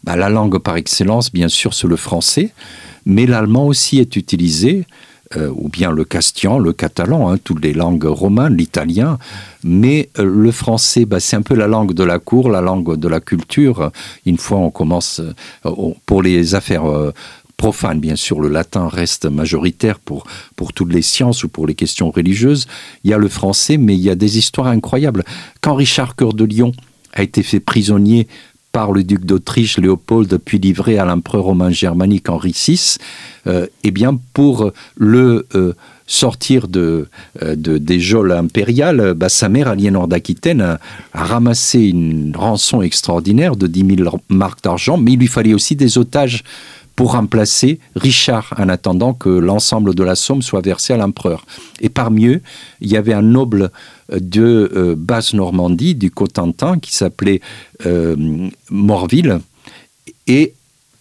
Bah, 0.03 0.15
La 0.15 0.29
langue 0.29 0.57
par 0.59 0.77
excellence, 0.77 1.31
bien 1.31 1.49
sûr, 1.49 1.73
c'est 1.73 1.87
le 1.87 1.97
français, 1.97 2.51
mais 3.05 3.25
l'allemand 3.25 3.67
aussi 3.67 3.99
est 3.99 4.15
utilisé. 4.15 4.85
Euh, 5.35 5.51
ou 5.53 5.67
bien 5.67 5.91
le 5.91 6.05
castillan, 6.05 6.57
le 6.57 6.71
catalan, 6.71 7.29
hein, 7.29 7.37
toutes 7.43 7.61
les 7.61 7.73
langues 7.73 8.05
romanes, 8.05 8.55
l'italien, 8.55 9.17
mais 9.61 10.09
euh, 10.19 10.23
le 10.23 10.51
français, 10.51 11.05
c'est 11.19 11.35
un 11.35 11.41
peu 11.41 11.53
la 11.53 11.67
langue 11.67 11.93
de 11.93 12.03
la 12.05 12.17
cour, 12.17 12.49
la 12.49 12.61
langue 12.61 12.95
de 12.95 13.07
la 13.09 13.19
culture. 13.19 13.91
Une 14.25 14.37
fois 14.37 14.59
on 14.59 14.71
commence 14.71 15.19
euh, 15.65 15.71
pour 16.05 16.21
les 16.21 16.55
affaires 16.55 16.85
profanes, 17.57 17.99
bien 17.99 18.15
sûr, 18.15 18.39
le 18.39 18.47
latin 18.47 18.87
reste 18.87 19.25
majoritaire 19.25 19.99
pour, 19.99 20.25
pour 20.55 20.71
toutes 20.71 20.93
les 20.93 21.01
sciences 21.01 21.43
ou 21.43 21.49
pour 21.49 21.67
les 21.67 21.75
questions 21.75 22.09
religieuses. 22.09 22.67
Il 23.03 23.09
y 23.09 23.13
a 23.13 23.17
le 23.17 23.27
français, 23.27 23.75
mais 23.75 23.95
il 23.95 24.01
y 24.01 24.09
a 24.09 24.15
des 24.15 24.37
histoires 24.37 24.67
incroyables. 24.67 25.25
Quand 25.59 25.75
Richard 25.75 26.15
Coeur 26.15 26.33
de 26.35 26.45
Lion 26.45 26.71
a 27.11 27.23
été 27.23 27.43
fait 27.43 27.59
prisonnier 27.59 28.29
par 28.77 28.91
le 28.91 29.03
duc 29.03 29.25
d'Autriche 29.25 29.79
Léopold 29.79 30.37
puis 30.37 30.59
livré 30.59 30.99
à 30.99 31.05
l'empereur 31.05 31.45
romain 31.45 31.71
germanique 31.71 32.29
Henri 32.29 32.51
VI, 32.51 32.97
euh, 33.47 33.65
eh 33.83 33.89
bien 33.89 34.19
pour 34.35 34.71
le 34.95 35.47
euh, 35.55 35.73
sortir 36.05 36.67
de, 36.67 37.07
euh, 37.41 37.55
de 37.55 37.79
des 37.79 37.99
geôles 37.99 38.31
impériales, 38.31 39.15
bah, 39.15 39.29
sa 39.29 39.49
mère 39.49 39.67
Aliénor 39.67 40.07
d'Aquitaine 40.07 40.61
a 40.61 40.79
ramassé 41.11 41.85
une 41.85 42.35
rançon 42.37 42.83
extraordinaire 42.83 43.55
de 43.55 43.65
10 43.65 43.95
000 44.03 44.19
marques 44.29 44.63
d'argent, 44.63 44.97
mais 44.97 45.13
il 45.13 45.19
lui 45.21 45.25
fallait 45.25 45.55
aussi 45.55 45.75
des 45.75 45.97
otages 45.97 46.43
pour 46.97 47.11
remplacer 47.11 47.79
Richard 47.95 48.53
en 48.57 48.67
attendant 48.69 49.13
que 49.13 49.29
l'ensemble 49.29 49.93
de 49.93 50.03
la 50.03 50.15
somme 50.15 50.41
soit 50.41 50.61
versée 50.61 50.93
à 50.93 50.97
l'empereur. 50.97 51.45
Et 51.79 51.89
parmi 51.89 52.25
eux, 52.25 52.41
il 52.81 52.91
y 52.91 52.97
avait 52.97 53.13
un 53.13 53.21
noble 53.21 53.71
de 54.11 54.71
euh, 54.75 54.95
basse 54.97 55.35
Normandie, 55.35 55.93
du 55.93 56.09
Cotentin, 56.09 56.79
qui 56.79 56.91
s'appelait 56.93 57.39
euh, 57.85 58.49
Morville. 58.71 59.39
Et 60.25 60.55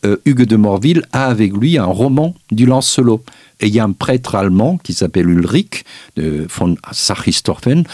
euh, 0.05 0.19
Hugues 0.27 0.45
de 0.45 0.57
Morville 0.57 1.03
a 1.13 1.29
avec 1.29 1.57
lui 1.57 1.79
un 1.79 1.87
roman 1.87 2.35
du 2.53 2.67
Lancelot. 2.67 3.25
Et 3.61 3.69
il 3.69 3.75
y 3.75 3.81
a 3.81 3.85
un 3.85 3.93
prêtre 3.93 4.35
allemand 4.35 4.77
qui 4.77 4.93
s'appelle 4.93 5.31
Ulrich 5.31 5.87
de 6.17 6.47
von 6.55 6.77
Sachistorfen, 6.93 7.85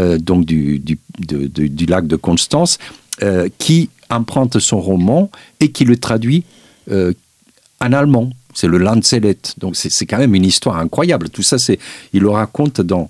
euh, 0.00 0.18
donc 0.18 0.46
du, 0.46 0.80
du, 0.80 0.98
du 1.16 1.86
lac 1.86 2.08
de 2.08 2.16
Constance, 2.16 2.78
euh, 3.22 3.48
qui 3.58 3.88
emprunte 4.10 4.58
son 4.58 4.80
roman 4.80 5.30
et 5.60 5.70
qui 5.70 5.84
le 5.84 5.96
traduit 5.96 6.42
euh, 6.90 7.12
en 7.82 7.92
allemand. 7.92 8.30
C'est 8.54 8.68
le 8.68 8.76
Lancelet. 8.76 9.38
Donc 9.56 9.76
c'est 9.76 10.04
quand 10.04 10.18
même 10.18 10.34
une 10.34 10.44
histoire 10.44 10.76
incroyable. 10.76 11.30
Tout 11.30 11.42
ça, 11.42 11.58
c'est 11.58 11.78
il 12.12 12.20
le 12.20 12.28
raconte 12.28 12.82
dans. 12.82 13.08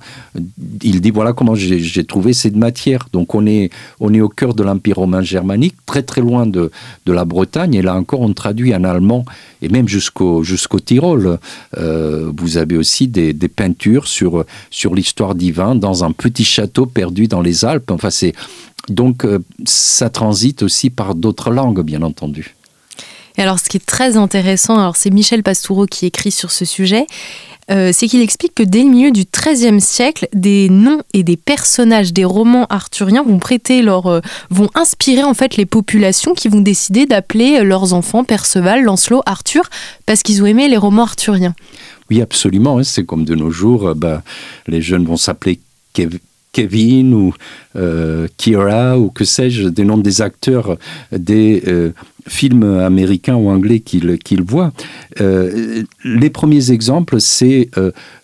Il 0.82 1.00
dit 1.00 1.10
voilà 1.10 1.32
comment 1.32 1.56
j'ai 1.56 2.04
trouvé 2.04 2.32
cette 2.32 2.54
matière. 2.54 3.08
Donc 3.12 3.34
on 3.34 3.44
est, 3.46 3.70
on 3.98 4.14
est 4.14 4.20
au 4.20 4.28
cœur 4.28 4.54
de 4.54 4.62
l'Empire 4.62 4.98
romain 4.98 5.20
germanique, 5.20 5.74
très 5.84 6.04
très 6.04 6.20
loin 6.20 6.46
de, 6.46 6.70
de 7.06 7.12
la 7.12 7.24
Bretagne. 7.24 7.74
Et 7.74 7.82
là 7.82 7.96
encore, 7.96 8.20
on 8.20 8.32
traduit 8.32 8.72
en 8.72 8.84
allemand 8.84 9.24
et 9.62 9.68
même 9.68 9.88
jusqu'au 9.88 10.44
jusqu'au 10.44 10.78
Tyrol. 10.78 11.38
Euh, 11.76 12.30
vous 12.36 12.56
avez 12.56 12.76
aussi 12.76 13.08
des, 13.08 13.32
des 13.32 13.48
peintures 13.48 14.06
sur, 14.06 14.44
sur 14.70 14.94
l'histoire 14.94 15.34
divine 15.34 15.80
dans 15.80 16.04
un 16.04 16.12
petit 16.12 16.44
château 16.44 16.86
perdu 16.86 17.26
dans 17.26 17.40
les 17.40 17.64
Alpes. 17.64 17.90
Enfin, 17.90 18.10
c'est. 18.10 18.32
Donc, 18.88 19.24
euh, 19.24 19.38
ça 19.64 20.10
transite 20.10 20.62
aussi 20.62 20.90
par 20.90 21.14
d'autres 21.14 21.50
langues, 21.50 21.82
bien 21.82 22.02
entendu. 22.02 22.56
Et 23.38 23.42
alors, 23.42 23.58
ce 23.58 23.68
qui 23.68 23.78
est 23.78 23.86
très 23.86 24.16
intéressant, 24.16 24.78
alors 24.78 24.96
c'est 24.96 25.10
Michel 25.10 25.42
Pastoureau 25.42 25.86
qui 25.86 26.06
écrit 26.06 26.30
sur 26.30 26.50
ce 26.50 26.64
sujet, 26.64 27.06
euh, 27.70 27.90
c'est 27.92 28.08
qu'il 28.08 28.20
explique 28.20 28.54
que 28.54 28.62
dès 28.62 28.82
le 28.82 28.90
milieu 28.90 29.10
du 29.12 29.24
XIIIe 29.24 29.80
siècle, 29.80 30.28
des 30.34 30.68
noms 30.68 31.00
et 31.14 31.22
des 31.22 31.36
personnages 31.36 32.12
des 32.12 32.24
romans 32.24 32.66
arthuriens 32.68 33.22
vont 33.22 33.38
prêter 33.38 33.82
leur, 33.82 34.06
euh, 34.08 34.20
vont 34.50 34.68
inspirer 34.74 35.22
en 35.22 35.34
fait 35.34 35.56
les 35.56 35.66
populations 35.66 36.34
qui 36.34 36.48
vont 36.48 36.60
décider 36.60 37.06
d'appeler 37.06 37.62
leurs 37.62 37.94
enfants 37.94 38.24
Perceval, 38.24 38.82
Lancelot, 38.82 39.22
Arthur, 39.26 39.70
parce 40.06 40.22
qu'ils 40.22 40.42
ont 40.42 40.46
aimé 40.46 40.68
les 40.68 40.76
romans 40.76 41.04
arthuriens. 41.04 41.54
Oui, 42.10 42.20
absolument. 42.20 42.82
C'est 42.82 43.04
comme 43.04 43.24
de 43.24 43.34
nos 43.34 43.50
jours, 43.50 43.94
bah, 43.94 44.22
les 44.66 44.82
jeunes 44.82 45.06
vont 45.06 45.16
s'appeler 45.16 45.60
Kevin 46.52 47.14
ou 47.14 47.34
euh, 47.76 48.28
Kira 48.36 48.98
ou 48.98 49.10
que 49.10 49.24
sais-je, 49.24 49.68
des 49.68 49.84
noms 49.84 49.98
des 49.98 50.20
acteurs 50.22 50.76
des 51.10 51.62
euh, 51.66 51.92
films 52.28 52.78
américains 52.78 53.36
ou 53.36 53.48
anglais 53.48 53.80
qu'ils 53.80 54.18
qu 54.18 54.36
voient. 54.42 54.72
Euh, 55.20 55.82
les 56.04 56.30
premiers 56.30 56.70
exemples, 56.70 57.20
c'est 57.20 57.70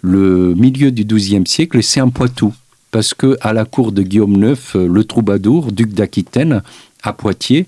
le 0.02 0.54
milieu 0.54 0.92
du 0.92 1.04
XIIe 1.04 1.46
siècle 1.46 1.78
et 1.78 1.82
c'est 1.82 2.00
un 2.00 2.10
Poitou. 2.10 2.54
Parce 2.90 3.12
que 3.12 3.36
à 3.42 3.52
la 3.52 3.64
cour 3.64 3.92
de 3.92 4.02
Guillaume 4.02 4.42
IX, 4.42 4.74
le 4.74 5.04
troubadour, 5.04 5.72
duc 5.72 5.92
d'Aquitaine, 5.92 6.62
à 7.02 7.12
Poitiers, 7.12 7.66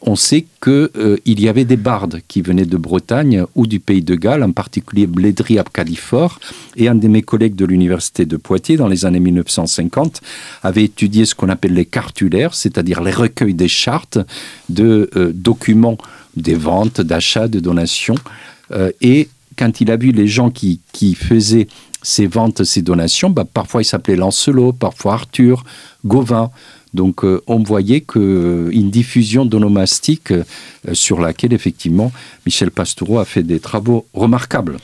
on 0.00 0.16
sait 0.16 0.46
qu'il 0.62 0.90
euh, 0.96 1.16
y 1.26 1.48
avait 1.48 1.64
des 1.64 1.76
bardes 1.76 2.20
qui 2.28 2.40
venaient 2.40 2.64
de 2.64 2.76
Bretagne 2.76 3.44
ou 3.54 3.66
du 3.66 3.80
pays 3.80 4.02
de 4.02 4.14
Galles, 4.14 4.44
en 4.44 4.52
particulier 4.52 5.06
Blédry 5.06 5.58
Abcalifort. 5.58 6.38
Et 6.76 6.88
un 6.88 6.94
de 6.94 7.08
mes 7.08 7.22
collègues 7.22 7.56
de 7.56 7.64
l'université 7.64 8.24
de 8.24 8.36
Poitiers, 8.36 8.76
dans 8.76 8.86
les 8.86 9.06
années 9.06 9.20
1950, 9.20 10.20
avait 10.62 10.84
étudié 10.84 11.24
ce 11.24 11.34
qu'on 11.34 11.48
appelle 11.48 11.74
les 11.74 11.84
cartulaires, 11.84 12.54
c'est-à-dire 12.54 13.02
les 13.02 13.10
recueils 13.10 13.54
des 13.54 13.68
chartes 13.68 14.18
de 14.68 15.10
euh, 15.16 15.32
documents 15.34 15.98
des 16.36 16.54
ventes, 16.54 17.00
d'achats, 17.00 17.48
de 17.48 17.58
donations. 17.58 18.14
Euh, 18.70 18.92
et 19.00 19.28
quand 19.56 19.80
il 19.80 19.90
a 19.90 19.96
vu 19.96 20.12
les 20.12 20.28
gens 20.28 20.50
qui, 20.50 20.80
qui 20.92 21.14
faisaient 21.14 21.66
ces 22.02 22.28
ventes, 22.28 22.62
ces 22.62 22.82
donations, 22.82 23.30
bah, 23.30 23.44
parfois 23.44 23.82
il 23.82 23.84
s'appelait 23.84 24.16
Lancelot, 24.16 24.72
parfois 24.72 25.14
Arthur, 25.14 25.64
Gauvin. 26.04 26.50
Donc 26.94 27.24
euh, 27.24 27.42
on 27.46 27.62
voyait 27.62 28.00
qu'une 28.00 28.22
euh, 28.22 28.90
diffusion 28.90 29.44
d'onomastique 29.44 30.32
euh, 30.32 30.44
sur 30.92 31.20
laquelle 31.20 31.52
effectivement 31.52 32.12
Michel 32.46 32.70
Pastoureau 32.70 33.18
a 33.18 33.24
fait 33.24 33.42
des 33.42 33.60
travaux 33.60 34.06
remarquables. 34.14 34.76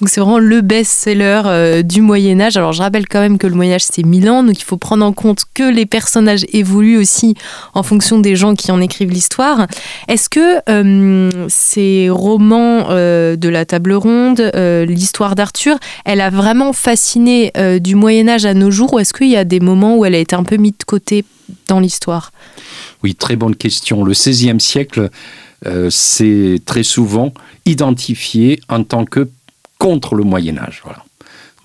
Donc 0.00 0.08
c'est 0.08 0.20
vraiment 0.20 0.40
le 0.40 0.60
best-seller 0.60 1.42
euh, 1.46 1.82
du 1.82 2.00
Moyen 2.00 2.40
Âge. 2.40 2.56
Alors 2.56 2.72
je 2.72 2.82
rappelle 2.82 3.06
quand 3.06 3.20
même 3.20 3.38
que 3.38 3.46
le 3.46 3.54
Moyen 3.54 3.74
Âge 3.74 3.84
c'est 3.88 4.04
mille 4.04 4.28
ans, 4.28 4.42
donc 4.42 4.58
il 4.58 4.64
faut 4.64 4.76
prendre 4.76 5.04
en 5.04 5.12
compte 5.12 5.44
que 5.54 5.62
les 5.62 5.86
personnages 5.86 6.44
évoluent 6.52 6.98
aussi 6.98 7.34
en 7.74 7.84
fonction 7.84 8.18
des 8.18 8.34
gens 8.34 8.54
qui 8.54 8.72
en 8.72 8.80
écrivent 8.80 9.10
l'histoire. 9.10 9.68
Est-ce 10.08 10.28
que 10.28 10.60
euh, 10.68 11.46
ces 11.48 12.08
romans 12.10 12.86
euh, 12.90 13.36
de 13.36 13.48
la 13.48 13.64
table 13.64 13.92
ronde, 13.92 14.40
l'histoire 14.88 15.36
d'Arthur, 15.36 15.78
elle 16.04 16.20
a 16.20 16.30
vraiment 16.30 16.72
fasciné 16.72 17.52
du 17.80 17.94
Moyen 17.94 18.28
Âge 18.28 18.44
à 18.44 18.54
nos 18.54 18.70
jours 18.70 18.94
ou 18.94 18.98
est-ce 18.98 19.12
qu'il 19.12 19.28
y 19.28 19.36
a 19.36 19.44
des 19.44 19.60
moments 19.60 19.96
où 19.96 20.04
elle 20.04 20.14
a 20.14 20.18
été 20.18 20.34
un 20.34 20.42
peu 20.42 20.56
mise 20.56 20.72
de 20.78 20.84
côté 20.84 21.24
dans 21.68 21.80
l'histoire? 21.80 22.32
Oui, 23.02 23.14
très 23.14 23.36
bonne 23.36 23.54
question. 23.54 24.04
Le 24.04 24.12
XVIe 24.12 24.60
siècle, 24.60 25.10
c'est 25.90 26.58
très 26.66 26.82
souvent 26.82 27.32
identifié 27.66 28.60
en 28.68 28.82
tant 28.84 29.04
que 29.04 29.28
contre 29.84 30.14
le 30.14 30.24
Moyen 30.24 30.56
Âge. 30.56 30.80
Voilà. 30.82 31.04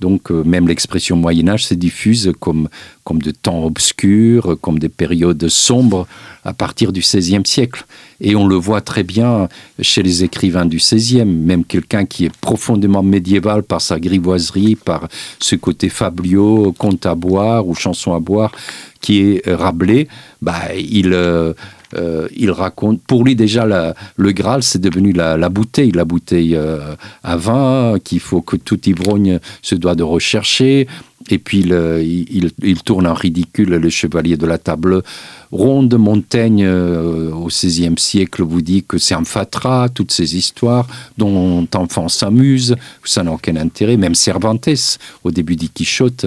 Donc 0.02 0.30
euh, 0.30 0.44
même 0.44 0.68
l'expression 0.68 1.16
Moyen 1.16 1.48
Âge 1.48 1.66
se 1.68 1.74
diffuse 1.74 2.34
comme, 2.42 2.68
comme 3.06 3.22
de 3.22 3.32
temps 3.32 3.64
obscurs, 3.64 4.58
comme 4.60 4.78
des 4.78 4.90
périodes 4.90 5.48
sombres 5.48 6.06
à 6.44 6.54
partir 6.54 6.92
du 6.92 7.00
XVIe 7.00 7.46
siècle. 7.46 7.86
Et 8.20 8.36
on 8.36 8.46
le 8.46 8.56
voit 8.56 8.82
très 8.82 9.04
bien 9.04 9.48
chez 9.82 10.04
les 10.04 10.26
écrivains 10.26 10.66
du 10.66 10.78
XVIe, 10.78 11.24
même 11.24 11.64
quelqu'un 11.64 12.04
qui 12.06 12.26
est 12.26 12.38
profondément 12.42 13.04
médiéval 13.04 13.64
par 13.64 13.80
sa 13.80 14.02
grivoiserie, 14.02 14.76
par 14.76 15.08
ce 15.40 15.56
côté 15.56 15.88
fabliaux, 15.88 16.74
conte 16.78 17.06
à 17.06 17.16
boire 17.16 17.66
ou 17.66 17.74
chanson 17.74 18.14
à 18.14 18.20
boire, 18.20 18.52
qui 19.00 19.22
est 19.22 19.50
Rabelais, 19.50 20.10
bah, 20.42 20.76
il... 20.76 21.14
Euh, 21.14 21.54
euh, 21.96 22.28
il 22.36 22.52
raconte, 22.52 23.02
pour 23.02 23.24
lui 23.24 23.36
déjà, 23.36 23.94
le 24.16 24.32
Graal, 24.32 24.64
c'est 24.64 24.80
devenu 24.80 25.14
la, 25.14 25.50
bouteille, 25.50 25.92
la 25.92 26.06
bouteille 26.06 26.56
euh, 26.56 26.96
à 27.24 27.38
vin 27.38 27.98
qu'il 28.04 28.20
faut 28.20 28.42
que 28.42 28.56
tout 28.56 28.80
ivrogne 28.88 29.40
se 29.62 29.76
doit 29.76 29.96
de 29.96 30.04
rechercher. 30.04 30.88
Et 31.30 31.38
puis 31.38 31.60
il, 31.60 32.84
tourne 32.84 33.06
en 33.06 33.14
ridicule 33.14 33.70
le 33.70 33.90
chevalier 33.90 34.38
de 34.38 34.46
la 34.46 34.58
table 34.58 35.04
ronde. 35.52 35.94
Montaigne, 35.96 36.64
euh, 36.64 37.32
au 37.32 37.48
XVIe 37.48 37.96
siècle, 37.98 38.44
vous 38.44 38.62
dit 38.62 38.84
que 38.88 38.98
c'est 38.98 39.14
un 39.14 39.26
fatras, 39.26 39.90
toutes 39.90 40.12
ces 40.12 40.38
histoires 40.38 40.88
dont 41.18 41.68
enfants 41.76 42.08
s'amusent, 42.08 42.76
ça 43.04 43.24
n'a 43.24 43.34
aucun 43.34 43.58
intérêt. 43.58 43.98
Même 43.98 44.16
Cervantes, 44.16 44.70
au 45.24 45.32
début 45.32 45.56
dit 45.56 45.70
Quichotte, 45.70 46.26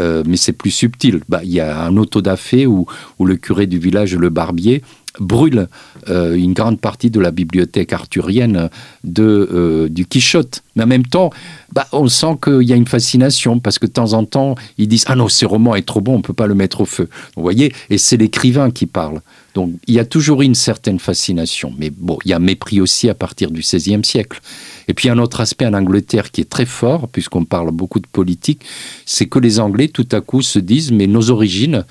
mais 0.00 0.36
c'est 0.36 0.52
plus 0.52 0.70
subtil. 0.70 1.20
Bah, 1.28 1.40
il 1.42 1.50
y 1.50 1.60
a 1.60 1.84
un 1.84 1.96
autodafé 1.96 2.66
où, 2.66 2.86
où 3.18 3.26
le 3.26 3.36
curé 3.36 3.66
du 3.66 3.78
village, 3.78 4.14
le 4.14 4.28
barbier, 4.28 4.82
brûle 5.20 5.68
euh, 6.08 6.34
une 6.34 6.52
grande 6.52 6.80
partie 6.80 7.10
de 7.10 7.20
la 7.20 7.30
bibliothèque 7.30 7.92
arthurienne 7.92 8.70
de, 9.04 9.48
euh, 9.52 9.88
du 9.88 10.06
Quichotte. 10.06 10.62
Mais 10.74 10.84
en 10.84 10.86
même 10.86 11.06
temps, 11.06 11.30
bah, 11.72 11.86
on 11.92 12.08
sent 12.08 12.38
qu'il 12.42 12.62
y 12.62 12.72
a 12.72 12.76
une 12.76 12.86
fascination 12.86 13.58
parce 13.60 13.78
que 13.78 13.86
de 13.86 13.92
temps 13.92 14.12
en 14.12 14.24
temps, 14.24 14.54
ils 14.78 14.88
disent 14.88 15.04
Ah 15.06 15.16
non, 15.16 15.28
ce 15.28 15.46
roman 15.46 15.74
est 15.74 15.86
trop 15.86 16.00
bon, 16.00 16.14
on 16.14 16.18
ne 16.18 16.22
peut 16.22 16.32
pas 16.32 16.46
le 16.46 16.54
mettre 16.54 16.80
au 16.82 16.84
feu. 16.84 17.08
Vous 17.36 17.42
voyez 17.42 17.72
Et 17.90 17.98
c'est 17.98 18.16
l'écrivain 18.16 18.70
qui 18.70 18.86
parle. 18.86 19.20
Donc 19.54 19.72
il 19.86 19.94
y 19.94 19.98
a 19.98 20.04
toujours 20.04 20.42
une 20.42 20.54
certaine 20.54 20.98
fascination. 20.98 21.72
Mais 21.78 21.90
bon, 21.90 22.18
il 22.24 22.30
y 22.30 22.34
a 22.34 22.38
mépris 22.38 22.80
aussi 22.80 23.08
à 23.08 23.14
partir 23.14 23.50
du 23.50 23.62
XVIe 23.62 24.04
siècle. 24.04 24.40
Et 24.86 24.94
puis 24.94 25.08
un 25.08 25.18
autre 25.18 25.40
aspect 25.40 25.66
en 25.66 25.72
Angleterre 25.72 26.30
qui 26.30 26.42
est 26.42 26.50
très 26.50 26.66
fort, 26.66 27.08
puisqu'on 27.08 27.44
parle 27.44 27.70
beaucoup 27.70 28.00
de 28.00 28.06
politique, 28.06 28.62
c'est 29.06 29.26
que 29.26 29.38
les 29.38 29.58
Anglais 29.58 29.88
tout 29.88 30.08
à 30.12 30.20
coup 30.20 30.42
se 30.42 30.58
disent 30.58 30.92
mais 30.92 31.06
nos 31.06 31.30
origines, 31.30 31.84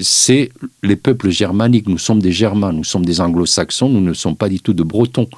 c'est 0.00 0.50
les 0.82 0.96
peuples 0.96 1.30
germaniques, 1.30 1.88
nous 1.88 1.98
sommes 1.98 2.20
des 2.20 2.32
Germains, 2.32 2.72
nous 2.72 2.84
sommes 2.84 3.04
des 3.04 3.20
anglo-saxons, 3.20 3.88
nous 3.88 4.00
ne 4.00 4.14
sommes 4.14 4.36
pas 4.36 4.48
du 4.48 4.60
tout 4.60 4.72
de 4.72 4.82
Bretons. 4.82 5.28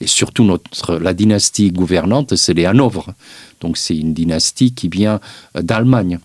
Et 0.00 0.06
surtout, 0.06 0.44
notre, 0.44 0.96
la 0.96 1.14
dynastie 1.14 1.70
gouvernante, 1.70 2.36
c'est 2.36 2.54
les 2.54 2.66
Hanovres. 2.66 3.14
Donc 3.60 3.78
c'est 3.78 3.96
une 3.96 4.12
dynastie 4.12 4.74
qui 4.74 4.88
vient 4.88 5.20
d'Allemagne. 5.54 6.18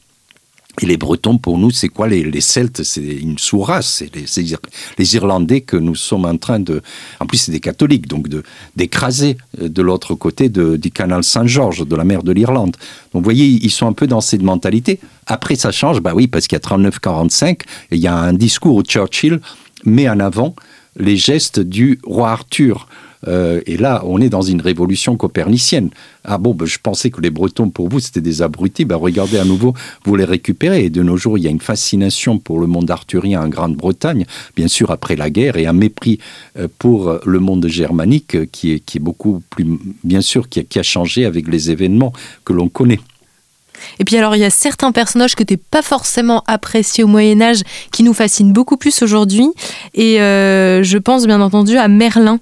Et 0.82 0.86
les 0.86 0.98
Bretons, 0.98 1.38
pour 1.38 1.58
nous, 1.58 1.72
c'est 1.72 1.90
quoi 1.90 2.08
les, 2.08 2.42
Celtes? 2.42 2.84
C'est 2.84 3.02
une 3.02 3.38
sous-race. 3.38 4.04
C'est 4.26 4.50
les, 4.98 5.16
Irlandais 5.16 5.62
que 5.62 5.76
nous 5.76 5.96
sommes 5.96 6.26
en 6.26 6.38
train 6.38 6.60
de. 6.60 6.82
En 7.20 7.26
plus, 7.26 7.38
c'est 7.38 7.52
des 7.52 7.60
catholiques, 7.60 8.08
donc 8.08 8.28
d'écraser 8.76 9.38
euh, 9.62 9.68
de, 9.68 9.82
l'autre 9.82 10.16
côté 10.16 10.48
du 10.50 10.92
canal 10.92 11.24
Saint-Georges, 11.24 11.86
de 11.86 11.96
la 11.96 12.06
mer 12.06 12.24
de 12.24 12.32
l'Irlande. 12.32 12.78
Donc, 13.14 13.22
vous 13.22 13.24
voyez, 13.24 13.46
ils 13.46 13.72
sont 13.72 13.88
un 13.88 13.94
peu 13.94 14.08
dans 14.08 14.22
cette 14.22 14.42
mentalité. 14.42 15.00
Après, 15.26 15.56
ça 15.56 15.72
change, 15.72 16.00
bah 16.00 16.14
oui, 16.16 16.28
parce 16.28 16.48
qu'il 16.48 16.58
y 16.58 16.62
a 16.62 16.78
39-45, 16.78 17.62
il 17.92 18.00
y 18.00 18.08
a 18.08 18.16
un 18.16 18.34
discours 18.34 18.76
où 18.76 18.84
Churchill 18.84 19.42
met 19.84 20.10
en 20.10 20.20
avant 20.20 20.56
les 20.98 21.18
gestes 21.18 21.60
du 21.60 22.00
roi 22.04 22.32
Arthur. 22.32 22.88
Euh, 23.28 23.62
et 23.66 23.78
là, 23.78 24.02
on 24.06 24.22
est 24.22 24.30
dans 24.30 24.42
une 24.42 24.62
révolution 24.62 25.18
copernicienne. 25.18 25.90
Ah 26.24 26.38
bon, 26.38 26.54
ben, 26.54 26.66
je 26.66 26.78
pensais 26.82 27.10
que 27.10 27.22
les 27.22 27.30
Bretons, 27.30 27.70
pour 27.70 27.90
vous, 27.90 28.00
c'était 28.00 28.22
des 28.22 28.42
abrutis. 28.42 28.86
Ben, 28.86 28.96
regardez 28.96 29.38
à 29.38 29.46
nouveau, 29.46 29.74
vous 30.06 30.16
les 30.16 30.26
récupérez. 30.26 30.86
Et 30.86 30.90
de 30.90 31.04
nos 31.04 31.18
jours, 31.18 31.38
il 31.38 31.44
y 31.44 31.48
a 31.48 31.52
une 31.52 31.60
fascination 31.60 32.40
pour 32.40 32.60
le 32.60 32.68
monde 32.68 32.90
arthurien 32.90 33.42
en 33.42 33.50
Grande-Bretagne, 33.50 34.26
bien 34.56 34.68
sûr 34.68 34.92
après 34.92 35.16
la 35.16 35.30
guerre, 35.30 35.58
et 35.58 35.68
un 35.68 35.74
mépris 35.74 36.20
euh, 36.58 36.68
pour 36.80 37.20
le 37.26 37.40
monde 37.40 37.68
germanique 37.68 38.36
euh, 38.36 38.46
qui 38.50 38.72
est, 38.72 39.00
beaucoup 39.00 39.42
plus, 39.50 39.66
bien 40.04 40.22
sûr, 40.22 40.50
qui 40.50 40.80
a, 40.80 40.84
changé 40.84 41.26
avec 41.26 41.48
les 41.48 41.72
événements 41.72 42.14
que 42.46 42.54
l'on 42.54 42.70
connaît. 42.70 43.00
Et 44.00 44.06
puis 44.06 44.18
alors, 44.18 44.36
il 44.36 44.40
y 44.40 44.46
a 44.46 44.50
certains 44.50 44.92
personnages 44.92 45.36
que 45.36 45.44
tu 45.44 45.58
pas 45.58 45.82
forcément 45.82 46.44
appréciés 46.48 47.04
au 47.04 47.08
Moyen 47.08 47.42
Âge 47.42 47.62
qui 47.92 48.04
nous 48.04 48.14
fascinent 48.14 48.52
beaucoup 48.52 48.76
plus 48.76 49.02
aujourd'hui. 49.02 49.48
Et 49.94 50.18
je 50.18 50.98
pense 50.98 51.26
bien 51.26 51.40
entendu 51.40 51.78
à 51.78 51.88
Merlin. 51.88 52.40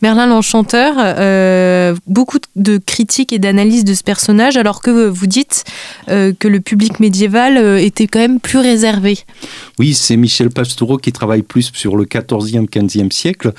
Merlin 0.00 0.28
l'Enchanteur, 0.28 0.94
euh, 0.98 1.94
beaucoup 2.06 2.38
de 2.54 2.78
critiques 2.78 3.32
et 3.32 3.40
d'analyses 3.40 3.84
de 3.84 3.94
ce 3.94 4.04
personnage, 4.04 4.56
alors 4.56 4.80
que 4.80 5.08
vous 5.08 5.26
dites 5.26 5.64
euh, 6.08 6.32
que 6.38 6.46
le 6.46 6.60
public 6.60 7.00
médiéval 7.00 7.56
euh, 7.56 7.78
était 7.78 8.06
quand 8.06 8.20
même 8.20 8.38
plus 8.38 8.58
réservé. 8.58 9.18
Oui, 9.78 9.94
c'est 9.94 10.16
Michel 10.16 10.50
Pastoureau 10.50 10.98
qui 10.98 11.10
travaille 11.10 11.42
plus 11.42 11.72
sur 11.74 11.96
le 11.96 12.04
14e, 12.04 12.68
15e 12.68 13.10
siècle. 13.10 13.52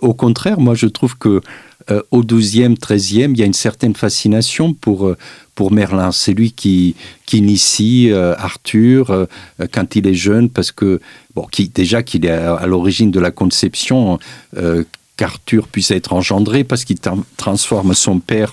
au 0.00 0.14
contraire, 0.14 0.58
moi 0.58 0.74
je 0.74 0.86
trouve 0.86 1.18
que 1.18 1.40
au 2.10 2.22
12e, 2.22 2.76
13e, 2.76 3.30
il 3.32 3.38
y 3.38 3.42
a 3.42 3.46
une 3.46 3.52
certaine 3.52 3.94
fascination 3.94 4.72
pour, 4.72 5.14
pour 5.54 5.70
Merlin. 5.70 6.10
C'est 6.12 6.32
lui 6.32 6.52
qui, 6.52 6.96
qui 7.26 7.38
initie 7.38 8.10
Arthur 8.12 9.26
quand 9.72 9.94
il 9.94 10.06
est 10.06 10.14
jeune, 10.14 10.48
parce 10.48 10.72
que, 10.72 11.00
bon, 11.34 11.46
déjà 11.74 12.02
qu'il 12.02 12.24
est 12.24 12.30
à, 12.30 12.66
l'origine 12.66 13.10
de 13.10 13.20
la 13.20 13.30
conception 13.30 14.18
qu'Arthur 15.16 15.68
puisse 15.68 15.90
être 15.90 16.12
engendré 16.12 16.64
parce 16.64 16.84
qu'il 16.84 16.98
transforme 17.36 17.94
son 17.94 18.18
père 18.20 18.52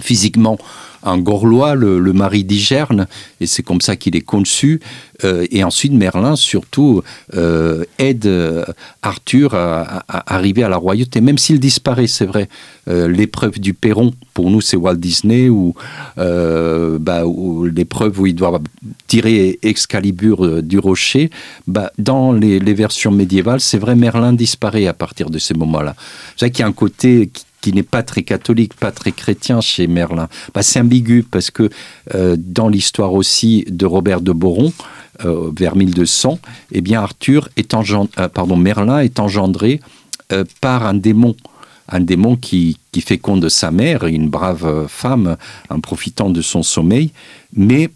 physiquement 0.00 0.58
en 1.04 1.18
Gorlois, 1.18 1.74
le, 1.74 2.12
mari 2.12 2.44
d'Igerne, 2.44 3.06
et 3.40 3.46
c'est 3.46 3.62
comme 3.62 3.80
ça 3.80 3.96
qu'il 3.96 4.16
est 4.16 4.22
conçu. 4.22 4.80
Euh, 5.22 5.46
et 5.50 5.62
ensuite, 5.62 5.92
Merlin, 5.92 6.34
surtout, 6.34 7.02
euh, 7.34 7.84
aide 7.98 8.26
euh, 8.26 8.64
Arthur 9.02 9.54
à, 9.54 10.04
arriver 10.08 10.64
à 10.64 10.68
la 10.68 10.76
royauté, 10.76 11.20
même 11.20 11.38
s'il 11.38 11.60
disparaît, 11.60 12.06
c'est 12.06 12.26
vrai. 12.26 12.48
l'épreuve 12.86 13.58
du 13.60 13.74
Perron, 13.74 14.12
pour 14.34 14.50
nous, 14.50 14.60
c'est 14.60 14.76
Walt 14.76 14.96
Disney, 14.96 15.48
ou, 15.48 15.74
bah, 16.16 17.22
l'épreuve 17.72 18.20
où 18.20 18.26
il 18.26 18.34
doit 18.34 18.60
tirer 19.06 19.58
Excalibur 19.62 20.62
du 20.62 20.78
rocher. 20.78 21.30
Bah, 21.66 21.92
dans 21.98 22.32
les, 22.32 22.74
versions 22.74 23.12
médiévales, 23.12 23.60
c'est 23.60 23.78
vrai, 23.78 23.94
Merlin 23.94 24.32
disparaît 24.32 24.86
à 24.86 24.94
partir 24.94 25.30
de 25.30 25.38
ces 25.38 25.54
moments-là. 25.54 25.94
C'est 26.36 26.46
vrai 26.46 26.50
qu'il 26.50 26.62
y 26.62 26.64
a 26.64 26.68
un 26.68 26.72
côté 26.72 27.30
qui 27.32 27.44
n'est 27.72 27.82
pas 27.82 28.02
très 28.02 28.22
catholique, 28.22 28.74
pas 28.74 28.92
très 28.92 29.12
chrétien 29.12 29.60
chez 29.60 29.86
Merlin. 29.86 30.28
Bah, 30.52 30.62
c'est 30.62 30.80
ambigu 30.80 31.22
parce 31.22 31.50
que 31.50 31.70
euh, 32.14 32.36
dans 32.38 32.68
l'histoire 32.68 33.12
aussi 33.14 33.64
de 33.68 33.86
Robert 33.86 34.20
de 34.20 34.32
Boron, 34.32 34.72
euh, 35.24 35.50
vers 35.56 35.76
1200, 35.76 36.38
eh 36.72 36.80
bien 36.80 37.00
Arthur 37.00 37.48
est 37.56 37.74
euh, 37.74 38.28
pardon, 38.28 38.56
Merlin 38.56 39.00
est 39.00 39.20
engendré 39.20 39.80
par 40.60 40.86
un 40.86 40.94
démon 40.94 41.36
un 41.86 42.00
démon 42.00 42.36
qui, 42.36 42.78
qui 42.92 43.02
féconde 43.02 43.46
sa 43.50 43.70
mère, 43.70 44.04
une 44.06 44.30
brave 44.30 44.86
femme, 44.88 45.36
en 45.68 45.80
profitant 45.80 46.30
de 46.30 46.40
son 46.40 46.62
sommeil. 46.62 47.12
Mais 47.54 47.90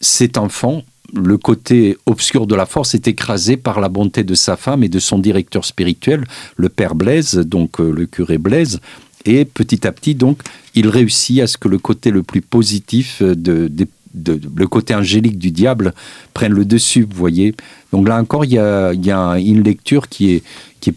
cet 0.00 0.36
enfant 0.36 0.84
le 1.14 1.38
côté 1.38 1.96
obscur 2.06 2.46
de 2.46 2.54
la 2.54 2.66
force 2.66 2.94
est 2.94 3.08
écrasé 3.08 3.56
par 3.56 3.80
la 3.80 3.88
bonté 3.88 4.24
de 4.24 4.34
sa 4.34 4.56
femme 4.56 4.82
et 4.82 4.88
de 4.88 4.98
son 4.98 5.18
directeur 5.18 5.64
spirituel, 5.64 6.24
le 6.56 6.68
père 6.68 6.94
Blaise, 6.94 7.36
donc 7.36 7.80
euh, 7.80 7.90
le 7.90 8.06
curé 8.06 8.38
Blaise. 8.38 8.80
Et 9.24 9.44
petit 9.44 9.86
à 9.86 9.92
petit, 9.92 10.14
donc, 10.14 10.40
il 10.74 10.88
réussit 10.88 11.40
à 11.40 11.46
ce 11.46 11.56
que 11.56 11.68
le 11.68 11.78
côté 11.78 12.10
le 12.10 12.22
plus 12.22 12.42
positif 12.42 13.22
de, 13.22 13.70
le 14.14 14.66
côté 14.66 14.94
angélique 14.94 15.38
du 15.38 15.50
diable 15.50 15.94
prenne 16.34 16.52
le 16.52 16.64
dessus, 16.64 17.02
vous 17.02 17.16
voyez. 17.16 17.54
Donc 17.94 18.08
là 18.08 18.16
encore, 18.16 18.44
il 18.44 18.54
y 18.54 18.58
a, 18.58 19.38
une 19.38 19.62
lecture 19.62 20.08
qui 20.08 20.34
est, 20.34 20.42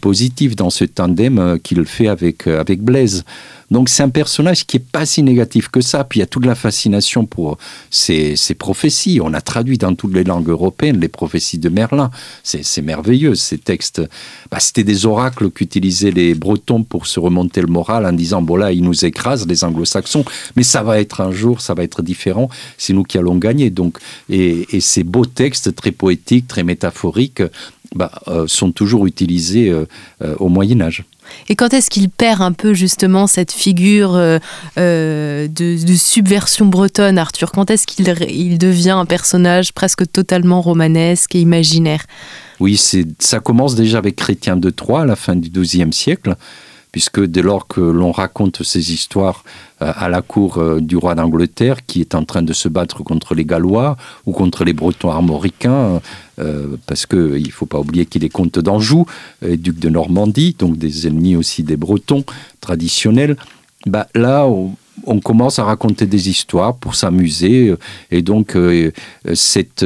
positive 0.01 0.53
dans 0.55 0.69
ce 0.69 0.83
tandem 0.83 1.39
euh, 1.39 1.57
qu'il 1.57 1.85
fait 1.85 2.09
avec, 2.09 2.45
euh, 2.45 2.59
avec 2.59 2.81
Blaise. 2.81 3.23
Donc 3.69 3.89
c'est 3.89 4.03
un 4.03 4.09
personnage 4.09 4.65
qui 4.65 4.77
est 4.77 4.85
pas 4.91 5.05
si 5.05 5.23
négatif 5.23 5.67
que 5.67 5.81
ça. 5.81 6.03
Puis 6.03 6.19
il 6.19 6.21
y 6.21 6.23
a 6.23 6.27
toute 6.27 6.45
la 6.45 6.55
fascination 6.55 7.25
pour 7.25 7.57
ces, 7.89 8.35
prophéties. 8.57 9.19
On 9.21 9.33
a 9.33 9.41
traduit 9.41 9.77
dans 9.77 9.93
toutes 9.93 10.13
les 10.13 10.23
langues 10.23 10.49
européennes 10.49 10.99
les 10.99 11.09
prophéties 11.09 11.57
de 11.57 11.69
Merlin. 11.69 12.09
C'est 12.43 12.81
merveilleux 12.81 13.35
ces 13.35 13.57
textes. 13.57 14.01
Bah, 14.51 14.59
C'était 14.59 14.83
des 14.83 15.05
oracles 15.05 15.49
qu'utilisaient 15.49 16.11
les 16.11 16.33
Bretons 16.33 16.83
pour 16.83 17.07
se 17.07 17.19
remonter 17.19 17.61
le 17.61 17.67
moral 17.67 18.05
en 18.05 18.13
disant 18.13 18.41
bon 18.41 18.55
là 18.55 18.71
ils 18.71 18.83
nous 18.83 19.05
écrasent 19.05 19.47
les 19.47 19.63
Anglo-Saxons, 19.63 20.23
mais 20.55 20.63
ça 20.63 20.83
va 20.83 20.99
être 20.99 21.21
un 21.21 21.31
jour, 21.31 21.59
ça 21.61 21.73
va 21.73 21.83
être 21.83 22.01
différent. 22.01 22.49
C'est 22.77 22.93
nous 22.93 23.03
qui 23.03 23.17
allons 23.17 23.35
gagner. 23.35 23.69
Donc 23.69 23.97
et, 24.29 24.65
ces 24.79 25.03
beaux 25.03 25.25
textes 25.25 25.75
très 25.75 25.91
poétiques, 25.91 26.47
très 26.47 26.63
métaphoriques, 26.87 27.43
bah, 27.95 28.11
euh, 28.27 28.47
sont 28.47 28.71
toujours 28.71 29.05
utilisés 29.05 29.69
euh, 29.69 29.85
euh, 30.21 30.35
au 30.39 30.49
Moyen 30.49 30.81
Âge. 30.81 31.03
Et 31.49 31.55
quand 31.55 31.73
est-ce 31.73 31.89
qu'il 31.89 32.09
perd 32.09 32.41
un 32.41 32.53
peu 32.53 32.73
justement 32.73 33.27
cette 33.27 33.51
figure 33.51 34.15
euh, 34.15 34.39
euh, 34.77 35.47
de, 35.47 35.77
subversion 35.95 36.65
bretonne, 36.65 37.17
Arthur? 37.17 37.51
Quand 37.51 37.69
est-ce 37.69 37.85
qu'il 37.87 38.07
il 38.29 38.57
devient 38.57 38.91
un 38.91 39.05
personnage 39.05 39.73
presque 39.73 40.09
totalement 40.11 40.61
romanesque 40.61 41.35
et 41.35 41.41
imaginaire? 41.41 42.05
Oui, 42.59 42.81
ça 43.19 43.39
commence 43.39 43.75
déjà 43.75 43.99
avec 43.99 44.15
Chrétien 44.15 44.57
de 44.57 44.69
Troyes 44.69 45.01
à 45.01 45.05
la 45.05 45.15
fin 45.15 45.35
du 45.35 45.49
XIIe 45.49 45.93
siècle 45.93 46.35
puisque 46.91 47.23
dès 47.23 47.41
lors 47.41 47.67
que 47.67 47.81
l'on 47.81 48.11
raconte 48.11 48.63
ces 48.63 48.93
histoires 48.93 49.43
euh, 49.81 49.91
à 49.95 50.09
la 50.09 50.21
cour 50.21 50.57
euh, 50.57 50.79
du 50.79 50.97
roi 50.97 51.15
d'Angleterre, 51.15 51.85
qui 51.85 52.01
est 52.01 52.15
en 52.15 52.23
train 52.23 52.41
de 52.41 52.53
se 52.53 52.69
battre 52.69 53.03
contre 53.03 53.35
les 53.35 53.45
Gallois 53.45 53.97
ou 54.25 54.31
contre 54.31 54.63
les 54.63 54.73
Bretons 54.73 55.11
armoricains, 55.11 56.01
euh, 56.39 56.77
parce 56.85 57.05
qu'il 57.05 57.43
ne 57.43 57.51
faut 57.51 57.65
pas 57.65 57.79
oublier 57.79 58.05
qu'il 58.05 58.23
est 58.23 58.29
comte 58.29 58.59
d'Anjou, 58.59 59.05
duc 59.41 59.79
de 59.79 59.89
Normandie, 59.89 60.55
donc 60.57 60.77
des 60.77 61.07
ennemis 61.07 61.35
aussi 61.35 61.63
des 61.63 61.77
Bretons 61.77 62.23
traditionnels, 62.61 63.37
bah, 63.85 64.07
là, 64.15 64.47
on, 64.47 65.19
commence 65.19 65.59
à 65.59 65.63
raconter 65.63 66.05
des 66.05 66.29
histoires 66.29 66.75
pour 66.75 66.95
s'amuser, 66.95 67.75
et 68.11 68.21
donc 68.21 68.57
cette 69.33 69.85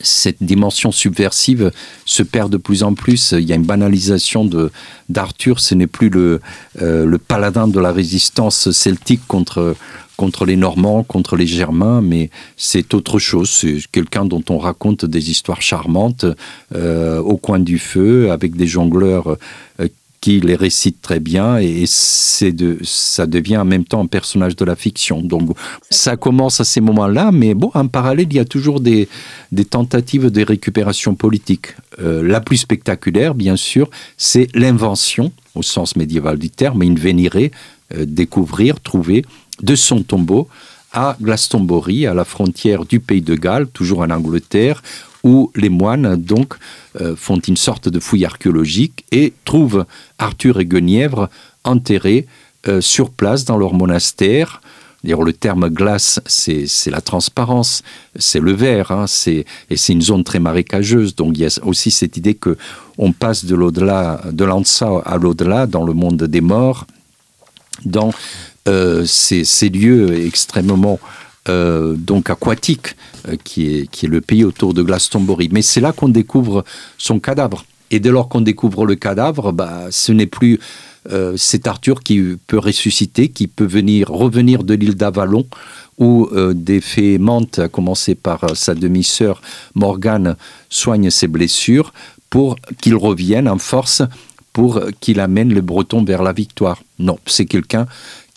cette 0.00 0.42
dimension 0.42 0.92
subversive 0.92 1.70
se 2.04 2.22
perd 2.22 2.50
de 2.52 2.56
plus 2.56 2.82
en 2.82 2.94
plus. 2.94 3.32
Il 3.32 3.44
y 3.44 3.52
a 3.52 3.56
une 3.56 3.64
banalisation 3.64 4.44
de 4.44 4.70
d'Arthur. 5.08 5.60
Ce 5.60 5.74
n'est 5.74 5.86
plus 5.86 6.10
le, 6.10 6.40
euh, 6.82 7.04
le 7.06 7.18
paladin 7.18 7.68
de 7.68 7.80
la 7.80 7.92
résistance 7.92 8.70
celtique 8.70 9.26
contre 9.26 9.76
contre 10.18 10.44
les 10.44 10.56
Normands, 10.56 11.04
contre 11.04 11.36
les 11.36 11.46
Germains, 11.46 12.00
mais 12.02 12.28
c'est 12.56 12.92
autre 12.92 13.20
chose. 13.20 13.48
C'est 13.50 13.78
quelqu'un 13.92 14.24
dont 14.24 14.42
on 14.50 14.58
raconte 14.58 15.04
des 15.04 15.30
histoires 15.30 15.62
charmantes 15.62 16.26
euh, 16.74 17.20
au 17.20 17.36
coin 17.36 17.60
du 17.60 17.78
feu, 17.78 18.32
avec 18.32 18.56
des 18.56 18.66
jongleurs 18.66 19.36
euh, 19.80 19.88
qui 20.20 20.40
les 20.40 20.56
récite 20.56 21.00
très 21.00 21.20
bien 21.20 21.58
et 21.58 21.84
c'est 21.86 22.52
de, 22.52 22.78
ça 22.82 23.26
devient 23.26 23.58
en 23.58 23.64
même 23.64 23.84
temps 23.84 24.02
un 24.02 24.06
personnage 24.06 24.56
de 24.56 24.64
la 24.64 24.74
fiction. 24.74 25.22
Donc 25.22 25.56
ça 25.90 26.16
commence 26.16 26.60
à 26.60 26.64
ces 26.64 26.80
moments-là, 26.80 27.30
mais 27.32 27.54
bon, 27.54 27.70
en 27.74 27.86
parallèle, 27.86 28.26
il 28.30 28.36
y 28.36 28.40
a 28.40 28.44
toujours 28.44 28.80
des, 28.80 29.08
des 29.52 29.64
tentatives 29.64 30.30
de 30.30 30.44
récupération 30.44 31.14
politique. 31.14 31.68
Euh, 32.00 32.22
la 32.26 32.40
plus 32.40 32.56
spectaculaire, 32.56 33.34
bien 33.34 33.56
sûr, 33.56 33.88
c'est 34.16 34.48
l'invention, 34.54 35.32
au 35.54 35.62
sens 35.62 35.96
médiéval 35.96 36.38
du 36.38 36.50
terme, 36.50 36.82
une 36.82 36.98
vénérée, 36.98 37.52
euh, 37.94 38.04
découvrir, 38.04 38.80
trouver 38.80 39.24
de 39.62 39.74
son 39.74 40.02
tombeau 40.02 40.48
à 40.92 41.16
Glastonbury, 41.20 42.06
à 42.06 42.14
la 42.14 42.24
frontière 42.24 42.84
du 42.84 42.98
pays 42.98 43.20
de 43.20 43.34
Galles, 43.34 43.68
toujours 43.68 44.00
en 44.00 44.10
Angleterre, 44.10 44.82
où 45.28 45.52
les 45.54 45.68
moines 45.68 46.16
donc 46.16 46.54
euh, 47.00 47.14
font 47.14 47.38
une 47.38 47.56
sorte 47.56 47.88
de 47.90 48.00
fouille 48.00 48.24
archéologique 48.24 49.04
et 49.12 49.34
trouvent 49.44 49.84
Arthur 50.18 50.58
et 50.58 50.64
Guenièvre 50.64 51.28
enterrés 51.64 52.26
euh, 52.66 52.80
sur 52.80 53.10
place 53.10 53.44
dans 53.44 53.58
leur 53.58 53.74
monastère. 53.74 54.62
D'ailleurs, 55.04 55.22
le 55.22 55.32
terme 55.32 55.68
glace, 55.68 56.18
c'est 56.26 56.90
la 56.90 57.00
transparence, 57.00 57.82
c'est 58.16 58.40
le 58.40 58.52
verre, 58.52 58.90
hein, 58.90 59.04
et 59.26 59.76
c'est 59.76 59.92
une 59.92 60.02
zone 60.02 60.24
très 60.24 60.40
marécageuse. 60.40 61.14
Donc 61.14 61.36
il 61.36 61.42
y 61.42 61.46
a 61.46 61.58
aussi 61.62 61.90
cette 61.90 62.16
idée 62.16 62.34
que 62.34 62.56
on 62.96 63.12
passe 63.12 63.44
de 63.44 63.54
l'au-delà, 63.54 64.22
de 64.32 64.44
l'Ansa 64.44 65.02
à 65.04 65.18
l'au-delà, 65.18 65.66
dans 65.66 65.84
le 65.84 65.92
monde 65.92 66.24
des 66.24 66.40
morts, 66.40 66.86
dans 67.84 68.12
euh, 68.66 69.04
ces, 69.04 69.44
ces, 69.44 69.68
lieux 69.68 70.26
extrêmement 70.26 70.98
euh, 71.48 71.94
donc 71.96 72.30
aquatique, 72.30 72.96
euh, 73.28 73.36
qui, 73.42 73.66
est, 73.66 73.90
qui 73.90 74.06
est 74.06 74.08
le 74.08 74.20
pays 74.20 74.44
autour 74.44 74.74
de 74.74 74.82
Glastonbury. 74.82 75.48
Mais 75.52 75.62
c'est 75.62 75.80
là 75.80 75.92
qu'on 75.92 76.08
découvre 76.08 76.64
son 76.98 77.20
cadavre. 77.20 77.64
Et 77.90 78.00
dès 78.00 78.10
lors 78.10 78.28
qu'on 78.28 78.40
découvre 78.40 78.84
le 78.84 78.96
cadavre, 78.96 79.52
bah, 79.52 79.86
ce 79.90 80.12
n'est 80.12 80.26
plus 80.26 80.60
euh, 81.10 81.36
cet 81.36 81.66
Arthur 81.66 82.00
qui 82.00 82.36
peut 82.46 82.58
ressusciter, 82.58 83.28
qui 83.28 83.46
peut 83.46 83.64
venir 83.64 84.08
revenir 84.08 84.62
de 84.62 84.74
l'île 84.74 84.94
d'Avalon, 84.94 85.46
où 85.98 86.28
des 86.54 86.80
fées 86.80 87.18
mentent, 87.18 87.58
à 87.58 87.68
commencer 87.68 88.14
par 88.14 88.56
sa 88.56 88.76
demi-sœur 88.76 89.42
Morgane, 89.74 90.36
soignent 90.70 91.10
ses 91.10 91.26
blessures 91.26 91.92
pour 92.30 92.54
qu'il 92.80 92.94
revienne 92.94 93.48
en 93.48 93.58
force, 93.58 94.02
pour 94.52 94.80
qu'il 95.00 95.18
amène 95.18 95.52
le 95.52 95.60
Breton 95.60 96.04
vers 96.04 96.22
la 96.22 96.32
victoire. 96.32 96.80
Non, 97.00 97.18
c'est 97.26 97.46
quelqu'un 97.46 97.86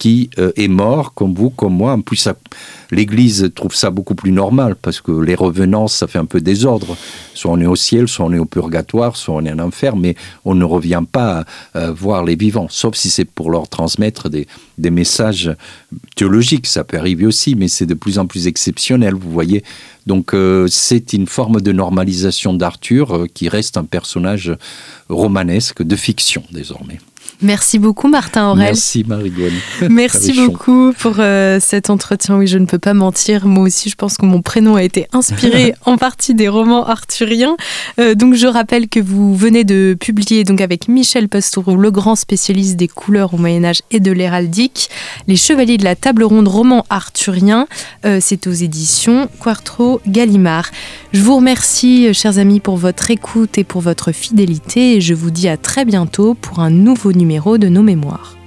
qui 0.01 0.31
euh, 0.39 0.51
est 0.55 0.67
mort, 0.67 1.13
comme 1.13 1.35
vous, 1.35 1.51
comme 1.51 1.75
moi. 1.75 1.91
En 1.91 2.01
plus, 2.01 2.27
l'Église 2.89 3.51
trouve 3.53 3.75
ça 3.75 3.91
beaucoup 3.91 4.15
plus 4.15 4.31
normal, 4.31 4.75
parce 4.75 4.99
que 4.99 5.11
les 5.11 5.35
revenances, 5.35 5.93
ça 5.93 6.07
fait 6.07 6.17
un 6.17 6.25
peu 6.25 6.41
désordre. 6.41 6.97
Soit 7.35 7.51
on 7.51 7.59
est 7.59 7.67
au 7.67 7.75
ciel, 7.75 8.07
soit 8.07 8.25
on 8.25 8.33
est 8.33 8.39
au 8.39 8.45
purgatoire, 8.45 9.15
soit 9.15 9.35
on 9.35 9.45
est 9.45 9.51
en 9.51 9.59
enfer, 9.59 9.95
mais 9.95 10.15
on 10.43 10.55
ne 10.55 10.63
revient 10.63 11.03
pas 11.11 11.45
euh, 11.75 11.91
voir 11.91 12.25
les 12.25 12.35
vivants, 12.35 12.65
sauf 12.67 12.95
si 12.95 13.11
c'est 13.11 13.25
pour 13.25 13.51
leur 13.51 13.69
transmettre 13.69 14.27
des, 14.27 14.47
messages 14.79 15.55
théologiques. 16.15 16.65
Ça 16.65 16.83
peut 16.83 16.97
arriver 16.97 17.27
aussi, 17.27 17.53
mais 17.53 17.67
c'est 17.67 17.85
de 17.85 17.93
plus 17.93 18.17
en 18.17 18.25
plus 18.25 18.47
exceptionnel, 18.47 19.13
vous 19.13 19.29
voyez. 19.29 19.63
Donc 20.07 20.33
euh, 20.33 20.65
c'est 20.67 21.13
une 21.13 21.27
forme 21.27 21.61
de 21.61 21.71
normalisation 21.71 22.55
d'Arthur 22.55 23.27
qui 23.35 23.49
reste 23.49 23.77
un 23.77 23.85
personnage 23.85 24.51
romanesque 25.09 25.83
de 25.83 25.95
fiction 25.95 26.41
désormais. 26.51 26.97
Merci 27.41 27.79
beaucoup 27.79 28.07
Martin 28.07 28.49
Aurel. 28.49 28.65
Merci 28.65 29.03
marie 29.07 29.33
Merci 29.89 30.33
beaucoup 30.33 30.93
pour 30.97 31.15
euh, 31.17 31.59
cet 31.59 31.89
entretien. 31.89 32.37
Oui, 32.37 32.45
je 32.45 32.59
ne 32.59 32.65
peux 32.65 32.77
pas 32.77 32.93
mentir. 32.93 33.47
Moi 33.47 33.65
aussi, 33.65 33.89
je 33.89 33.95
pense 33.95 34.17
que 34.17 34.25
mon 34.25 34.41
prénom 34.41 34.75
a 34.75 34.83
été 34.83 35.07
inspiré 35.11 35.73
en 35.85 35.97
partie 35.97 36.35
des 36.35 36.47
romans 36.47 36.85
arthuriens. 36.85 37.57
Euh, 37.99 38.13
donc, 38.13 38.35
je 38.35 38.45
rappelle 38.45 38.87
que 38.87 38.99
vous 38.99 39.35
venez 39.35 39.63
de 39.63 39.97
publier 39.99 40.43
donc 40.43 40.61
avec 40.61 40.87
Michel 40.87 41.29
Pastoureau, 41.29 41.75
le 41.75 41.89
grand 41.89 42.15
spécialiste 42.15 42.75
des 42.75 42.87
couleurs 42.87 43.33
au 43.33 43.37
Moyen 43.37 43.63
Âge 43.63 43.81
et 43.89 43.99
de 43.99 44.11
l'héraldique, 44.11 44.89
Les 45.27 45.35
Chevaliers 45.35 45.77
de 45.77 45.83
la 45.83 45.95
Table 45.95 46.23
Ronde, 46.23 46.47
roman 46.47 46.85
arthurien. 46.89 47.67
Euh, 48.05 48.19
c'est 48.21 48.45
aux 48.45 48.51
éditions 48.51 49.29
Quartro 49.39 49.99
Gallimard. 50.05 50.69
Je 51.11 51.21
vous 51.21 51.35
remercie, 51.37 52.13
chers 52.13 52.37
amis, 52.37 52.59
pour 52.59 52.77
votre 52.77 53.09
écoute 53.09 53.57
et 53.57 53.63
pour 53.63 53.81
votre 53.81 54.11
fidélité. 54.11 54.97
Et 54.97 55.01
je 55.01 55.13
vous 55.13 55.31
dis 55.31 55.47
à 55.47 55.57
très 55.57 55.85
bientôt 55.85 56.35
pour 56.35 56.59
un 56.59 56.69
nouveau 56.69 57.11
de 57.57 57.69
nos 57.69 57.83
mémoires. 57.83 58.40